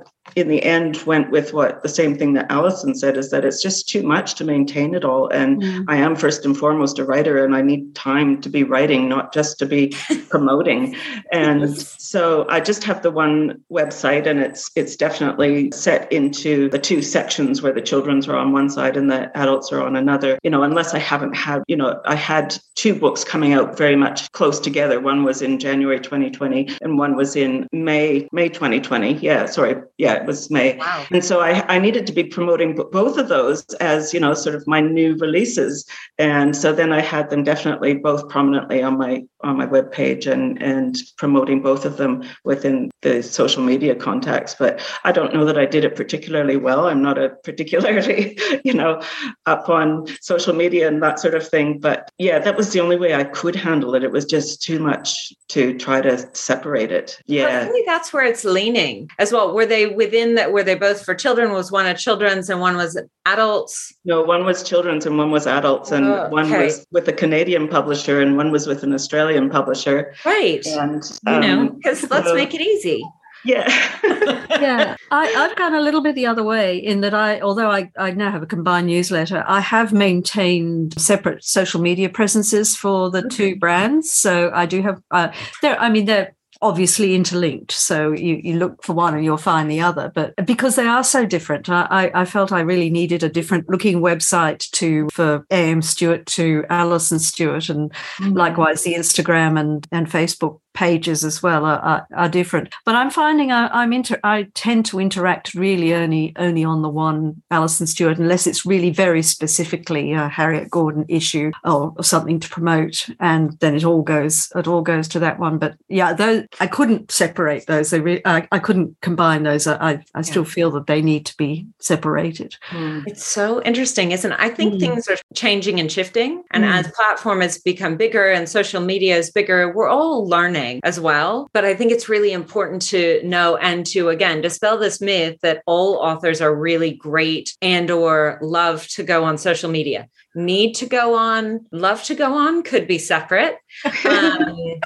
in 0.40 0.48
the 0.48 0.62
end 0.62 1.02
went 1.04 1.30
with 1.30 1.52
what 1.52 1.82
the 1.82 1.88
same 1.88 2.16
thing 2.16 2.34
that 2.34 2.50
Alison 2.50 2.94
said 2.94 3.16
is 3.16 3.30
that 3.30 3.44
it's 3.44 3.62
just 3.62 3.88
too 3.88 4.02
much 4.02 4.34
to 4.36 4.44
maintain 4.44 4.94
it 4.94 5.04
all. 5.04 5.28
And 5.28 5.62
mm. 5.62 5.84
I 5.88 5.96
am 5.96 6.16
first 6.16 6.44
and 6.44 6.56
foremost 6.56 6.98
a 6.98 7.04
writer 7.04 7.44
and 7.44 7.54
I 7.54 7.62
need 7.62 7.94
time 7.94 8.40
to 8.42 8.48
be 8.48 8.64
writing, 8.64 9.08
not 9.08 9.32
just 9.32 9.58
to 9.60 9.66
be 9.66 9.94
promoting. 10.28 10.96
And 11.32 11.76
so 11.76 12.46
I 12.48 12.60
just 12.60 12.84
have 12.84 13.02
the 13.02 13.10
one 13.10 13.60
website 13.70 14.26
and 14.26 14.40
it's 14.40 14.70
it's 14.76 14.96
definitely 14.96 15.70
set 15.72 16.10
into 16.12 16.68
the 16.70 16.78
two 16.78 17.02
sections 17.02 17.62
where 17.62 17.72
the 17.72 17.80
children's 17.80 18.28
are 18.28 18.36
on 18.36 18.52
one 18.52 18.70
side 18.70 18.96
and 18.96 19.10
the 19.10 19.36
adults 19.36 19.72
are 19.72 19.82
on 19.82 19.96
another. 19.96 20.38
You 20.42 20.50
know, 20.50 20.62
unless 20.62 20.94
I 20.94 20.98
haven't 20.98 21.34
had, 21.34 21.62
you 21.66 21.76
know, 21.76 22.00
I 22.04 22.14
had 22.14 22.56
two 22.74 22.94
books 22.94 23.24
coming 23.24 23.52
out 23.52 23.76
very 23.76 23.96
much 23.96 24.30
close 24.32 24.60
together. 24.60 25.00
One 25.00 25.24
was 25.24 25.42
in 25.42 25.58
January 25.58 26.00
2020 26.00 26.76
and 26.80 26.98
one 26.98 27.16
was 27.16 27.36
in 27.36 27.66
May, 27.72 28.28
May 28.32 28.48
2020. 28.48 29.14
Yeah, 29.14 29.46
sorry. 29.46 29.76
Yeah, 29.98 30.24
was 30.28 30.50
May. 30.50 30.76
Wow. 30.76 31.06
And 31.10 31.24
so 31.24 31.40
I, 31.40 31.64
I 31.74 31.78
needed 31.80 32.06
to 32.06 32.12
be 32.12 32.22
promoting 32.22 32.76
both 32.92 33.18
of 33.18 33.28
those 33.28 33.64
as, 33.80 34.14
you 34.14 34.20
know, 34.20 34.34
sort 34.34 34.54
of 34.54 34.64
my 34.68 34.80
new 34.80 35.16
releases. 35.16 35.84
And 36.18 36.54
so 36.54 36.72
then 36.72 36.92
I 36.92 37.00
had 37.00 37.30
them 37.30 37.42
definitely 37.42 37.94
both 37.94 38.28
prominently 38.28 38.82
on 38.82 38.98
my 38.98 39.24
on 39.42 39.56
my 39.56 39.66
webpage 39.66 40.30
and 40.30 40.60
and 40.60 40.98
promoting 41.16 41.62
both 41.62 41.84
of 41.84 41.96
them 41.96 42.24
within 42.44 42.90
the 43.02 43.22
social 43.22 43.62
media 43.62 43.94
context. 43.94 44.56
But 44.58 44.80
I 45.04 45.12
don't 45.12 45.32
know 45.32 45.44
that 45.44 45.58
I 45.58 45.64
did 45.64 45.84
it 45.84 45.96
particularly 45.96 46.56
well. 46.56 46.88
I'm 46.88 47.02
not 47.02 47.18
a 47.18 47.30
particularly, 47.44 48.38
you 48.64 48.74
know, 48.74 49.00
up 49.46 49.68
on 49.68 50.06
social 50.20 50.54
media 50.54 50.88
and 50.88 51.02
that 51.02 51.18
sort 51.20 51.34
of 51.34 51.46
thing. 51.46 51.78
But 51.78 52.10
yeah, 52.18 52.38
that 52.38 52.56
was 52.56 52.72
the 52.72 52.80
only 52.80 52.96
way 52.96 53.14
I 53.14 53.24
could 53.24 53.56
handle 53.56 53.94
it. 53.94 54.04
It 54.04 54.12
was 54.12 54.24
just 54.24 54.62
too 54.62 54.78
much 54.78 55.32
to 55.48 55.76
try 55.78 56.00
to 56.00 56.28
separate 56.34 56.92
it. 56.92 57.18
Yeah. 57.26 57.62
I 57.62 57.66
think 57.66 57.86
that's 57.86 58.12
where 58.12 58.24
it's 58.24 58.44
leaning 58.44 59.08
as 59.18 59.32
well. 59.32 59.54
Were 59.54 59.66
they 59.66 59.86
with 59.86 60.07
within 60.08 60.36
that 60.36 60.52
were 60.52 60.62
they 60.62 60.74
both 60.74 61.04
for 61.04 61.14
children 61.14 61.52
was 61.52 61.70
one 61.70 61.86
a 61.86 61.94
children's 61.94 62.48
and 62.48 62.60
one 62.60 62.76
was 62.76 62.98
adults? 63.26 63.92
No 64.04 64.22
one 64.22 64.44
was 64.46 64.62
children's 64.62 65.04
and 65.04 65.18
one 65.18 65.30
was 65.30 65.46
adults 65.46 65.92
and 65.92 66.06
oh, 66.06 66.28
one 66.30 66.50
was 66.50 66.86
with 66.90 67.06
a 67.08 67.12
canadian 67.12 67.68
publisher 67.68 68.20
and 68.22 68.36
one 68.36 68.50
was 68.50 68.66
with 68.66 68.82
an 68.82 68.94
australian 68.94 69.50
publisher. 69.50 70.14
Right. 70.24 70.64
And 70.66 71.02
um, 71.26 71.34
you 71.34 71.40
know 71.40 71.70
because 71.70 72.04
um, 72.04 72.08
let's 72.10 72.28
so, 72.28 72.34
make 72.34 72.54
it 72.54 72.60
easy. 72.60 73.04
Yeah. 73.44 73.68
Yeah. 74.48 74.96
I, 75.12 75.26
have 75.26 75.56
gone 75.56 75.74
a 75.74 75.80
little 75.80 76.00
bit 76.00 76.16
the 76.16 76.26
other 76.26 76.42
way 76.42 76.76
in 76.78 77.00
that 77.02 77.14
i 77.14 77.38
although 77.40 77.70
I, 77.70 77.90
I 77.96 78.10
now 78.10 78.32
have 78.32 78.42
a 78.42 78.46
combined 78.46 78.88
newsletter 78.88 79.44
i 79.46 79.60
have 79.60 79.92
maintained 79.92 81.00
separate 81.00 81.44
social 81.44 81.80
media 81.80 82.08
presences 82.08 82.74
for 82.74 83.08
the 83.08 83.22
two 83.28 83.54
brands. 83.54 84.10
So 84.10 84.50
i 84.52 84.66
do 84.66 84.82
have 84.82 85.00
uh, 85.12 85.28
there 85.62 85.78
i 85.78 85.88
mean 85.88 86.06
they're 86.06 86.34
obviously 86.60 87.14
interlinked. 87.14 87.72
So 87.72 88.12
you, 88.12 88.40
you 88.42 88.58
look 88.58 88.82
for 88.82 88.92
one 88.92 89.14
and 89.14 89.24
you'll 89.24 89.36
find 89.36 89.70
the 89.70 89.80
other. 89.80 90.10
But 90.14 90.34
because 90.44 90.76
they 90.76 90.86
are 90.86 91.04
so 91.04 91.24
different, 91.24 91.68
I, 91.68 92.10
I 92.14 92.24
felt 92.24 92.52
I 92.52 92.60
really 92.60 92.90
needed 92.90 93.22
a 93.22 93.28
different 93.28 93.68
looking 93.68 94.00
website 94.00 94.68
to 94.72 95.08
for 95.12 95.46
AM 95.50 95.82
Stuart 95.82 96.26
to 96.26 96.64
Alison 96.68 97.18
Stuart 97.18 97.68
and 97.68 97.92
mm-hmm. 97.92 98.32
likewise 98.32 98.82
the 98.82 98.94
Instagram 98.94 99.58
and, 99.58 99.86
and 99.92 100.08
Facebook 100.08 100.60
pages 100.78 101.24
as 101.24 101.42
well 101.42 101.64
are, 101.64 101.80
are, 101.80 102.06
are 102.14 102.28
different. 102.28 102.72
But 102.84 102.94
I'm 102.94 103.10
finding 103.10 103.50
I, 103.50 103.82
am 103.82 103.92
inter, 103.92 104.20
I 104.22 104.44
tend 104.54 104.86
to 104.86 105.00
interact 105.00 105.52
really 105.54 105.92
only 105.92 106.32
only 106.36 106.62
on 106.62 106.82
the 106.82 106.88
one 106.88 107.42
Alison 107.50 107.88
Stuart, 107.88 108.18
unless 108.18 108.46
it's 108.46 108.64
really 108.64 108.90
very 108.90 109.22
specifically 109.22 110.12
a 110.12 110.28
Harriet 110.28 110.70
Gordon 110.70 111.04
issue 111.08 111.50
or, 111.64 111.92
or 111.96 112.04
something 112.04 112.38
to 112.38 112.48
promote, 112.48 113.08
and 113.18 113.58
then 113.58 113.74
it 113.74 113.84
all 113.84 114.02
goes 114.02 114.52
it 114.54 114.68
all 114.68 114.82
goes 114.82 115.08
to 115.08 115.18
that 115.18 115.40
one. 115.40 115.58
But 115.58 115.74
yeah, 115.88 116.12
though 116.12 116.46
I 116.60 116.68
couldn't 116.68 117.10
separate 117.10 117.66
those. 117.66 117.90
They 117.90 118.00
re- 118.00 118.22
I, 118.24 118.46
I 118.52 118.60
couldn't 118.60 118.96
combine 119.00 119.42
those. 119.42 119.66
I 119.66 120.04
I 120.14 120.22
still 120.22 120.44
yeah. 120.44 120.56
feel 120.56 120.70
that 120.72 120.86
they 120.86 121.02
need 121.02 121.26
to 121.26 121.36
be 121.36 121.66
separated. 121.80 122.56
Mm. 122.70 123.02
It's 123.08 123.24
so 123.24 123.60
interesting, 123.64 124.12
isn't 124.12 124.30
it? 124.30 124.38
I 124.38 124.48
think 124.48 124.74
mm. 124.74 124.80
things 124.80 125.08
are 125.08 125.18
changing 125.34 125.80
and 125.80 125.90
shifting, 125.90 126.44
and 126.52 126.62
mm. 126.62 126.72
as 126.72 126.86
platform 126.92 127.40
has 127.40 127.58
become 127.58 127.96
bigger 127.96 128.30
and 128.30 128.48
social 128.48 128.80
media 128.80 129.16
is 129.16 129.32
bigger, 129.32 129.72
we're 129.74 129.88
all 129.88 130.24
learning 130.28 130.67
as 130.84 130.98
well. 131.00 131.48
But 131.52 131.64
I 131.64 131.74
think 131.74 131.92
it's 131.92 132.08
really 132.08 132.32
important 132.32 132.82
to 132.82 133.20
know 133.24 133.56
and 133.56 133.86
to 133.86 134.08
again 134.08 134.40
dispel 134.40 134.78
this 134.78 135.00
myth 135.00 135.38
that 135.42 135.62
all 135.66 135.96
authors 135.96 136.40
are 136.40 136.54
really 136.54 136.92
great 136.92 137.56
and 137.62 137.90
or 137.90 138.38
love 138.42 138.86
to 138.88 139.02
go 139.02 139.24
on 139.24 139.38
social 139.38 139.70
media. 139.70 140.08
Need 140.34 140.74
to 140.74 140.86
go 140.86 141.14
on, 141.14 141.66
love 141.72 142.02
to 142.04 142.14
go 142.14 142.34
on 142.34 142.62
could 142.62 142.86
be 142.86 142.98
separate. 142.98 143.56
Um, 144.08 144.78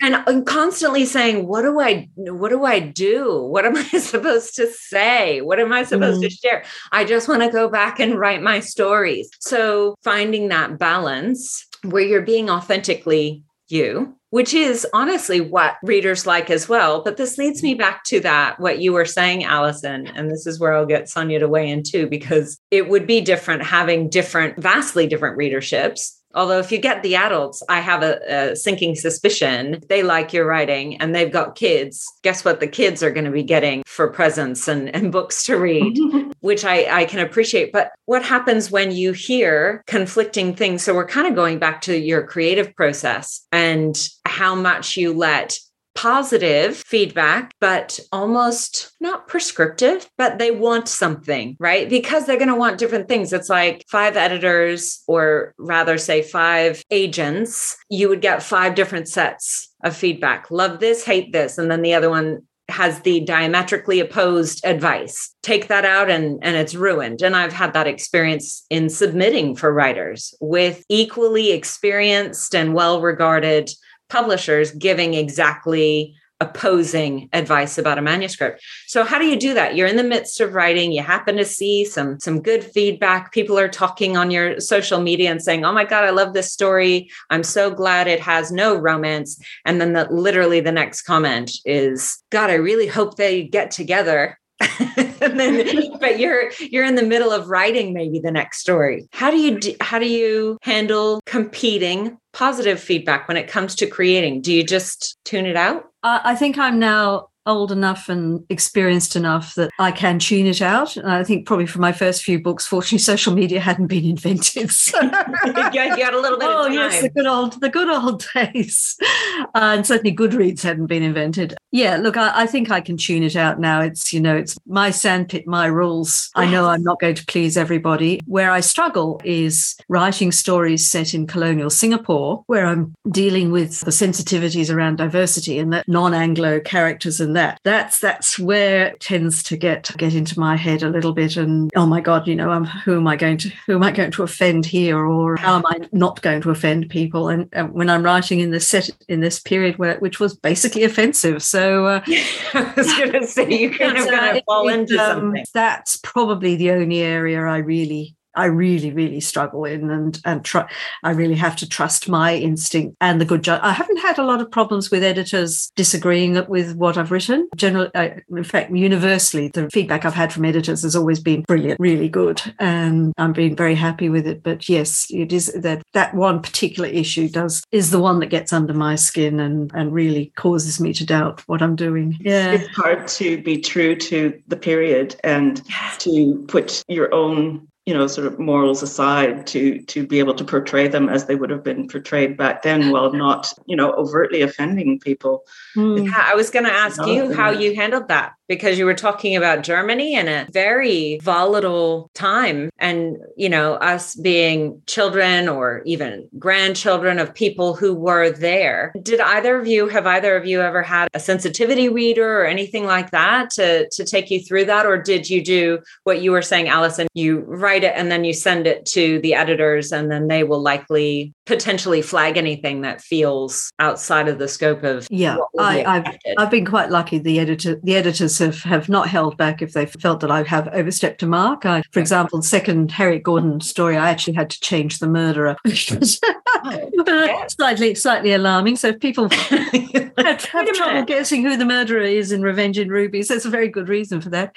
and 0.00 0.46
constantly 0.46 1.04
saying, 1.04 1.46
"What 1.46 1.62
do 1.62 1.80
I? 1.80 2.08
What 2.14 2.50
do 2.50 2.64
I 2.64 2.80
do? 2.80 3.42
What 3.42 3.64
am 3.64 3.76
I 3.76 3.82
supposed 3.98 4.54
to 4.56 4.66
say? 4.68 5.40
What 5.40 5.58
am 5.58 5.72
I 5.72 5.82
supposed 5.84 6.20
mm. 6.20 6.28
to 6.28 6.30
share?" 6.30 6.64
I 6.92 7.04
just 7.04 7.28
want 7.28 7.42
to 7.42 7.50
go 7.50 7.68
back 7.68 7.98
and 7.98 8.18
write 8.18 8.42
my 8.42 8.60
stories. 8.60 9.28
So 9.40 9.96
finding 10.04 10.48
that 10.48 10.78
balance 10.78 11.66
where 11.82 12.02
you're 12.02 12.22
being 12.22 12.50
authentically 12.50 13.42
you 13.68 14.16
which 14.36 14.52
is 14.52 14.86
honestly 14.92 15.40
what 15.40 15.76
readers 15.82 16.26
like 16.26 16.50
as 16.50 16.68
well. 16.68 17.02
But 17.02 17.16
this 17.16 17.38
leads 17.38 17.62
me 17.62 17.74
back 17.74 18.04
to 18.04 18.20
that, 18.20 18.60
what 18.60 18.80
you 18.80 18.92
were 18.92 19.06
saying, 19.06 19.44
Alison. 19.44 20.08
And 20.08 20.30
this 20.30 20.46
is 20.46 20.60
where 20.60 20.74
I'll 20.74 20.84
get 20.84 21.08
Sonya 21.08 21.38
to 21.38 21.48
weigh 21.48 21.70
in 21.70 21.82
too, 21.82 22.06
because 22.06 22.58
it 22.70 22.90
would 22.90 23.06
be 23.06 23.22
different 23.22 23.62
having 23.62 24.10
different, 24.10 24.60
vastly 24.60 25.06
different 25.06 25.38
readerships 25.38 26.15
Although, 26.36 26.58
if 26.58 26.70
you 26.70 26.78
get 26.78 27.02
the 27.02 27.16
adults, 27.16 27.62
I 27.68 27.80
have 27.80 28.02
a, 28.02 28.20
a 28.28 28.56
sinking 28.56 28.94
suspicion 28.94 29.82
they 29.88 30.02
like 30.02 30.32
your 30.32 30.46
writing 30.46 31.00
and 31.00 31.14
they've 31.14 31.32
got 31.32 31.56
kids. 31.56 32.06
Guess 32.22 32.44
what? 32.44 32.60
The 32.60 32.66
kids 32.66 33.02
are 33.02 33.10
going 33.10 33.24
to 33.24 33.30
be 33.30 33.42
getting 33.42 33.82
for 33.86 34.08
presents 34.08 34.68
and, 34.68 34.94
and 34.94 35.10
books 35.10 35.44
to 35.44 35.56
read, 35.56 35.98
which 36.40 36.64
I, 36.64 37.00
I 37.00 37.04
can 37.06 37.20
appreciate. 37.20 37.72
But 37.72 37.92
what 38.04 38.22
happens 38.22 38.70
when 38.70 38.92
you 38.92 39.12
hear 39.12 39.82
conflicting 39.86 40.54
things? 40.54 40.82
So, 40.82 40.94
we're 40.94 41.06
kind 41.06 41.26
of 41.26 41.34
going 41.34 41.58
back 41.58 41.80
to 41.82 41.98
your 41.98 42.26
creative 42.26 42.76
process 42.76 43.46
and 43.50 43.96
how 44.26 44.54
much 44.54 44.96
you 44.96 45.14
let 45.14 45.58
positive 46.06 46.76
feedback, 46.76 47.52
but 47.58 47.98
almost 48.12 48.92
not 49.00 49.26
prescriptive, 49.26 50.08
but 50.16 50.38
they 50.38 50.52
want 50.52 50.88
something, 50.88 51.56
right? 51.58 51.90
Because 51.90 52.26
they're 52.26 52.36
going 52.36 52.46
to 52.46 52.54
want 52.54 52.78
different 52.78 53.08
things. 53.08 53.32
It's 53.32 53.48
like 53.48 53.84
five 53.90 54.16
editors, 54.16 55.02
or 55.08 55.52
rather 55.58 55.98
say 55.98 56.22
five 56.22 56.80
agents, 56.92 57.76
you 57.90 58.08
would 58.08 58.20
get 58.20 58.40
five 58.40 58.76
different 58.76 59.08
sets 59.08 59.74
of 59.82 59.96
feedback. 59.96 60.48
Love 60.48 60.78
this, 60.78 61.04
hate 61.04 61.32
this. 61.32 61.58
And 61.58 61.68
then 61.72 61.82
the 61.82 61.94
other 61.94 62.08
one 62.08 62.42
has 62.68 63.00
the 63.00 63.20
diametrically 63.20 64.00
opposed 64.00 64.64
advice 64.64 65.32
take 65.44 65.68
that 65.68 65.84
out 65.84 66.10
and 66.10 66.40
and 66.42 66.56
it's 66.56 66.74
ruined 66.74 67.22
and 67.22 67.36
i've 67.36 67.52
had 67.52 67.72
that 67.72 67.86
experience 67.86 68.66
in 68.70 68.88
submitting 68.88 69.54
for 69.54 69.72
writers 69.72 70.34
with 70.40 70.84
equally 70.88 71.52
experienced 71.52 72.56
and 72.56 72.74
well 72.74 73.00
regarded 73.00 73.70
publishers 74.08 74.70
giving 74.72 75.14
exactly 75.14 76.14
opposing 76.40 77.30
advice 77.32 77.78
about 77.78 77.96
a 77.96 78.02
manuscript. 78.02 78.62
So 78.86 79.04
how 79.04 79.18
do 79.18 79.24
you 79.24 79.38
do 79.38 79.54
that? 79.54 79.74
You're 79.74 79.86
in 79.86 79.96
the 79.96 80.02
midst 80.02 80.40
of 80.40 80.52
writing, 80.52 80.92
you 80.92 81.02
happen 81.02 81.36
to 81.36 81.44
see 81.44 81.84
some 81.84 82.20
some 82.20 82.42
good 82.42 82.62
feedback. 82.62 83.32
People 83.32 83.58
are 83.58 83.68
talking 83.68 84.16
on 84.16 84.30
your 84.30 84.60
social 84.60 85.00
media 85.00 85.30
and 85.30 85.42
saying, 85.42 85.64
"Oh 85.64 85.72
my 85.72 85.84
god, 85.84 86.04
I 86.04 86.10
love 86.10 86.34
this 86.34 86.52
story. 86.52 87.10
I'm 87.30 87.42
so 87.42 87.70
glad 87.70 88.06
it 88.06 88.20
has 88.20 88.52
no 88.52 88.76
romance." 88.76 89.40
And 89.64 89.80
then 89.80 89.94
the, 89.94 90.06
literally 90.10 90.60
the 90.60 90.72
next 90.72 91.02
comment 91.02 91.52
is, 91.64 92.22
"God, 92.30 92.50
I 92.50 92.54
really 92.54 92.86
hope 92.86 93.16
they 93.16 93.44
get 93.44 93.70
together." 93.70 94.38
and 95.20 95.38
then 95.38 95.98
but 95.98 96.18
you're 96.18 96.50
you're 96.58 96.84
in 96.84 96.94
the 96.94 97.02
middle 97.02 97.32
of 97.32 97.48
writing 97.48 97.92
maybe 97.92 98.18
the 98.18 98.30
next 98.30 98.58
story. 98.58 99.08
How 99.12 99.30
do 99.30 99.38
you 99.38 99.58
do, 99.58 99.74
how 99.80 99.98
do 99.98 100.08
you 100.08 100.58
handle 100.62 101.20
competing 101.26 102.18
positive 102.32 102.80
feedback 102.80 103.28
when 103.28 103.36
it 103.36 103.48
comes 103.48 103.74
to 103.76 103.86
creating? 103.86 104.42
Do 104.42 104.52
you 104.52 104.64
just 104.64 105.16
tune 105.24 105.46
it 105.46 105.56
out? 105.56 105.90
I 106.02 106.36
think 106.36 106.56
i'm 106.56 106.78
now 106.78 107.28
old 107.46 107.72
enough 107.72 108.08
and 108.08 108.44
experienced 108.50 109.16
enough 109.16 109.54
that 109.54 109.70
I 109.78 109.92
can 109.92 110.18
tune 110.18 110.46
it 110.46 110.60
out. 110.60 110.96
And 110.96 111.10
I 111.10 111.24
think 111.24 111.46
probably 111.46 111.66
for 111.66 111.80
my 111.80 111.92
first 111.92 112.22
few 112.22 112.40
books, 112.40 112.66
fortunately, 112.66 112.98
social 112.98 113.32
media 113.32 113.60
hadn't 113.60 113.86
been 113.86 114.04
invented. 114.04 114.70
So. 114.70 115.00
you, 115.46 115.52
got, 115.52 116.14
a 116.14 116.20
little 116.20 116.38
bit. 116.38 116.48
Oh 116.48 116.66
yes, 116.66 117.02
the 117.02 117.10
good 117.10 117.26
old 117.26 117.60
the 117.60 117.68
good 117.68 117.88
old 117.88 118.24
days, 118.34 118.96
uh, 119.00 119.46
and 119.54 119.86
certainly 119.86 120.14
Goodreads 120.14 120.62
hadn't 120.62 120.86
been 120.86 121.02
invented. 121.02 121.54
Yeah, 121.70 121.96
look, 121.96 122.16
I, 122.16 122.42
I, 122.42 122.46
think 122.46 122.70
I 122.70 122.80
can 122.80 122.96
tune 122.96 123.22
it 123.22 123.36
out 123.36 123.60
now. 123.60 123.80
It's 123.80 124.12
you 124.12 124.20
know, 124.20 124.36
it's 124.36 124.56
my 124.66 124.90
sandpit, 124.90 125.46
my 125.46 125.66
rules. 125.66 126.30
I 126.34 126.50
know 126.50 126.66
I'm 126.66 126.82
not 126.82 127.00
going 127.00 127.14
to 127.14 127.26
please 127.26 127.56
everybody. 127.56 128.20
Where 128.26 128.50
I 128.50 128.60
struggle 128.60 129.20
is 129.24 129.76
writing 129.88 130.32
stories 130.32 130.86
set 130.86 131.14
in 131.14 131.26
colonial 131.26 131.70
Singapore, 131.70 132.42
where 132.46 132.66
I'm 132.66 132.94
dealing 133.10 133.52
with 133.52 133.80
the 133.80 133.90
sensitivities 133.90 134.74
around 134.74 134.96
diversity 134.96 135.58
and 135.58 135.72
that 135.72 135.86
non-Anglo 135.88 136.60
characters 136.60 137.20
and 137.20 137.35
that. 137.36 137.60
That's 137.62 138.00
that's 138.00 138.38
where 138.38 138.88
it 138.88 139.00
tends 139.00 139.42
to 139.44 139.56
get 139.56 139.90
get 139.96 140.14
into 140.14 140.38
my 140.38 140.56
head 140.56 140.82
a 140.82 140.90
little 140.90 141.12
bit. 141.12 141.36
And 141.36 141.70
oh 141.76 141.86
my 141.86 142.00
God, 142.00 142.26
you 142.26 142.34
know, 142.34 142.50
I'm, 142.50 142.64
who 142.64 142.96
am 142.96 143.06
I 143.06 143.16
going 143.16 143.38
to 143.38 143.50
who 143.66 143.74
am 143.76 143.82
I 143.82 143.92
going 143.92 144.10
to 144.10 144.22
offend 144.22 144.66
here, 144.66 144.98
or 144.98 145.36
how 145.36 145.56
am 145.56 145.66
I 145.66 145.88
not 145.92 146.22
going 146.22 146.42
to 146.42 146.50
offend 146.50 146.90
people? 146.90 147.28
And, 147.28 147.48
and 147.52 147.72
when 147.72 147.88
I'm 147.88 148.02
writing 148.02 148.40
in 148.40 148.50
this 148.50 148.66
set 148.66 148.90
in 149.08 149.20
this 149.20 149.38
period 149.38 149.78
where 149.78 149.98
which 149.98 150.18
was 150.18 150.36
basically 150.36 150.84
offensive, 150.84 151.42
so 151.42 151.86
uh, 151.86 152.00
I 152.54 152.72
was 152.76 152.92
going 152.96 153.12
to 153.12 153.26
say 153.26 153.48
you 153.48 153.70
kind 153.78 153.96
of 153.96 154.06
going 154.06 154.34
to 154.34 154.42
fall 154.44 154.68
into 154.68 154.98
um, 154.98 155.20
something. 155.20 155.44
That's 155.54 155.98
probably 155.98 156.56
the 156.56 156.72
only 156.72 157.00
area 157.00 157.40
I 157.42 157.58
really 157.58 158.15
I 158.36 158.46
really, 158.46 158.92
really 158.92 159.20
struggle 159.20 159.64
in, 159.64 159.90
and 159.90 160.20
and 160.24 160.44
try. 160.44 160.68
I 161.02 161.12
really 161.12 161.34
have 161.34 161.56
to 161.56 161.68
trust 161.68 162.08
my 162.08 162.34
instinct 162.34 162.96
and 163.00 163.20
the 163.20 163.24
good 163.24 163.42
judge. 163.42 163.60
I 163.62 163.72
haven't 163.72 163.98
had 163.98 164.18
a 164.18 164.24
lot 164.24 164.40
of 164.40 164.50
problems 164.50 164.90
with 164.90 165.02
editors 165.02 165.70
disagreeing 165.74 166.44
with 166.48 166.76
what 166.76 166.96
I've 166.96 167.10
written. 167.10 167.48
Generally, 167.56 167.90
in 167.94 168.44
fact, 168.44 168.70
universally, 168.70 169.48
the 169.48 169.70
feedback 169.70 170.04
I've 170.04 170.14
had 170.14 170.32
from 170.32 170.44
editors 170.44 170.82
has 170.82 170.94
always 170.94 171.20
been 171.20 171.42
brilliant, 171.42 171.80
really 171.80 172.08
good, 172.08 172.42
and 172.58 173.12
I'm 173.18 173.32
being 173.32 173.56
very 173.56 173.74
happy 173.74 174.08
with 174.08 174.26
it. 174.26 174.42
But 174.42 174.68
yes, 174.68 175.06
it 175.10 175.32
is 175.32 175.52
that 175.54 175.82
that 175.94 176.14
one 176.14 176.42
particular 176.42 176.88
issue 176.88 177.28
does 177.28 177.62
is 177.72 177.90
the 177.90 178.00
one 178.00 178.20
that 178.20 178.26
gets 178.26 178.52
under 178.52 178.74
my 178.74 178.94
skin 178.94 179.40
and 179.40 179.70
and 179.74 179.92
really 179.92 180.32
causes 180.36 180.80
me 180.80 180.92
to 180.94 181.06
doubt 181.06 181.42
what 181.46 181.62
I'm 181.62 181.76
doing. 181.76 182.16
Yeah, 182.20 182.52
it's 182.52 182.68
hard 182.76 183.08
to 183.08 183.42
be 183.42 183.60
true 183.60 183.96
to 183.96 184.40
the 184.46 184.56
period 184.56 185.16
and 185.24 185.62
to 186.00 186.44
put 186.48 186.82
your 186.88 187.12
own 187.14 187.66
you 187.86 187.94
know 187.94 188.06
sort 188.08 188.26
of 188.26 188.38
morals 188.38 188.82
aside 188.82 189.46
to 189.46 189.80
to 189.82 190.06
be 190.06 190.18
able 190.18 190.34
to 190.34 190.44
portray 190.44 190.88
them 190.88 191.08
as 191.08 191.26
they 191.26 191.36
would 191.36 191.50
have 191.50 191.62
been 191.62 191.88
portrayed 191.88 192.36
back 192.36 192.62
then 192.62 192.90
while 192.90 193.12
not 193.12 193.52
you 193.66 193.76
know 193.76 193.92
overtly 193.92 194.42
offending 194.42 194.98
people 194.98 195.44
mm. 195.76 196.12
i 196.12 196.34
was 196.34 196.50
going 196.50 196.64
to 196.64 196.72
ask 196.72 197.04
you 197.06 197.32
how 197.32 197.50
you 197.50 197.74
handled 197.74 198.08
that 198.08 198.34
because 198.48 198.78
you 198.78 198.84
were 198.84 198.94
talking 198.94 199.36
about 199.36 199.62
Germany 199.62 200.14
in 200.14 200.28
a 200.28 200.46
very 200.50 201.18
volatile 201.22 202.10
time. 202.14 202.70
And, 202.78 203.16
you 203.36 203.48
know, 203.48 203.74
us 203.74 204.14
being 204.14 204.80
children 204.86 205.48
or 205.48 205.82
even 205.84 206.28
grandchildren 206.38 207.18
of 207.18 207.34
people 207.34 207.74
who 207.74 207.94
were 207.94 208.30
there. 208.30 208.92
Did 209.02 209.20
either 209.20 209.58
of 209.58 209.66
you, 209.66 209.88
have 209.88 210.06
either 210.06 210.36
of 210.36 210.46
you 210.46 210.60
ever 210.60 210.82
had 210.82 211.08
a 211.14 211.20
sensitivity 211.20 211.88
reader 211.88 212.40
or 212.40 212.44
anything 212.44 212.84
like 212.84 213.10
that 213.10 213.50
to, 213.50 213.88
to 213.90 214.04
take 214.04 214.30
you 214.30 214.40
through 214.40 214.66
that? 214.66 214.86
Or 214.86 215.00
did 215.00 215.28
you 215.28 215.42
do 215.42 215.80
what 216.04 216.22
you 216.22 216.30
were 216.30 216.42
saying, 216.42 216.68
Alison? 216.68 217.08
You 217.14 217.40
write 217.40 217.75
it 217.84 217.92
and 217.96 218.10
then 218.10 218.24
you 218.24 218.32
send 218.32 218.66
it 218.66 218.86
to 218.86 219.20
the 219.20 219.34
editors, 219.34 219.92
and 219.92 220.10
then 220.10 220.28
they 220.28 220.44
will 220.44 220.60
likely 220.60 221.32
potentially 221.46 222.02
flag 222.02 222.36
anything 222.36 222.80
that 222.80 223.00
feels 223.00 223.72
outside 223.78 224.26
of 224.26 224.38
the 224.38 224.48
scope 224.48 224.82
of 224.82 225.06
yeah 225.10 225.36
I, 225.58 225.78
have 225.78 226.16
I've 226.38 226.50
been 226.50 226.66
quite 226.66 226.90
lucky. 226.90 227.18
The 227.18 227.38
editor 227.38 227.80
the 227.82 227.94
editors 227.96 228.38
have 228.38 228.62
have 228.62 228.88
not 228.88 229.08
held 229.08 229.36
back 229.36 229.62
if 229.62 229.72
they 229.72 229.86
felt 229.86 230.20
that 230.20 230.30
I 230.30 230.42
have 230.42 230.68
overstepped 230.68 231.22
a 231.22 231.26
mark. 231.26 231.64
I, 231.64 231.82
for 231.92 232.00
example 232.00 232.40
the 232.40 232.46
second 232.46 232.90
Harriet 232.90 233.22
Gordon 233.22 233.60
story 233.60 233.96
I 233.96 234.10
actually 234.10 234.34
had 234.34 234.50
to 234.50 234.60
change 234.60 234.98
the 234.98 235.08
murderer 235.08 235.56
oh, 235.66 237.44
slightly 237.48 237.94
slightly 237.94 238.32
alarming. 238.32 238.76
So 238.76 238.88
if 238.88 239.00
people 239.00 239.28
have, 239.30 240.44
have 240.44 240.72
trouble 240.72 241.04
guessing 241.04 241.42
who 241.42 241.56
the 241.56 241.64
murderer 241.64 242.02
is 242.02 242.32
in 242.32 242.42
Revenge 242.42 242.78
in 242.78 242.88
Rubies 242.88 243.28
that's 243.28 243.44
a 243.44 243.50
very 243.50 243.68
good 243.68 243.88
reason 243.88 244.20
for 244.20 244.30
that. 244.30 244.56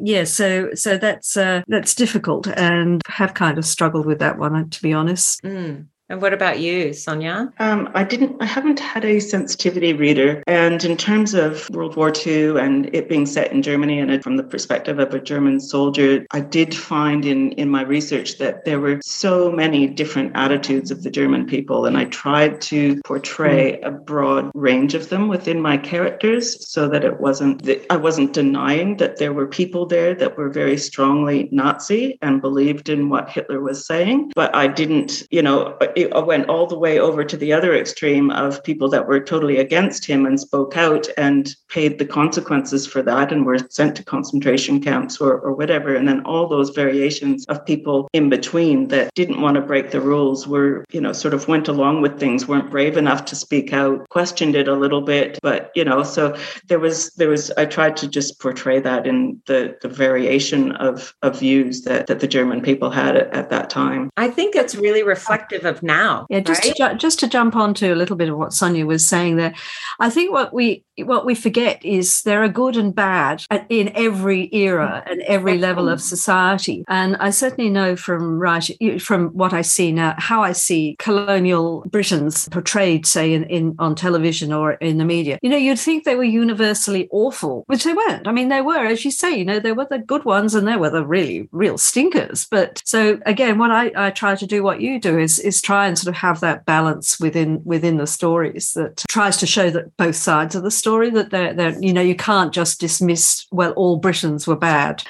yeah, 0.00 0.24
so 0.24 0.74
so 0.74 0.96
that's 0.96 1.36
uh, 1.36 1.62
that's 1.68 1.94
difficult 1.94 2.46
and 2.60 3.02
have 3.08 3.34
kind 3.34 3.58
of 3.58 3.64
struggled 3.64 4.06
with 4.06 4.18
that 4.18 4.38
one 4.38 4.68
to 4.70 4.82
be 4.82 4.92
honest 4.92 5.42
mm. 5.42 5.86
And 6.10 6.20
what 6.20 6.34
about 6.34 6.58
you, 6.58 6.92
Sonya? 6.92 7.52
Um, 7.60 7.88
I 7.94 8.02
didn't. 8.02 8.36
I 8.42 8.44
haven't 8.44 8.80
had 8.80 9.04
a 9.04 9.20
sensitivity 9.20 9.92
reader. 9.92 10.42
And 10.48 10.82
in 10.82 10.96
terms 10.96 11.34
of 11.34 11.70
World 11.70 11.94
War 11.94 12.12
II 12.26 12.58
and 12.58 12.92
it 12.92 13.08
being 13.08 13.26
set 13.26 13.52
in 13.52 13.62
Germany 13.62 14.00
and 14.00 14.20
from 14.20 14.36
the 14.36 14.42
perspective 14.42 14.98
of 14.98 15.14
a 15.14 15.20
German 15.20 15.60
soldier, 15.60 16.26
I 16.32 16.40
did 16.40 16.74
find 16.74 17.24
in 17.24 17.52
in 17.52 17.68
my 17.68 17.82
research 17.82 18.38
that 18.38 18.64
there 18.64 18.80
were 18.80 18.98
so 19.04 19.52
many 19.52 19.86
different 19.86 20.32
attitudes 20.34 20.90
of 20.90 21.04
the 21.04 21.10
German 21.10 21.46
people, 21.46 21.86
and 21.86 21.96
I 21.96 22.06
tried 22.06 22.60
to 22.62 23.00
portray 23.02 23.78
mm. 23.80 23.86
a 23.86 23.92
broad 23.92 24.50
range 24.54 24.94
of 24.94 25.10
them 25.10 25.28
within 25.28 25.62
my 25.62 25.76
characters, 25.76 26.68
so 26.68 26.88
that 26.88 27.04
it 27.04 27.20
wasn't. 27.20 27.62
That 27.62 27.86
I 27.88 27.96
wasn't 27.96 28.32
denying 28.32 28.96
that 28.96 29.18
there 29.18 29.32
were 29.32 29.46
people 29.46 29.86
there 29.86 30.16
that 30.16 30.36
were 30.36 30.50
very 30.50 30.76
strongly 30.76 31.48
Nazi 31.52 32.18
and 32.20 32.42
believed 32.42 32.88
in 32.88 33.10
what 33.10 33.30
Hitler 33.30 33.60
was 33.60 33.86
saying, 33.86 34.32
but 34.34 34.52
I 34.56 34.66
didn't. 34.66 35.22
You 35.30 35.42
know 35.42 35.78
it 35.99 35.99
went 36.06 36.48
all 36.48 36.66
the 36.66 36.78
way 36.78 36.98
over 36.98 37.24
to 37.24 37.36
the 37.36 37.52
other 37.52 37.74
extreme 37.74 38.30
of 38.30 38.62
people 38.64 38.88
that 38.90 39.06
were 39.06 39.20
totally 39.20 39.58
against 39.58 40.04
him 40.04 40.26
and 40.26 40.38
spoke 40.38 40.76
out 40.76 41.06
and 41.16 41.54
paid 41.68 41.98
the 41.98 42.04
consequences 42.04 42.86
for 42.86 43.02
that 43.02 43.32
and 43.32 43.46
were 43.46 43.58
sent 43.70 43.96
to 43.96 44.04
concentration 44.04 44.80
camps 44.80 45.20
or, 45.20 45.38
or 45.38 45.52
whatever. 45.54 45.94
And 45.94 46.06
then 46.06 46.24
all 46.24 46.46
those 46.46 46.70
variations 46.70 47.44
of 47.46 47.64
people 47.64 48.08
in 48.12 48.28
between 48.28 48.88
that 48.88 49.12
didn't 49.14 49.40
want 49.40 49.56
to 49.56 49.60
break 49.60 49.90
the 49.90 50.00
rules 50.00 50.46
were, 50.46 50.84
you 50.90 51.00
know, 51.00 51.12
sort 51.12 51.34
of 51.34 51.48
went 51.48 51.68
along 51.68 52.02
with 52.02 52.18
things, 52.18 52.48
weren't 52.48 52.70
brave 52.70 52.96
enough 52.96 53.24
to 53.26 53.36
speak 53.36 53.72
out, 53.72 54.08
questioned 54.08 54.56
it 54.56 54.68
a 54.68 54.74
little 54.74 55.02
bit. 55.02 55.38
But, 55.42 55.70
you 55.74 55.84
know, 55.84 56.02
so 56.02 56.36
there 56.66 56.78
was, 56.78 57.10
there 57.14 57.28
was, 57.28 57.50
I 57.52 57.64
tried 57.64 57.96
to 57.98 58.08
just 58.08 58.40
portray 58.40 58.80
that 58.80 59.06
in 59.06 59.40
the, 59.46 59.76
the 59.82 59.88
variation 59.88 60.72
of, 60.72 61.14
of 61.22 61.38
views 61.38 61.82
that, 61.82 62.06
that 62.06 62.20
the 62.20 62.28
German 62.28 62.62
people 62.62 62.90
had 62.90 63.16
at, 63.16 63.32
at 63.32 63.50
that 63.50 63.70
time. 63.70 64.10
I 64.16 64.28
think 64.28 64.54
it's 64.54 64.74
really 64.74 65.02
reflective 65.02 65.64
of 65.64 65.82
now. 65.90 66.26
Yeah, 66.30 66.40
just 66.40 66.64
right? 66.64 66.74
to 66.76 66.90
ju- 66.90 66.98
just 66.98 67.20
to 67.20 67.28
jump 67.28 67.56
onto 67.56 67.92
a 67.92 67.96
little 67.96 68.16
bit 68.16 68.28
of 68.28 68.36
what 68.38 68.52
Sonya 68.52 68.86
was 68.86 69.06
saying 69.06 69.36
there, 69.36 69.54
I 69.98 70.10
think 70.10 70.32
what 70.32 70.52
we 70.52 70.84
what 71.04 71.26
we 71.26 71.34
forget 71.34 71.84
is 71.84 72.22
there 72.22 72.42
are 72.42 72.48
good 72.48 72.76
and 72.76 72.94
bad 72.94 73.44
in 73.68 73.92
every 73.94 74.48
era 74.52 75.02
mm-hmm. 75.02 75.12
and 75.12 75.22
every 75.22 75.58
level 75.58 75.88
of 75.88 76.00
society. 76.00 76.84
And 76.88 77.16
I 77.16 77.30
certainly 77.30 77.70
know 77.70 77.96
from 77.96 78.38
writing, 78.38 78.98
from 78.98 79.28
what 79.28 79.52
I 79.52 79.62
see 79.62 79.92
now, 79.92 80.14
how 80.18 80.42
I 80.42 80.52
see 80.52 80.96
colonial 80.98 81.84
Britons 81.90 82.48
portrayed, 82.48 83.06
say, 83.06 83.32
in, 83.32 83.44
in 83.44 83.74
on 83.78 83.94
television 83.94 84.52
or 84.52 84.72
in 84.72 84.98
the 84.98 85.04
media. 85.04 85.38
You 85.42 85.50
know, 85.50 85.56
you'd 85.56 85.78
think 85.78 86.04
they 86.04 86.16
were 86.16 86.24
universally 86.24 87.08
awful, 87.10 87.64
which 87.66 87.84
they 87.84 87.92
weren't. 87.92 88.26
I 88.26 88.32
mean, 88.32 88.48
they 88.48 88.60
were, 88.60 88.84
as 88.84 89.04
you 89.04 89.10
say, 89.10 89.36
you 89.36 89.44
know, 89.44 89.60
there 89.60 89.74
were 89.74 89.86
the 89.88 89.98
good 89.98 90.24
ones 90.24 90.54
and 90.54 90.66
there 90.66 90.78
were 90.78 90.90
the 90.90 91.04
really 91.04 91.48
real 91.52 91.78
stinkers. 91.78 92.46
But 92.50 92.82
so 92.84 93.20
again, 93.26 93.58
what 93.58 93.70
I, 93.70 93.92
I 93.96 94.10
try 94.10 94.34
to 94.34 94.46
do, 94.46 94.62
what 94.62 94.80
you 94.80 95.00
do, 95.00 95.18
is 95.18 95.38
is 95.38 95.62
try 95.62 95.86
and 95.86 95.98
sort 95.98 96.08
of 96.08 96.20
have 96.20 96.40
that 96.40 96.64
balance 96.64 97.18
within 97.20 97.62
within 97.64 97.96
the 97.96 98.06
stories 98.06 98.72
that 98.74 99.04
tries 99.08 99.36
to 99.38 99.46
show 99.46 99.70
that 99.70 99.96
both 99.96 100.16
sides 100.16 100.54
of 100.54 100.62
the 100.62 100.70
story 100.70 100.89
that 101.10 101.30
they're, 101.30 101.54
they're 101.54 101.78
you 101.80 101.92
know 101.92 102.00
you 102.00 102.14
can't 102.14 102.52
just 102.52 102.80
dismiss 102.80 103.46
well 103.50 103.72
all 103.72 103.96
Britons 103.96 104.46
were 104.46 104.56
bad 104.56 105.02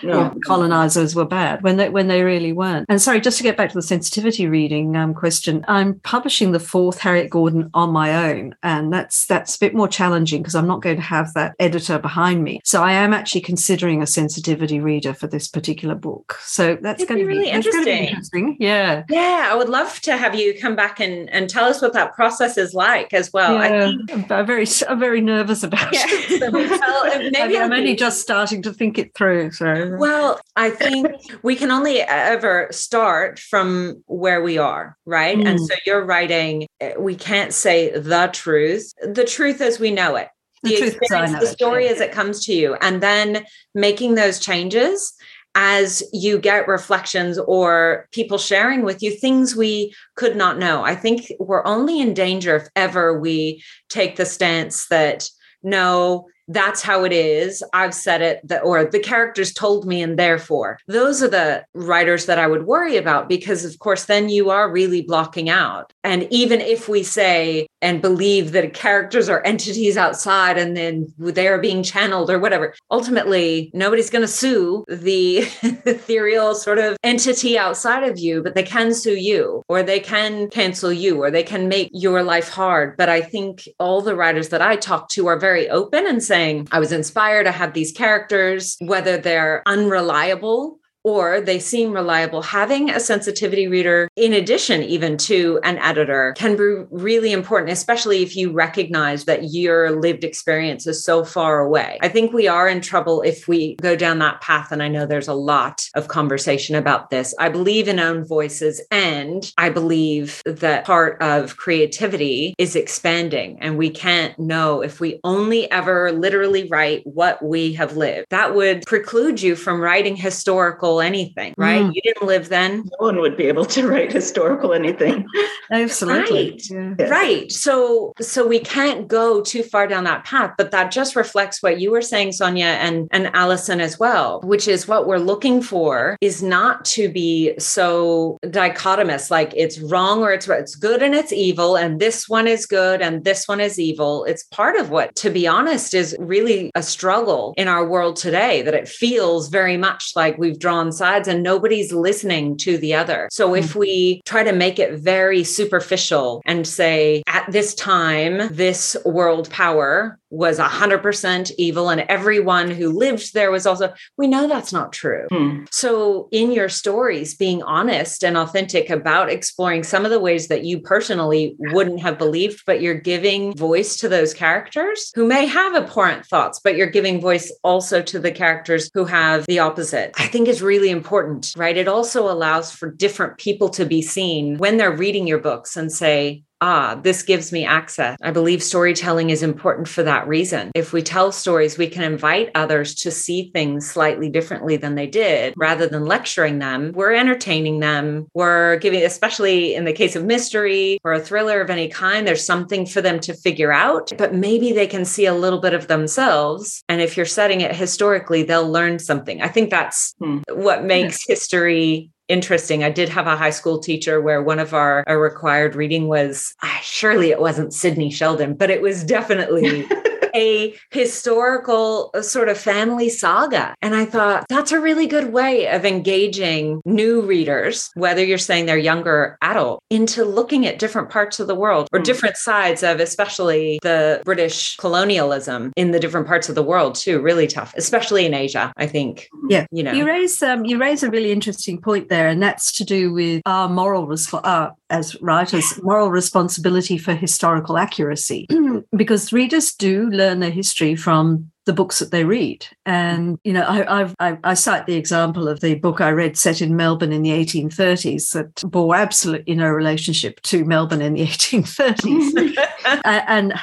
colonizers 0.46 1.14
were 1.14 1.24
bad 1.24 1.62
when 1.62 1.76
they 1.76 1.88
when 1.88 2.08
they 2.08 2.22
really 2.22 2.52
weren't. 2.52 2.86
And 2.88 3.00
sorry, 3.00 3.20
just 3.20 3.38
to 3.38 3.42
get 3.42 3.56
back 3.56 3.70
to 3.70 3.74
the 3.74 3.82
sensitivity 3.82 4.46
reading 4.46 4.96
um, 4.96 5.14
question, 5.14 5.64
I'm 5.68 5.94
publishing 6.00 6.52
the 6.52 6.60
fourth 6.60 6.98
Harriet 6.98 7.30
Gordon 7.30 7.70
on 7.74 7.90
my 7.90 8.30
own, 8.30 8.54
and 8.62 8.92
that's 8.92 9.26
that's 9.26 9.56
a 9.56 9.60
bit 9.60 9.74
more 9.74 9.88
challenging 9.88 10.42
because 10.42 10.54
I'm 10.54 10.66
not 10.66 10.82
going 10.82 10.96
to 10.96 11.02
have 11.02 11.32
that 11.34 11.54
editor 11.58 11.98
behind 11.98 12.44
me. 12.44 12.60
So 12.64 12.82
I 12.82 12.92
am 12.92 13.12
actually 13.12 13.42
considering 13.42 14.02
a 14.02 14.06
sensitivity 14.06 14.80
reader 14.80 15.14
for 15.14 15.26
this 15.26 15.48
particular 15.48 15.94
book. 15.94 16.38
So 16.42 16.76
that's 16.80 17.04
going 17.04 17.20
to 17.20 17.26
be 17.26 17.28
really 17.28 17.50
interesting. 17.50 17.84
Be 17.84 18.08
interesting. 18.08 18.56
Yeah, 18.60 19.04
yeah, 19.08 19.48
I 19.50 19.54
would 19.54 19.68
love 19.68 20.00
to 20.00 20.16
have 20.16 20.34
you 20.34 20.58
come 20.60 20.76
back 20.76 21.00
and 21.00 21.30
and 21.30 21.48
tell 21.48 21.64
us 21.64 21.80
what 21.80 21.92
that 21.94 22.14
process 22.14 22.58
is 22.58 22.74
like 22.74 23.12
as 23.12 23.32
well. 23.32 23.54
Yeah, 23.54 23.60
I 23.60 24.06
think, 24.06 24.30
I'm 24.30 24.46
very 24.46 24.66
I'm 24.88 25.00
very 25.00 25.20
nervous 25.20 25.62
about 25.62 25.69
yeah. 25.92 26.04
it. 26.08 26.40
So 26.40 26.50
well, 26.52 27.30
maybe 27.30 27.58
I'm 27.58 27.72
only 27.72 27.96
just 27.96 28.20
starting 28.20 28.62
to 28.62 28.72
think 28.72 28.98
it 28.98 29.14
through. 29.14 29.52
So 29.52 29.96
well, 29.98 30.40
I 30.56 30.70
think 30.70 31.08
we 31.42 31.56
can 31.56 31.70
only 31.70 32.00
ever 32.00 32.68
start 32.70 33.38
from 33.38 34.02
where 34.06 34.42
we 34.42 34.58
are, 34.58 34.96
right? 35.06 35.36
Mm. 35.36 35.46
And 35.46 35.60
so 35.60 35.74
you're 35.86 36.04
writing. 36.04 36.66
Eh, 36.80 36.94
we 36.98 37.14
can't 37.14 37.52
say 37.52 37.90
the 37.90 38.30
truth. 38.32 38.92
The 39.02 39.24
truth 39.24 39.60
as 39.60 39.78
we 39.78 39.90
know 39.90 40.16
it 40.16 40.28
the, 40.62 40.76
the 40.76 40.86
experience, 40.86 41.40
the 41.40 41.46
story 41.46 41.84
it, 41.84 41.86
yeah. 41.86 41.92
as 41.92 42.00
it 42.00 42.12
comes 42.12 42.44
to 42.46 42.54
you, 42.54 42.74
and 42.74 43.02
then 43.02 43.44
making 43.74 44.14
those 44.14 44.38
changes 44.38 45.14
as 45.54 46.02
you 46.12 46.38
get 46.38 46.68
reflections 46.68 47.38
or 47.38 48.08
people 48.12 48.38
sharing 48.38 48.82
with 48.82 49.02
you 49.02 49.10
things 49.10 49.56
we 49.56 49.92
could 50.14 50.36
not 50.36 50.58
know. 50.58 50.84
I 50.84 50.94
think 50.94 51.32
we're 51.40 51.66
only 51.66 52.00
in 52.00 52.14
danger 52.14 52.56
if 52.56 52.68
ever 52.76 53.18
we 53.18 53.62
take 53.88 54.16
the 54.16 54.26
stance 54.26 54.86
that 54.88 55.28
no, 55.62 56.26
that's 56.52 56.82
how 56.82 57.04
it 57.04 57.12
is. 57.12 57.62
I've 57.72 57.94
said 57.94 58.22
it 58.22 58.40
that, 58.48 58.62
or 58.62 58.84
the 58.84 58.98
characters 58.98 59.52
told 59.52 59.86
me, 59.86 60.02
and 60.02 60.18
therefore, 60.18 60.78
those 60.88 61.22
are 61.22 61.28
the 61.28 61.64
writers 61.74 62.26
that 62.26 62.38
I 62.38 62.46
would 62.46 62.66
worry 62.66 62.96
about 62.96 63.28
because, 63.28 63.64
of 63.64 63.78
course, 63.78 64.06
then 64.06 64.28
you 64.28 64.50
are 64.50 64.70
really 64.70 65.02
blocking 65.02 65.48
out. 65.48 65.92
And 66.02 66.26
even 66.30 66.60
if 66.60 66.88
we 66.88 67.02
say 67.02 67.68
and 67.82 68.02
believe 68.02 68.52
that 68.52 68.74
characters 68.74 69.28
are 69.28 69.44
entities 69.44 69.96
outside 69.96 70.58
and 70.58 70.76
then 70.76 71.12
they 71.18 71.46
are 71.46 71.60
being 71.60 71.82
channeled 71.82 72.30
or 72.30 72.38
whatever, 72.38 72.74
ultimately, 72.90 73.70
nobody's 73.72 74.10
going 74.10 74.22
to 74.22 74.28
sue 74.28 74.84
the 74.88 75.38
ethereal 75.62 76.54
sort 76.54 76.78
of 76.78 76.96
entity 77.04 77.58
outside 77.58 78.02
of 78.02 78.18
you, 78.18 78.42
but 78.42 78.54
they 78.54 78.62
can 78.62 78.92
sue 78.92 79.16
you, 79.16 79.62
or 79.68 79.82
they 79.82 80.00
can 80.00 80.48
cancel 80.50 80.92
you, 80.92 81.22
or 81.22 81.30
they 81.30 81.44
can 81.44 81.68
make 81.68 81.90
your 81.92 82.24
life 82.24 82.48
hard. 82.48 82.96
But 82.96 83.08
I 83.08 83.20
think 83.20 83.68
all 83.78 84.02
the 84.02 84.16
writers 84.16 84.48
that 84.48 84.62
I 84.62 84.76
talk 84.76 85.08
to 85.10 85.28
are 85.28 85.38
very 85.38 85.68
open 85.70 86.06
and 86.06 86.22
say, 86.22 86.39
saying, 86.40 86.68
I 86.72 86.78
was 86.78 86.92
inspired. 86.92 87.46
I 87.46 87.50
have 87.50 87.74
these 87.74 87.92
characters, 87.92 88.76
whether 88.80 89.18
they're 89.18 89.62
unreliable 89.66 90.79
or 91.04 91.40
they 91.40 91.58
seem 91.58 91.92
reliable, 91.92 92.42
having 92.42 92.90
a 92.90 93.00
sensitivity 93.00 93.68
reader 93.68 94.08
in 94.16 94.32
addition 94.32 94.82
even 94.82 95.16
to 95.16 95.60
an 95.64 95.78
editor 95.78 96.34
can 96.36 96.56
be 96.56 96.84
really 96.90 97.32
important, 97.32 97.72
especially 97.72 98.22
if 98.22 98.36
you 98.36 98.52
recognize 98.52 99.24
that 99.24 99.52
your 99.52 99.90
lived 100.00 100.24
experience 100.24 100.86
is 100.86 101.02
so 101.04 101.24
far 101.24 101.60
away. 101.60 101.98
I 102.02 102.08
think 102.08 102.32
we 102.32 102.48
are 102.48 102.68
in 102.68 102.80
trouble 102.80 103.22
if 103.22 103.48
we 103.48 103.76
go 103.76 103.96
down 103.96 104.18
that 104.18 104.40
path. 104.40 104.72
And 104.72 104.82
I 104.82 104.88
know 104.88 105.06
there's 105.06 105.28
a 105.28 105.34
lot 105.34 105.88
of 105.94 106.08
conversation 106.08 106.76
about 106.76 107.10
this. 107.10 107.34
I 107.38 107.48
believe 107.48 107.88
in 107.88 107.98
own 107.98 108.24
voices 108.24 108.80
and 108.90 109.50
I 109.56 109.70
believe 109.70 110.42
that 110.44 110.84
part 110.84 111.20
of 111.22 111.56
creativity 111.56 112.54
is 112.58 112.76
expanding 112.76 113.58
and 113.60 113.78
we 113.78 113.90
can't 113.90 114.38
know 114.38 114.82
if 114.82 115.00
we 115.00 115.20
only 115.24 115.70
ever 115.70 116.12
literally 116.12 116.68
write 116.68 117.02
what 117.06 117.42
we 117.42 117.74
have 117.74 117.96
lived. 117.96 118.26
That 118.30 118.54
would 118.54 118.84
preclude 118.86 119.40
you 119.40 119.56
from 119.56 119.80
writing 119.80 120.16
historical 120.16 120.89
historical 120.98 121.00
anything, 121.00 121.54
right? 121.56 121.82
Mm. 121.82 121.94
You 121.94 122.00
didn't 122.02 122.26
live 122.26 122.48
then. 122.48 122.88
No 123.00 123.06
one 123.06 123.20
would 123.20 123.36
be 123.36 123.44
able 123.44 123.64
to 123.66 123.88
write 123.88 124.12
historical 124.12 124.72
anything. 124.72 125.26
Absolutely. 125.70 126.60
Right. 126.70 126.98
Yeah. 126.98 127.08
Right. 127.08 127.52
So 127.52 128.12
so 128.20 128.46
we 128.46 128.60
can't 128.60 129.08
go 129.08 129.42
too 129.42 129.62
far 129.62 129.86
down 129.86 130.04
that 130.04 130.24
path, 130.24 130.54
but 130.56 130.70
that 130.70 130.90
just 130.90 131.16
reflects 131.16 131.62
what 131.62 131.80
you 131.80 131.90
were 131.90 132.02
saying, 132.02 132.32
Sonya 132.32 132.64
and, 132.64 133.08
and 133.12 133.30
Alison 133.34 133.80
as 133.80 133.98
well, 133.98 134.40
which 134.42 134.66
is 134.66 134.88
what 134.88 135.06
we're 135.06 135.18
looking 135.18 135.62
for 135.62 136.16
is 136.20 136.42
not 136.42 136.84
to 136.96 137.08
be 137.08 137.54
so 137.58 138.38
dichotomous, 138.44 139.30
like 139.30 139.52
it's 139.56 139.78
wrong 139.80 140.22
or 140.22 140.32
it's 140.32 140.48
it's 140.48 140.74
good 140.74 141.02
and 141.02 141.14
it's 141.14 141.32
evil, 141.32 141.76
and 141.76 142.00
this 142.00 142.28
one 142.28 142.48
is 142.48 142.66
good 142.66 143.00
and 143.00 143.24
this 143.24 143.46
one 143.46 143.60
is 143.60 143.78
evil. 143.78 144.24
It's 144.24 144.44
part 144.44 144.76
of 144.76 144.90
what, 144.90 145.14
to 145.16 145.30
be 145.30 145.46
honest, 145.46 145.94
is 145.94 146.16
really 146.18 146.70
a 146.74 146.82
struggle 146.82 147.54
in 147.56 147.68
our 147.68 147.86
world 147.86 148.16
today, 148.16 148.62
that 148.62 148.74
it 148.74 148.88
feels 148.88 149.48
very 149.48 149.76
much 149.76 150.12
like 150.16 150.38
we've 150.38 150.58
drawn 150.58 150.79
on 150.80 150.92
sides 150.92 151.28
and 151.28 151.42
nobody's 151.42 151.92
listening 151.92 152.56
to 152.56 152.78
the 152.78 152.94
other. 152.94 153.28
So 153.30 153.54
if 153.54 153.70
mm-hmm. 153.70 153.78
we 153.78 154.22
try 154.24 154.42
to 154.42 154.52
make 154.52 154.78
it 154.78 154.98
very 154.98 155.44
superficial 155.44 156.42
and 156.46 156.66
say, 156.66 157.22
at 157.26 157.50
this 157.50 157.74
time, 157.74 158.48
this 158.50 158.96
world 159.04 159.50
power 159.50 160.18
was 160.30 160.58
100% 160.58 161.50
evil 161.58 161.90
and 161.90 162.02
everyone 162.02 162.70
who 162.70 162.88
lived 162.88 163.34
there 163.34 163.50
was 163.50 163.66
also 163.66 163.92
we 164.16 164.26
know 164.26 164.48
that's 164.48 164.72
not 164.72 164.92
true. 164.92 165.26
Hmm. 165.30 165.64
so 165.70 166.28
in 166.30 166.52
your 166.52 166.68
stories 166.68 167.34
being 167.34 167.62
honest 167.62 168.24
and 168.24 168.36
authentic 168.36 168.90
about 168.90 169.30
exploring 169.30 169.82
some 169.82 170.04
of 170.04 170.10
the 170.10 170.20
ways 170.20 170.48
that 170.48 170.64
you 170.64 170.80
personally 170.80 171.56
wouldn't 171.58 172.00
have 172.00 172.18
believed 172.18 172.62
but 172.66 172.80
you're 172.80 172.94
giving 172.94 173.54
voice 173.56 173.96
to 173.96 174.08
those 174.08 174.32
characters 174.32 175.12
who 175.14 175.26
may 175.26 175.46
have 175.46 175.74
abhorrent 175.74 176.24
thoughts 176.26 176.60
but 176.62 176.76
you're 176.76 176.86
giving 176.86 177.20
voice 177.20 177.52
also 177.64 178.00
to 178.00 178.18
the 178.18 178.32
characters 178.32 178.90
who 178.94 179.04
have 179.04 179.44
the 179.46 179.58
opposite. 179.58 180.14
I 180.16 180.26
think 180.26 180.48
is 180.48 180.62
really 180.62 180.90
important 180.90 181.52
right? 181.56 181.76
It 181.76 181.88
also 181.88 182.30
allows 182.30 182.70
for 182.70 182.90
different 182.90 183.38
people 183.38 183.68
to 183.70 183.84
be 183.84 184.02
seen 184.02 184.58
when 184.58 184.76
they're 184.76 184.90
reading 184.90 185.26
your 185.26 185.38
books 185.38 185.76
and 185.76 185.90
say 185.90 186.42
ah, 186.60 187.00
this 187.02 187.22
gives 187.22 187.52
me 187.52 187.64
access. 187.64 188.16
I 188.22 188.30
believe 188.30 188.62
storytelling 188.62 189.30
is 189.30 189.42
important 189.42 189.88
for 189.88 190.02
that 190.02 190.26
reason. 190.28 190.70
If 190.74 190.92
we 190.92 191.02
tell 191.02 191.32
stories, 191.32 191.78
we 191.78 191.88
can 191.88 192.02
invite 192.02 192.50
others 192.54 192.94
to 192.96 193.10
see 193.10 193.50
things 193.52 193.88
slightly 193.88 194.28
differently 194.28 194.76
than 194.76 194.94
they 194.94 195.06
did 195.06 195.54
rather 195.56 195.86
than 195.86 196.04
lecturing 196.04 196.58
them. 196.58 196.92
We're 196.94 197.14
entertaining 197.14 197.80
them. 197.80 198.26
We're 198.34 198.76
giving, 198.78 199.02
especially 199.04 199.74
in 199.74 199.84
the 199.84 199.92
case 199.92 200.16
of 200.16 200.24
mystery 200.24 200.98
or 201.04 201.12
a 201.12 201.20
thriller 201.20 201.60
of 201.60 201.70
any 201.70 201.88
kind, 201.88 202.26
there's 202.26 202.44
something 202.44 202.86
for 202.86 203.00
them 203.00 203.20
to 203.20 203.34
figure 203.34 203.72
out, 203.72 204.12
but 204.18 204.34
maybe 204.34 204.72
they 204.72 204.86
can 204.86 205.04
see 205.04 205.26
a 205.26 205.34
little 205.34 205.60
bit 205.60 205.74
of 205.74 205.88
themselves. 205.88 206.82
And 206.88 207.00
if 207.00 207.16
you're 207.16 207.26
setting 207.26 207.60
it 207.60 207.74
historically, 207.74 208.42
they'll 208.42 208.70
learn 208.70 208.98
something. 208.98 209.42
I 209.42 209.48
think 209.48 209.70
that's 209.70 210.14
hmm. 210.18 210.40
what 210.48 210.84
makes 210.84 211.26
history 211.26 212.10
interesting. 212.30 212.84
I 212.84 212.90
did 212.90 213.08
have 213.08 213.26
a 213.26 213.36
high 213.36 213.50
school 213.50 213.78
teacher 213.78 214.20
where 214.20 214.42
one 214.42 214.58
of 214.58 214.72
our, 214.72 215.04
our 215.06 215.20
required 215.20 215.74
reading 215.74 216.08
was, 216.08 216.54
uh, 216.62 216.78
surely 216.82 217.30
it 217.30 217.40
wasn't 217.40 217.74
Sidney 217.74 218.10
Sheldon, 218.10 218.54
but 218.54 218.70
it 218.70 218.80
was 218.80 219.04
definitely 219.04 219.86
a 220.34 220.74
historical 220.90 222.10
uh, 222.14 222.22
sort 222.22 222.48
of 222.48 222.58
family 222.58 223.08
saga. 223.08 223.74
And 223.82 223.94
I 223.94 224.04
thought 224.04 224.46
that's 224.48 224.72
a 224.72 224.80
really 224.80 225.06
good 225.06 225.32
way 225.32 225.68
of 225.68 225.84
engaging 225.84 226.82
new 226.84 227.22
readers, 227.22 227.90
whether 227.94 228.24
you're 228.24 228.38
saying 228.38 228.66
they're 228.66 228.78
younger 228.78 229.10
or 229.10 229.38
adult, 229.42 229.82
into 229.90 230.24
looking 230.24 230.66
at 230.66 230.78
different 230.78 231.10
parts 231.10 231.40
of 231.40 231.46
the 231.46 231.54
world 231.54 231.88
or 231.92 232.00
mm. 232.00 232.04
different 232.04 232.36
sides 232.36 232.82
of 232.82 233.00
especially 233.00 233.78
the 233.82 234.22
British 234.24 234.76
colonialism 234.76 235.72
in 235.76 235.90
the 235.90 236.00
different 236.00 236.26
parts 236.26 236.48
of 236.48 236.54
the 236.54 236.62
world 236.62 236.94
too. 236.94 237.20
Really 237.20 237.46
tough, 237.46 237.74
especially 237.76 238.26
in 238.26 238.34
Asia, 238.34 238.72
I 238.76 238.86
think. 238.86 239.28
Yeah. 239.48 239.66
You 239.70 239.82
know, 239.82 239.92
you 239.92 240.06
raise 240.06 240.42
um, 240.42 240.64
you 240.64 240.78
raise 240.78 241.02
a 241.02 241.10
really 241.10 241.32
interesting 241.32 241.80
point 241.80 242.08
there, 242.08 242.28
and 242.28 242.42
that's 242.42 242.72
to 242.72 242.84
do 242.84 243.12
with 243.12 243.42
our 243.46 243.68
moral 243.68 244.06
resp- 244.06 244.40
uh, 244.44 244.70
as 244.90 245.20
writers 245.22 245.80
moral 245.82 246.10
responsibility 246.10 246.98
for 246.98 247.14
historical 247.14 247.78
accuracy 247.78 248.46
because 248.96 249.32
readers 249.32 249.72
do 249.72 250.10
learn 250.20 250.40
their 250.40 250.50
history 250.50 250.94
from 250.94 251.50
the 251.70 251.74
books 251.74 252.00
that 252.00 252.10
they 252.10 252.24
read. 252.24 252.66
And 252.84 253.34
mm-hmm. 253.34 253.34
you 253.44 253.52
know, 253.52 253.62
I, 253.62 254.12
I, 254.18 254.38
I 254.42 254.54
cite 254.54 254.86
the 254.86 254.96
example 254.96 255.46
of 255.46 255.60
the 255.60 255.76
book 255.76 256.00
I 256.00 256.10
read 256.10 256.36
set 256.36 256.60
in 256.60 256.74
Melbourne 256.74 257.12
in 257.12 257.22
the 257.22 257.30
1830s 257.30 258.32
that 258.32 258.68
bore 258.68 258.96
absolutely 258.96 259.54
no 259.54 259.68
relationship 259.68 260.40
to 260.42 260.64
Melbourne 260.64 261.00
in 261.00 261.14
the 261.14 261.22
1830s. 261.26 262.66
and 263.04 263.54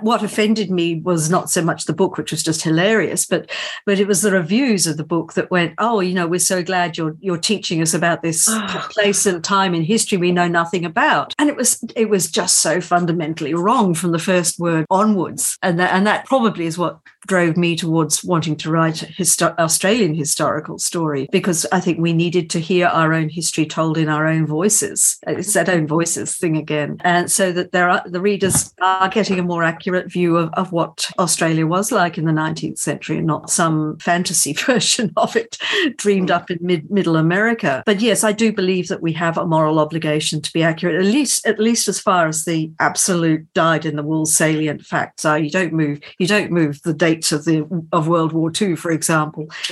what 0.00 0.22
offended 0.22 0.70
me 0.70 1.00
was 1.00 1.28
not 1.28 1.50
so 1.50 1.60
much 1.60 1.86
the 1.86 1.92
book, 1.92 2.16
which 2.16 2.30
was 2.30 2.44
just 2.44 2.62
hilarious, 2.62 3.26
but 3.26 3.50
but 3.84 3.98
it 3.98 4.06
was 4.06 4.22
the 4.22 4.30
reviews 4.30 4.86
of 4.86 4.96
the 4.96 5.04
book 5.04 5.32
that 5.32 5.50
went, 5.50 5.74
"Oh, 5.78 5.98
you 5.98 6.14
know, 6.14 6.28
we're 6.28 6.38
so 6.38 6.62
glad 6.62 6.96
you're 6.96 7.16
you're 7.18 7.36
teaching 7.36 7.82
us 7.82 7.94
about 7.94 8.22
this 8.22 8.48
place 8.90 9.26
and 9.26 9.42
time 9.42 9.74
in 9.74 9.82
history 9.82 10.18
we 10.18 10.30
know 10.30 10.46
nothing 10.46 10.84
about." 10.84 11.34
And 11.36 11.48
it 11.48 11.56
was 11.56 11.82
it 11.96 12.08
was 12.10 12.30
just 12.30 12.58
so 12.58 12.80
fundamentally 12.80 13.54
wrong 13.54 13.92
from 13.92 14.12
the 14.12 14.20
first 14.20 14.60
word 14.60 14.86
onwards, 14.88 15.58
and 15.62 15.80
that 15.80 15.92
and 15.92 16.06
that 16.06 16.26
probably 16.26 16.66
is 16.66 16.78
what 16.78 17.00
drove 17.26 17.56
me 17.56 17.76
towards 17.76 18.24
wanting 18.24 18.56
to 18.56 18.70
write 18.70 19.04
histo- 19.18 19.56
Australian 19.58 20.14
historical 20.14 20.78
story 20.78 21.28
because 21.32 21.66
I 21.72 21.80
think 21.80 21.98
we 21.98 22.12
needed 22.12 22.48
to 22.50 22.60
hear 22.60 22.86
our 22.86 23.12
own 23.12 23.28
history 23.28 23.66
told 23.66 23.98
in 23.98 24.08
our 24.08 24.26
own 24.26 24.46
voices. 24.46 25.18
It's 25.26 25.52
that 25.54 25.68
own 25.68 25.86
voices 25.86 26.36
thing 26.36 26.56
again, 26.56 26.98
and 27.00 27.30
so 27.30 27.52
that 27.52 27.72
there 27.72 27.88
are 27.88 28.02
the 28.06 28.20
readers 28.20 28.72
are 28.80 29.08
getting 29.08 29.38
a 29.38 29.42
more 29.42 29.64
accurate 29.64 30.10
view 30.10 30.36
of, 30.36 30.50
of 30.54 30.72
what 30.72 31.10
Australia 31.18 31.66
was 31.66 31.90
like 31.92 32.16
in 32.18 32.24
the 32.24 32.32
19th 32.32 32.78
century, 32.78 33.18
and 33.18 33.26
not 33.26 33.50
some 33.50 33.98
fantasy 33.98 34.52
version 34.66 35.12
of 35.16 35.36
it 35.36 35.58
dreamed 35.96 36.30
up 36.30 36.50
in 36.50 36.58
mid- 36.60 36.90
Middle 36.90 37.16
America. 37.16 37.82
But 37.86 38.00
yes, 38.00 38.24
I 38.24 38.32
do 38.32 38.52
believe 38.52 38.88
that 38.88 39.02
we 39.02 39.12
have 39.14 39.36
a 39.36 39.46
moral 39.46 39.78
obligation 39.78 40.40
to 40.40 40.52
be 40.52 40.62
accurate, 40.62 40.96
at 40.96 41.12
least 41.12 41.46
at 41.46 41.58
least 41.58 41.88
as 41.88 42.00
far 42.00 42.28
as 42.28 42.44
the 42.44 42.70
absolute 42.78 43.52
dyed 43.54 43.84
in 43.84 43.96
the 43.96 44.02
wool 44.02 44.26
salient 44.26 44.84
facts 44.84 45.24
are. 45.24 45.38
You 45.38 45.50
don't 45.50 45.72
move 45.72 46.00
you 46.18 46.26
don't 46.26 46.50
move 46.50 46.80
the 46.82 46.94
date 46.94 47.15
dates 47.16 47.32
of 47.32 47.44
the 47.44 47.66
of 47.92 48.08
World 48.08 48.32
War 48.32 48.50
II, 48.60 48.76
for 48.76 48.90
example. 48.90 49.48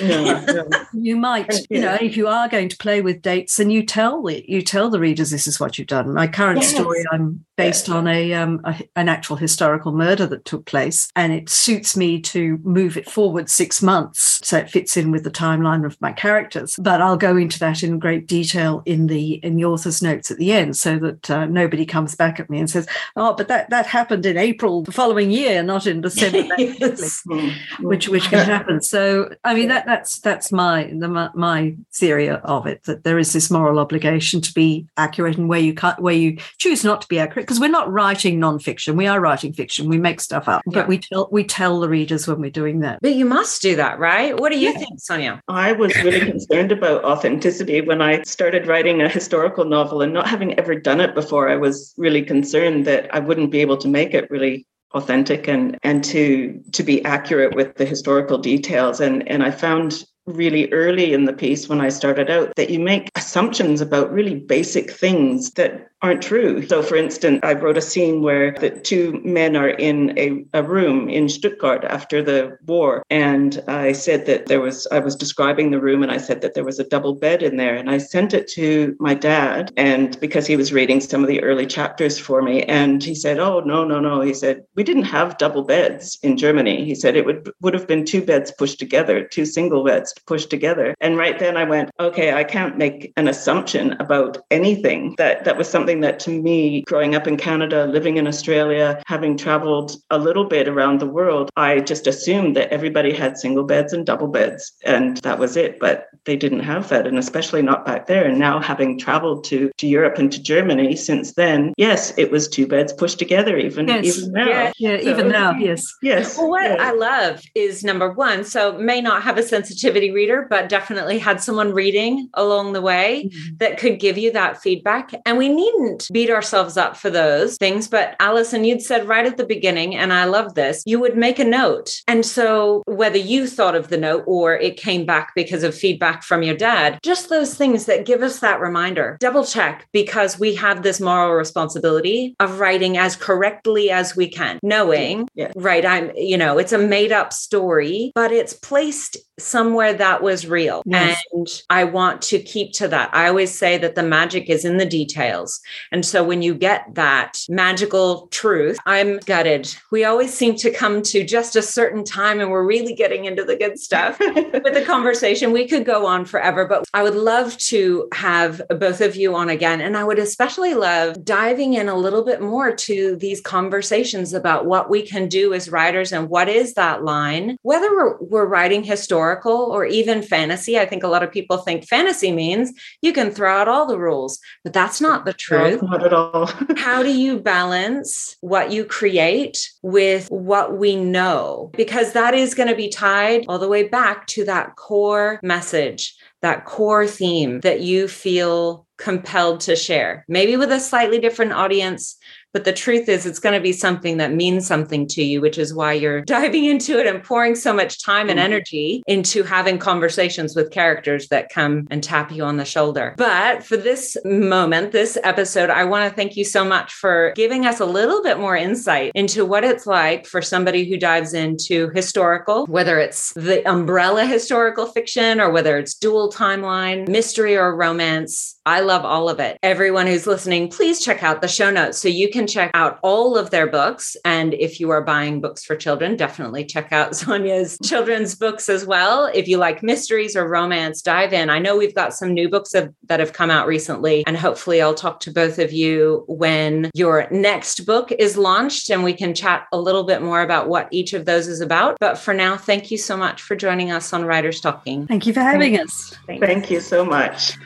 you 0.93 1.17
might, 1.17 1.53
you 1.71 1.81
know, 1.81 1.97
if 2.01 2.17
you 2.17 2.27
are 2.29 2.49
going 2.49 2.69
to 2.69 2.77
play 2.77 3.03
with 3.03 3.23
dates, 3.23 3.57
then 3.57 3.71
you 3.71 3.85
tell 3.85 4.23
the 4.23 4.45
you 4.49 4.63
tell 4.63 4.91
the 4.91 5.01
readers 5.01 5.31
this 5.31 5.47
is 5.47 5.61
what 5.61 5.79
you've 5.79 5.89
done. 5.89 6.15
My 6.15 6.27
current 6.27 6.63
yes. 6.63 6.75
story, 6.75 7.05
I'm 7.13 7.45
based 7.57 7.89
on 7.89 8.09
a, 8.09 8.33
um, 8.35 8.61
a, 8.65 8.83
an 8.97 9.09
actual 9.09 9.37
historical 9.37 9.93
murder 9.93 10.27
that 10.27 10.45
took 10.45 10.65
place, 10.67 11.11
and 11.15 11.33
it 11.33 11.49
suits 11.49 11.97
me 11.97 12.21
to 12.21 12.59
move 12.65 12.97
it 12.97 13.09
forward 13.09 13.49
six 13.49 13.83
months 13.83 14.41
so 14.47 14.59
it 14.59 14.71
fits 14.71 14.97
in 14.97 15.11
with 15.11 15.25
the 15.25 15.31
timeline 15.31 15.85
of 15.85 16.01
my 16.01 16.13
characters. 16.13 16.77
But 16.81 17.01
I'll 17.01 17.17
go 17.17 17.37
into 17.37 17.59
that 17.61 17.83
in 17.83 17.99
great 17.99 18.27
detail 18.27 18.83
in 18.87 19.07
the 19.07 19.35
in 19.35 19.57
the 19.57 19.65
author's 19.65 20.03
notes 20.03 20.31
at 20.31 20.39
the 20.39 20.53
end, 20.53 20.77
so 20.77 20.99
that 20.99 21.31
uh, 21.31 21.47
nobody 21.47 21.87
comes 21.87 22.15
back 22.15 22.41
at 22.41 22.51
me 22.51 22.59
and 22.59 22.69
says, 22.69 22.87
"Oh, 23.17 23.35
but 23.35 23.49
that 23.49 23.71
that 23.71 23.87
happened 23.87 24.27
in 24.27 24.37
April 24.37 24.83
the 24.83 24.93
following 24.93 25.31
year, 25.31 25.63
not 25.63 25.87
in 25.87 26.01
December." 26.01 26.55
yes. 26.59 27.23
Mm-hmm. 27.35 27.87
which 27.87 28.09
which 28.09 28.25
can 28.25 28.47
happen. 28.47 28.81
So 28.83 29.31
I 29.45 29.55
mean 29.55 29.69
that 29.69 29.87
that's 29.87 30.21
that's 30.21 30.53
my 30.53 30.85
the 30.85 31.31
my 31.35 31.77
theory 31.93 32.29
of 32.31 32.67
it 32.67 32.83
that 32.85 33.05
there 33.05 33.19
is 33.19 33.33
this 33.33 33.51
moral 33.51 33.79
obligation 33.79 34.41
to 34.41 34.55
be 34.55 34.87
accurate 34.97 35.37
and 35.37 35.49
where 35.49 35.61
you 35.61 35.75
cut 35.75 36.01
where 36.01 36.15
you 36.15 36.39
choose 36.59 36.85
not 36.85 37.01
to 37.03 37.09
be 37.09 37.19
accurate 37.19 37.47
because 37.47 37.61
we're 37.61 37.69
not 37.69 37.91
writing 37.93 38.41
nonfiction. 38.41 38.97
We 38.97 39.07
are 39.07 39.21
writing 39.21 39.53
fiction. 39.53 39.89
We 39.89 39.99
make 39.99 40.21
stuff 40.21 40.49
up, 40.49 40.63
but 40.67 40.89
we 40.89 40.99
tell 40.99 41.29
we 41.31 41.45
tell 41.45 41.81
the 41.81 41.89
readers 41.89 42.27
when 42.27 42.41
we're 42.41 42.51
doing 42.51 42.81
that. 42.81 43.01
But 43.03 43.15
you 43.15 43.25
must 43.25 43.63
do 43.63 43.77
that, 43.77 43.99
right? 43.99 44.39
What 44.39 44.53
do 44.53 44.59
you 44.59 44.71
yeah. 44.71 44.79
think, 44.79 45.01
Sonya? 45.01 45.41
I 45.49 45.73
was 45.73 45.95
really 46.03 46.21
concerned 46.21 46.73
about 46.73 47.05
authenticity 47.05 47.81
when 47.81 48.01
I 48.01 48.23
started 48.23 48.67
writing 48.67 49.03
a 49.03 49.09
historical 49.09 49.65
novel 49.65 50.03
and 50.03 50.13
not 50.13 50.29
having 50.29 50.59
ever 50.59 50.75
done 50.75 51.01
it 51.01 51.15
before. 51.15 51.49
I 51.49 51.57
was 51.57 51.95
really 51.97 52.23
concerned 52.23 52.87
that 52.87 53.13
I 53.15 53.19
wouldn't 53.21 53.51
be 53.51 53.61
able 53.61 53.77
to 53.79 53.89
make 53.89 54.15
it 54.15 54.31
really 54.31 54.67
authentic 54.95 55.49
and 55.49 55.79
and 55.83 56.03
to 56.05 56.61
to 56.73 56.83
be 56.83 57.05
accurate 57.05 57.55
with 57.55 57.77
the 57.77 57.85
historical 57.85 58.39
details. 58.39 59.01
And 59.01 59.29
and 59.29 59.43
I 59.43 59.51
found 59.51 60.05
really 60.27 60.73
early 60.73 61.13
in 61.13 61.25
the 61.25 61.33
piece 61.33 61.69
when 61.69 61.81
I 61.81 61.89
started 61.89 62.31
out 62.31 62.55
that 62.57 62.71
you 62.71 62.81
make 62.81 63.11
assumptions 63.17 63.81
about 63.81 64.13
really 64.13 64.37
basic 64.37 64.91
things 64.91 65.51
that 65.53 65.91
aren't 66.03 66.23
true. 66.23 66.67
So, 66.67 66.83
for 66.83 66.97
instance, 66.97 67.41
I 67.43 67.55
wrote 67.55 67.79
a 67.79 67.83
scene 67.83 68.21
where 68.21 68.53
the 68.53 68.71
two 68.71 69.21
men 69.25 69.57
are 69.57 69.71
in 69.71 70.19
a, 70.19 70.45
a 70.53 70.63
room 70.63 71.09
in 71.09 71.31
Stuttgart 71.31 71.83
after 71.85 72.23
the 72.23 72.59
war. 72.67 73.05
And 73.09 73.63
I 73.69 73.93
said 73.93 74.27
that 74.27 74.47
there 74.47 74.61
was, 74.61 74.87
I 74.93 74.99
was 74.99 75.17
describing 75.17 75.71
the 75.71 75.81
room 75.81 76.03
and 76.03 76.13
I 76.13 76.19
said 76.19 76.43
that 76.43 76.53
there 76.53 76.65
was 76.65 76.79
a 76.79 76.85
double 76.85 77.15
bed 77.15 77.43
in 77.43 77.57
there. 77.57 77.75
And 77.75 77.89
I 77.89 77.99
sent 77.99 78.35
it 78.35 78.49
to 78.49 78.95
my 79.01 79.15
dad. 79.15 79.73
And 79.79 80.21
because 80.21 80.47
he 80.47 80.57
was 80.57 80.75
reading 80.75 81.01
some 81.01 81.23
of 81.23 81.29
the 81.29 81.43
early 81.43 81.67
chapters 81.67 82.19
for 82.19 82.43
me, 82.43 82.63
and 82.65 83.03
he 83.03 83.15
said, 83.15 83.39
Oh, 83.39 83.61
no, 83.61 83.85
no, 83.85 83.99
no. 83.99 84.21
He 84.21 84.35
said, 84.35 84.65
We 84.75 84.85
didn't 84.85 85.05
have 85.05 85.39
double 85.39 85.63
beds 85.63 86.19
in 86.23 86.37
Germany. 86.37 86.85
He 86.85 86.95
said 86.95 87.17
it 87.17 87.25
would, 87.25 87.51
would 87.63 87.73
have 87.73 87.89
been 87.89 88.05
two 88.05 88.23
beds 88.23 88.53
pushed 88.53 88.79
together, 88.79 89.25
two 89.25 89.47
single 89.47 89.85
beds 89.85 90.14
pushed 90.27 90.51
together. 90.51 90.95
And 91.01 91.17
right 91.17 91.39
then 91.39 91.57
I 91.57 91.65
went, 91.65 91.91
Okay, 92.01 92.33
I 92.33 92.45
can't 92.45 92.77
make 92.77 93.13
an 93.17 93.29
assumption 93.29 93.93
about 94.01 94.39
anything. 94.51 95.15
That, 95.19 95.45
that 95.45 95.57
was 95.57 95.69
something 95.69 95.85
something 95.85 96.01
that 96.01 96.19
to 96.19 96.31
me, 96.31 96.83
growing 96.87 97.15
up 97.15 97.27
in 97.27 97.37
Canada, 97.37 97.87
living 97.87 98.17
in 98.17 98.27
Australia, 98.27 99.03
having 99.07 99.37
traveled 99.37 99.97
a 100.11 100.19
little 100.19 100.45
bit 100.45 100.67
around 100.67 100.99
the 101.01 101.07
world, 101.07 101.51
I 101.57 101.81
just 101.81 102.07
assumed 102.07 102.57
that 102.57 102.73
everybody 102.73 103.13
had 103.13 103.37
single 103.37 103.65
beds 103.65 103.93
and 103.93 104.07
double 104.07 104.29
beds, 104.29 104.73
and 104.85 105.19
that 105.19 105.39
was 105.39 105.57
it. 105.57 105.79
But 105.79 106.07
they 106.25 106.37
didn't 106.37 106.61
have 106.61 106.89
that, 106.89 107.07
and 107.07 107.19
especially 107.19 107.63
not 107.63 107.85
back 107.85 108.07
there. 108.07 108.25
And 108.25 108.39
now, 108.39 108.61
having 108.61 108.99
traveled 108.99 109.45
to, 109.45 109.71
to 109.77 109.87
Europe 109.87 110.19
and 110.19 110.33
to 110.33 110.43
Germany 110.43 110.97
since 110.97 111.35
then, 111.35 111.75
yes, 111.77 112.13
it 112.17 112.31
was 112.31 112.49
two 112.49 112.67
beds 112.67 112.93
pushed 112.93 113.19
together, 113.19 113.57
even, 113.59 113.89
yes. 113.89 114.19
even 114.19 114.33
now. 114.33 114.49
Yeah, 114.49 114.73
yeah 114.79 114.97
so, 115.03 115.11
even 115.11 115.29
now, 115.29 115.53
yes. 115.59 115.85
Yes. 116.03 116.39
Well, 116.39 116.51
what 116.51 116.71
yeah. 116.71 116.77
I 116.81 116.93
love 116.93 117.43
is 117.55 117.85
number 117.85 118.11
one, 118.13 118.45
so 118.45 118.79
may 118.79 119.01
not 119.01 119.23
have 119.23 119.39
a 119.39 119.43
sensitivity 119.43 120.04
reader, 120.11 120.47
but 120.49 120.69
definitely 120.69 121.19
had 121.19 121.41
someone 121.41 121.73
reading 121.73 122.29
along 122.35 122.73
the 122.73 122.83
way 122.83 123.25
mm-hmm. 123.25 123.57
that 123.59 123.79
could 123.79 124.01
give 124.01 124.19
you 124.19 124.33
that 124.33 124.61
feedback. 124.61 125.13
And 125.27 125.39
we 125.39 125.49
needn't 125.49 126.09
beat 126.13 126.31
ourselves 126.31 126.77
up 126.77 126.97
for 126.97 127.11
those 127.11 127.57
things. 127.57 127.89
But 127.89 128.17
Alison, 128.21 128.65
you'd 128.65 128.83
said 128.83 129.09
right 129.09 129.27
at 129.27 129.37
the 129.37 129.47
beginning, 129.47 129.95
and 129.95 130.13
I 130.13 130.25
love 130.25 130.55
this, 130.55 130.83
you 130.87 130.99
would 131.01 131.17
make 131.17 131.39
a 131.39 131.45
note. 131.45 132.03
And 132.07 132.25
so 132.25 132.83
whether 132.87 133.19
you 133.19 133.47
thought 133.47 133.75
of 133.75 133.89
the 133.89 133.97
note 133.97 134.25
or 134.27 134.55
it 134.55 134.77
came 134.77 135.07
back 135.07 135.33
because 135.35 135.63
of 135.63 135.75
feedback 135.75 136.23
from 136.23 136.43
your 136.43 136.57
dad, 136.57 136.99
just 137.03 137.29
those 137.29 137.55
things 137.55 137.87
that 137.87 138.07
give 138.07 138.23
us 138.23 138.41
that 138.41 138.61
reminder, 138.61 139.17
double 139.21 139.45
check 139.45 139.89
because 139.93 140.39
we 140.39 140.55
have 140.55 140.83
this 140.83 141.01
moral 141.01 141.33
responsibility 141.33 142.35
of 142.41 142.61
writing 142.61 142.99
as 142.99 143.17
correctly 143.17 143.91
as 143.91 144.17
we 144.17 144.29
can, 144.29 144.59
knowing, 144.63 145.29
right? 145.57 145.85
I'm, 145.87 146.11
you 146.17 146.37
know, 146.37 146.59
it's 146.59 146.73
a 146.73 146.79
made 146.79 147.13
up 147.13 147.33
story, 147.33 148.13
but 148.15 148.33
it's 148.33 148.53
placed 148.53 149.17
somewhere 149.39 149.94
that 149.95 150.23
was 150.23 150.47
real. 150.47 150.83
Yes. 150.87 151.21
And 151.33 151.47
I 151.71 151.85
want 151.85 152.23
to 152.23 152.39
keep 152.39 152.73
to 152.75 152.89
that. 152.89 153.11
I 153.15 153.29
always 153.29 153.57
say 153.57 153.79
that 153.79 153.95
the 153.95 154.03
magic 154.03 154.49
is 154.49 154.65
in 154.65 154.77
the 154.77 154.87
details. 154.87 155.61
And 155.93 156.05
so 156.05 156.23
when 156.23 156.43
you 156.43 156.55
get 156.55 156.87
that 156.95 157.39
magical 157.49 158.29
truth, 158.29 158.79
I'm 158.87 159.19
gutted. 159.21 159.75
We 159.91 160.05
always 160.05 160.33
seem 160.33 160.57
to 160.57 160.71
come 160.71 161.03
to 161.03 161.25
just 161.25 161.57
a 161.57 161.63
certain 161.63 162.05
time 162.05 162.41
and 162.41 162.51
we're 162.51 162.67
really 162.67 162.95
getting 162.95 163.25
into 163.25 163.45
the 163.45 163.57
good 163.57 163.79
stuff 163.79 164.19
with 164.21 164.75
the 164.75 164.85
conversation. 164.87 165.53
We 165.53 165.67
could 165.67 165.85
go 165.85 166.07
on 166.07 166.25
forever, 166.25 166.67
but 166.67 166.85
I 166.95 167.03
would 167.03 167.15
love 167.15 167.57
to 167.59 168.09
have 168.13 168.63
both 168.69 169.01
of 169.01 169.17
you 169.17 169.35
on 169.35 169.49
again. 169.49 169.81
And 169.81 169.97
I 169.97 170.05
would 170.05 170.19
especially 170.19 170.75
love 170.75 171.25
diving 171.25 171.75
in 171.75 171.89
a 171.89 171.97
little 171.97 172.25
bit 172.25 172.41
more 172.41 172.75
to 172.75 173.17
these 173.17 173.41
conversations 173.41 174.33
about 174.33 174.67
what 174.67 174.91
we 174.91 175.03
can 175.03 175.29
do 175.29 175.55
as 175.55 175.71
writers 175.71 176.13
and 176.13 176.29
what 176.29 176.49
is 176.49 176.75
that 176.75 177.05
line, 177.05 177.57
whether 177.63 177.91
we're, 177.91 178.19
we're 178.19 178.47
writing 178.47 178.83
historical 178.83 179.53
or 179.53 179.84
even 179.87 180.23
fantasy. 180.23 180.79
I 180.79 180.87
think 180.87 181.03
a 181.03 181.09
lot 181.09 181.23
of 181.23 181.33
people 181.33 181.59
think 181.59 181.87
fantasy 181.87 182.33
means 182.33 182.73
you 183.03 183.13
can 183.13 183.31
throw 183.31 183.51
out 183.51 183.69
all 183.69 183.87
the 183.87 183.99
rules, 183.99 184.39
but 184.63 184.73
that's 184.73 185.01
not 185.01 185.25
the 185.25 185.33
truth 185.33 185.55
truth. 185.55 185.83
Not 185.83 186.05
at 186.05 186.13
all. 186.13 186.47
How 186.77 187.03
do 187.03 187.13
you 187.13 187.39
balance 187.39 188.37
what 188.41 188.73
you 188.73 188.85
create 188.85 189.71
with 189.83 190.29
what 190.29 190.77
we 190.79 190.97
know? 190.97 191.71
Because 191.77 192.13
that 192.13 192.35
is 192.35 192.55
going 192.55 192.69
to 192.69 192.75
be 192.75 192.89
tied 192.89 193.45
all 193.49 193.59
the 193.59 193.69
way 193.69 193.89
back 193.89 194.27
to 194.29 194.45
that 194.45 194.77
core 194.77 195.41
message, 195.43 196.17
that 196.43 196.65
core 196.65 197.07
theme 197.07 197.61
that 197.61 197.81
you 197.81 198.09
feel 198.09 198.87
compelled 198.97 199.61
to 199.61 199.75
share, 199.75 200.25
maybe 200.29 200.57
with 200.57 200.71
a 200.71 200.81
slightly 200.81 201.19
different 201.19 201.53
audience, 201.53 202.17
but 202.55 202.65
the 202.65 202.73
truth 202.73 203.09
is, 203.09 203.27
it's 203.27 203.41
going 203.41 203.55
to 203.55 203.61
be 203.61 203.73
something 203.73 204.17
that 204.19 204.33
means 204.33 204.65
something 204.65 205.09
to 205.09 205.25
you, 205.25 205.41
which 205.41 205.59
is 205.59 205.75
why 205.75 205.93
you're 205.93 206.21
diving 206.35 206.65
into 206.65 206.99
it 206.99 207.07
and 207.07 207.23
pouring 207.23 207.57
so 207.57 207.75
much 207.75 208.03
time 208.03 208.31
and 208.31 208.39
mm-hmm. 208.39 208.53
energy 208.53 209.03
into 209.09 209.43
having 209.43 209.77
conversations 209.77 210.55
with 210.55 210.71
characters 210.71 211.29
that 211.29 211.51
come 211.51 211.87
and 211.91 212.03
tap 212.03 212.31
you 212.31 212.45
on 212.45 212.57
the 212.57 212.65
shoulder. 212.65 213.15
But 213.19 213.65
for 213.65 213.77
this 213.77 214.17
moment, 214.25 214.93
this 214.93 215.19
episode, 215.25 215.69
I 215.69 215.85
want 215.85 216.09
to 216.09 216.15
thank 216.15 216.37
you 216.37 216.45
so 216.45 216.65
much 216.65 216.93
for 216.93 217.33
giving 217.35 217.67
us 217.67 217.81
a 217.81 217.85
little 217.85 218.23
bit 218.23 218.39
more 218.39 218.57
insight 218.57 219.11
into 219.17 219.45
what 219.45 219.65
it's 219.65 219.85
like 219.85 220.25
for 220.25 220.41
somebody 220.41 220.89
who 220.89 220.97
dives 220.97 221.35
into 221.35 221.91
historical, 221.91 222.67
whether 222.67 223.01
it's 223.01 223.33
the 223.33 223.69
umbrella 223.69 224.27
historical 224.27 224.87
fiction 224.87 225.41
or 225.41 225.51
whether 225.51 225.77
it's 225.77 225.95
dual 225.95 226.31
timeline, 226.31 227.09
mystery 227.09 227.57
or 227.57 227.75
romance. 227.75 228.61
I 228.65 228.81
love 228.81 229.05
all 229.05 229.29
of 229.29 229.41
it. 229.41 229.59
Everyone 229.63 230.07
who's 230.07 230.27
listening, 230.27 230.69
please 230.69 231.01
check 231.01 231.25
out 231.25 231.43
the 231.43 231.49
show 231.49 231.71
notes 231.71 231.99
so 231.99 232.09
you 232.09 232.31
can 232.31 232.44
can 232.45 232.53
check 232.53 232.71
out 232.75 232.99
all 233.03 233.37
of 233.37 233.51
their 233.51 233.67
books. 233.67 234.17
And 234.25 234.55
if 234.55 234.79
you 234.79 234.91
are 234.91 235.03
buying 235.03 235.41
books 235.41 235.65
for 235.65 235.77
children, 235.77 236.17
definitely 236.17 236.65
check 236.65 236.93
out 236.93 237.17
Sonya's 237.17 237.79
children's 237.83 238.35
books 238.35 238.69
as 238.69 238.85
well. 238.85 239.31
If 239.33 239.49
you 239.49 239.57
like 239.57 239.83
mysteries 239.83 240.37
or 240.37 240.49
romance, 240.49 241.01
dive 241.01 241.33
in. 241.33 241.51
I 241.51 241.59
know 241.59 241.77
we've 241.77 241.95
got 241.95 242.15
some 242.15 242.35
new 242.35 242.49
books 242.49 242.73
that 242.73 243.21
have 243.21 243.33
come 243.33 243.51
out 243.51 243.67
recently, 243.67 244.25
and 244.27 244.37
hopefully 244.37 244.83
I'll 244.83 244.95
talk 244.95 245.21
to 245.21 245.33
both 245.33 245.59
of 245.59 245.73
you 245.73 246.25
when 246.29 246.91
your 246.95 247.29
next 247.31 247.87
book 247.87 248.13
is 248.13 248.37
launched 248.37 248.91
and 248.91 249.03
we 249.03 249.15
can 249.15 249.35
chat 249.35 249.67
a 249.73 249.81
little 249.81 250.05
bit 250.05 250.23
more 250.23 250.43
about 250.43 250.69
what 250.69 250.89
each 250.91 251.13
of 251.13 251.25
those 251.25 251.49
is 251.49 251.61
about. 251.61 251.97
But 252.01 252.19
for 252.19 252.35
now, 252.35 252.57
thank 252.57 252.91
you 252.91 252.99
so 252.99 253.17
much 253.17 253.43
for 253.43 253.57
joining 253.57 253.91
us 253.91 254.13
on 254.13 254.25
Writers 254.25 254.61
Talking. 254.61 255.07
Thank 255.07 255.27
you 255.27 255.33
for 255.33 255.41
having 255.41 255.79
us. 255.79 256.15
Thanks. 256.27 256.47
Thank 256.47 256.71
you 256.71 256.81
so 256.81 257.05
much. 257.05 257.57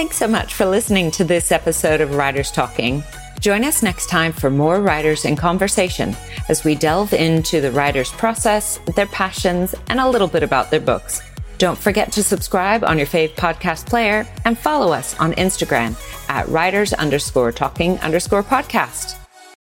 Thanks 0.00 0.16
so 0.16 0.28
much 0.28 0.54
for 0.54 0.64
listening 0.64 1.10
to 1.10 1.24
this 1.24 1.52
episode 1.52 2.00
of 2.00 2.14
Writers 2.14 2.50
Talking. 2.50 3.04
Join 3.38 3.64
us 3.64 3.82
next 3.82 4.08
time 4.08 4.32
for 4.32 4.48
more 4.48 4.80
writers 4.80 5.26
in 5.26 5.36
conversation 5.36 6.16
as 6.48 6.64
we 6.64 6.74
delve 6.74 7.12
into 7.12 7.60
the 7.60 7.70
writer's 7.70 8.10
process, 8.12 8.78
their 8.96 9.04
passions, 9.08 9.74
and 9.88 10.00
a 10.00 10.08
little 10.08 10.26
bit 10.26 10.42
about 10.42 10.70
their 10.70 10.80
books. 10.80 11.20
Don't 11.58 11.76
forget 11.76 12.10
to 12.12 12.22
subscribe 12.22 12.82
on 12.82 12.96
your 12.96 13.06
fave 13.06 13.34
podcast 13.34 13.90
player 13.90 14.26
and 14.46 14.56
follow 14.56 14.90
us 14.90 15.20
on 15.20 15.34
Instagram 15.34 15.94
at 16.30 16.48
writers 16.48 16.94
underscore 16.94 17.52
talking 17.52 17.98
underscore 17.98 18.42
podcast. 18.42 19.19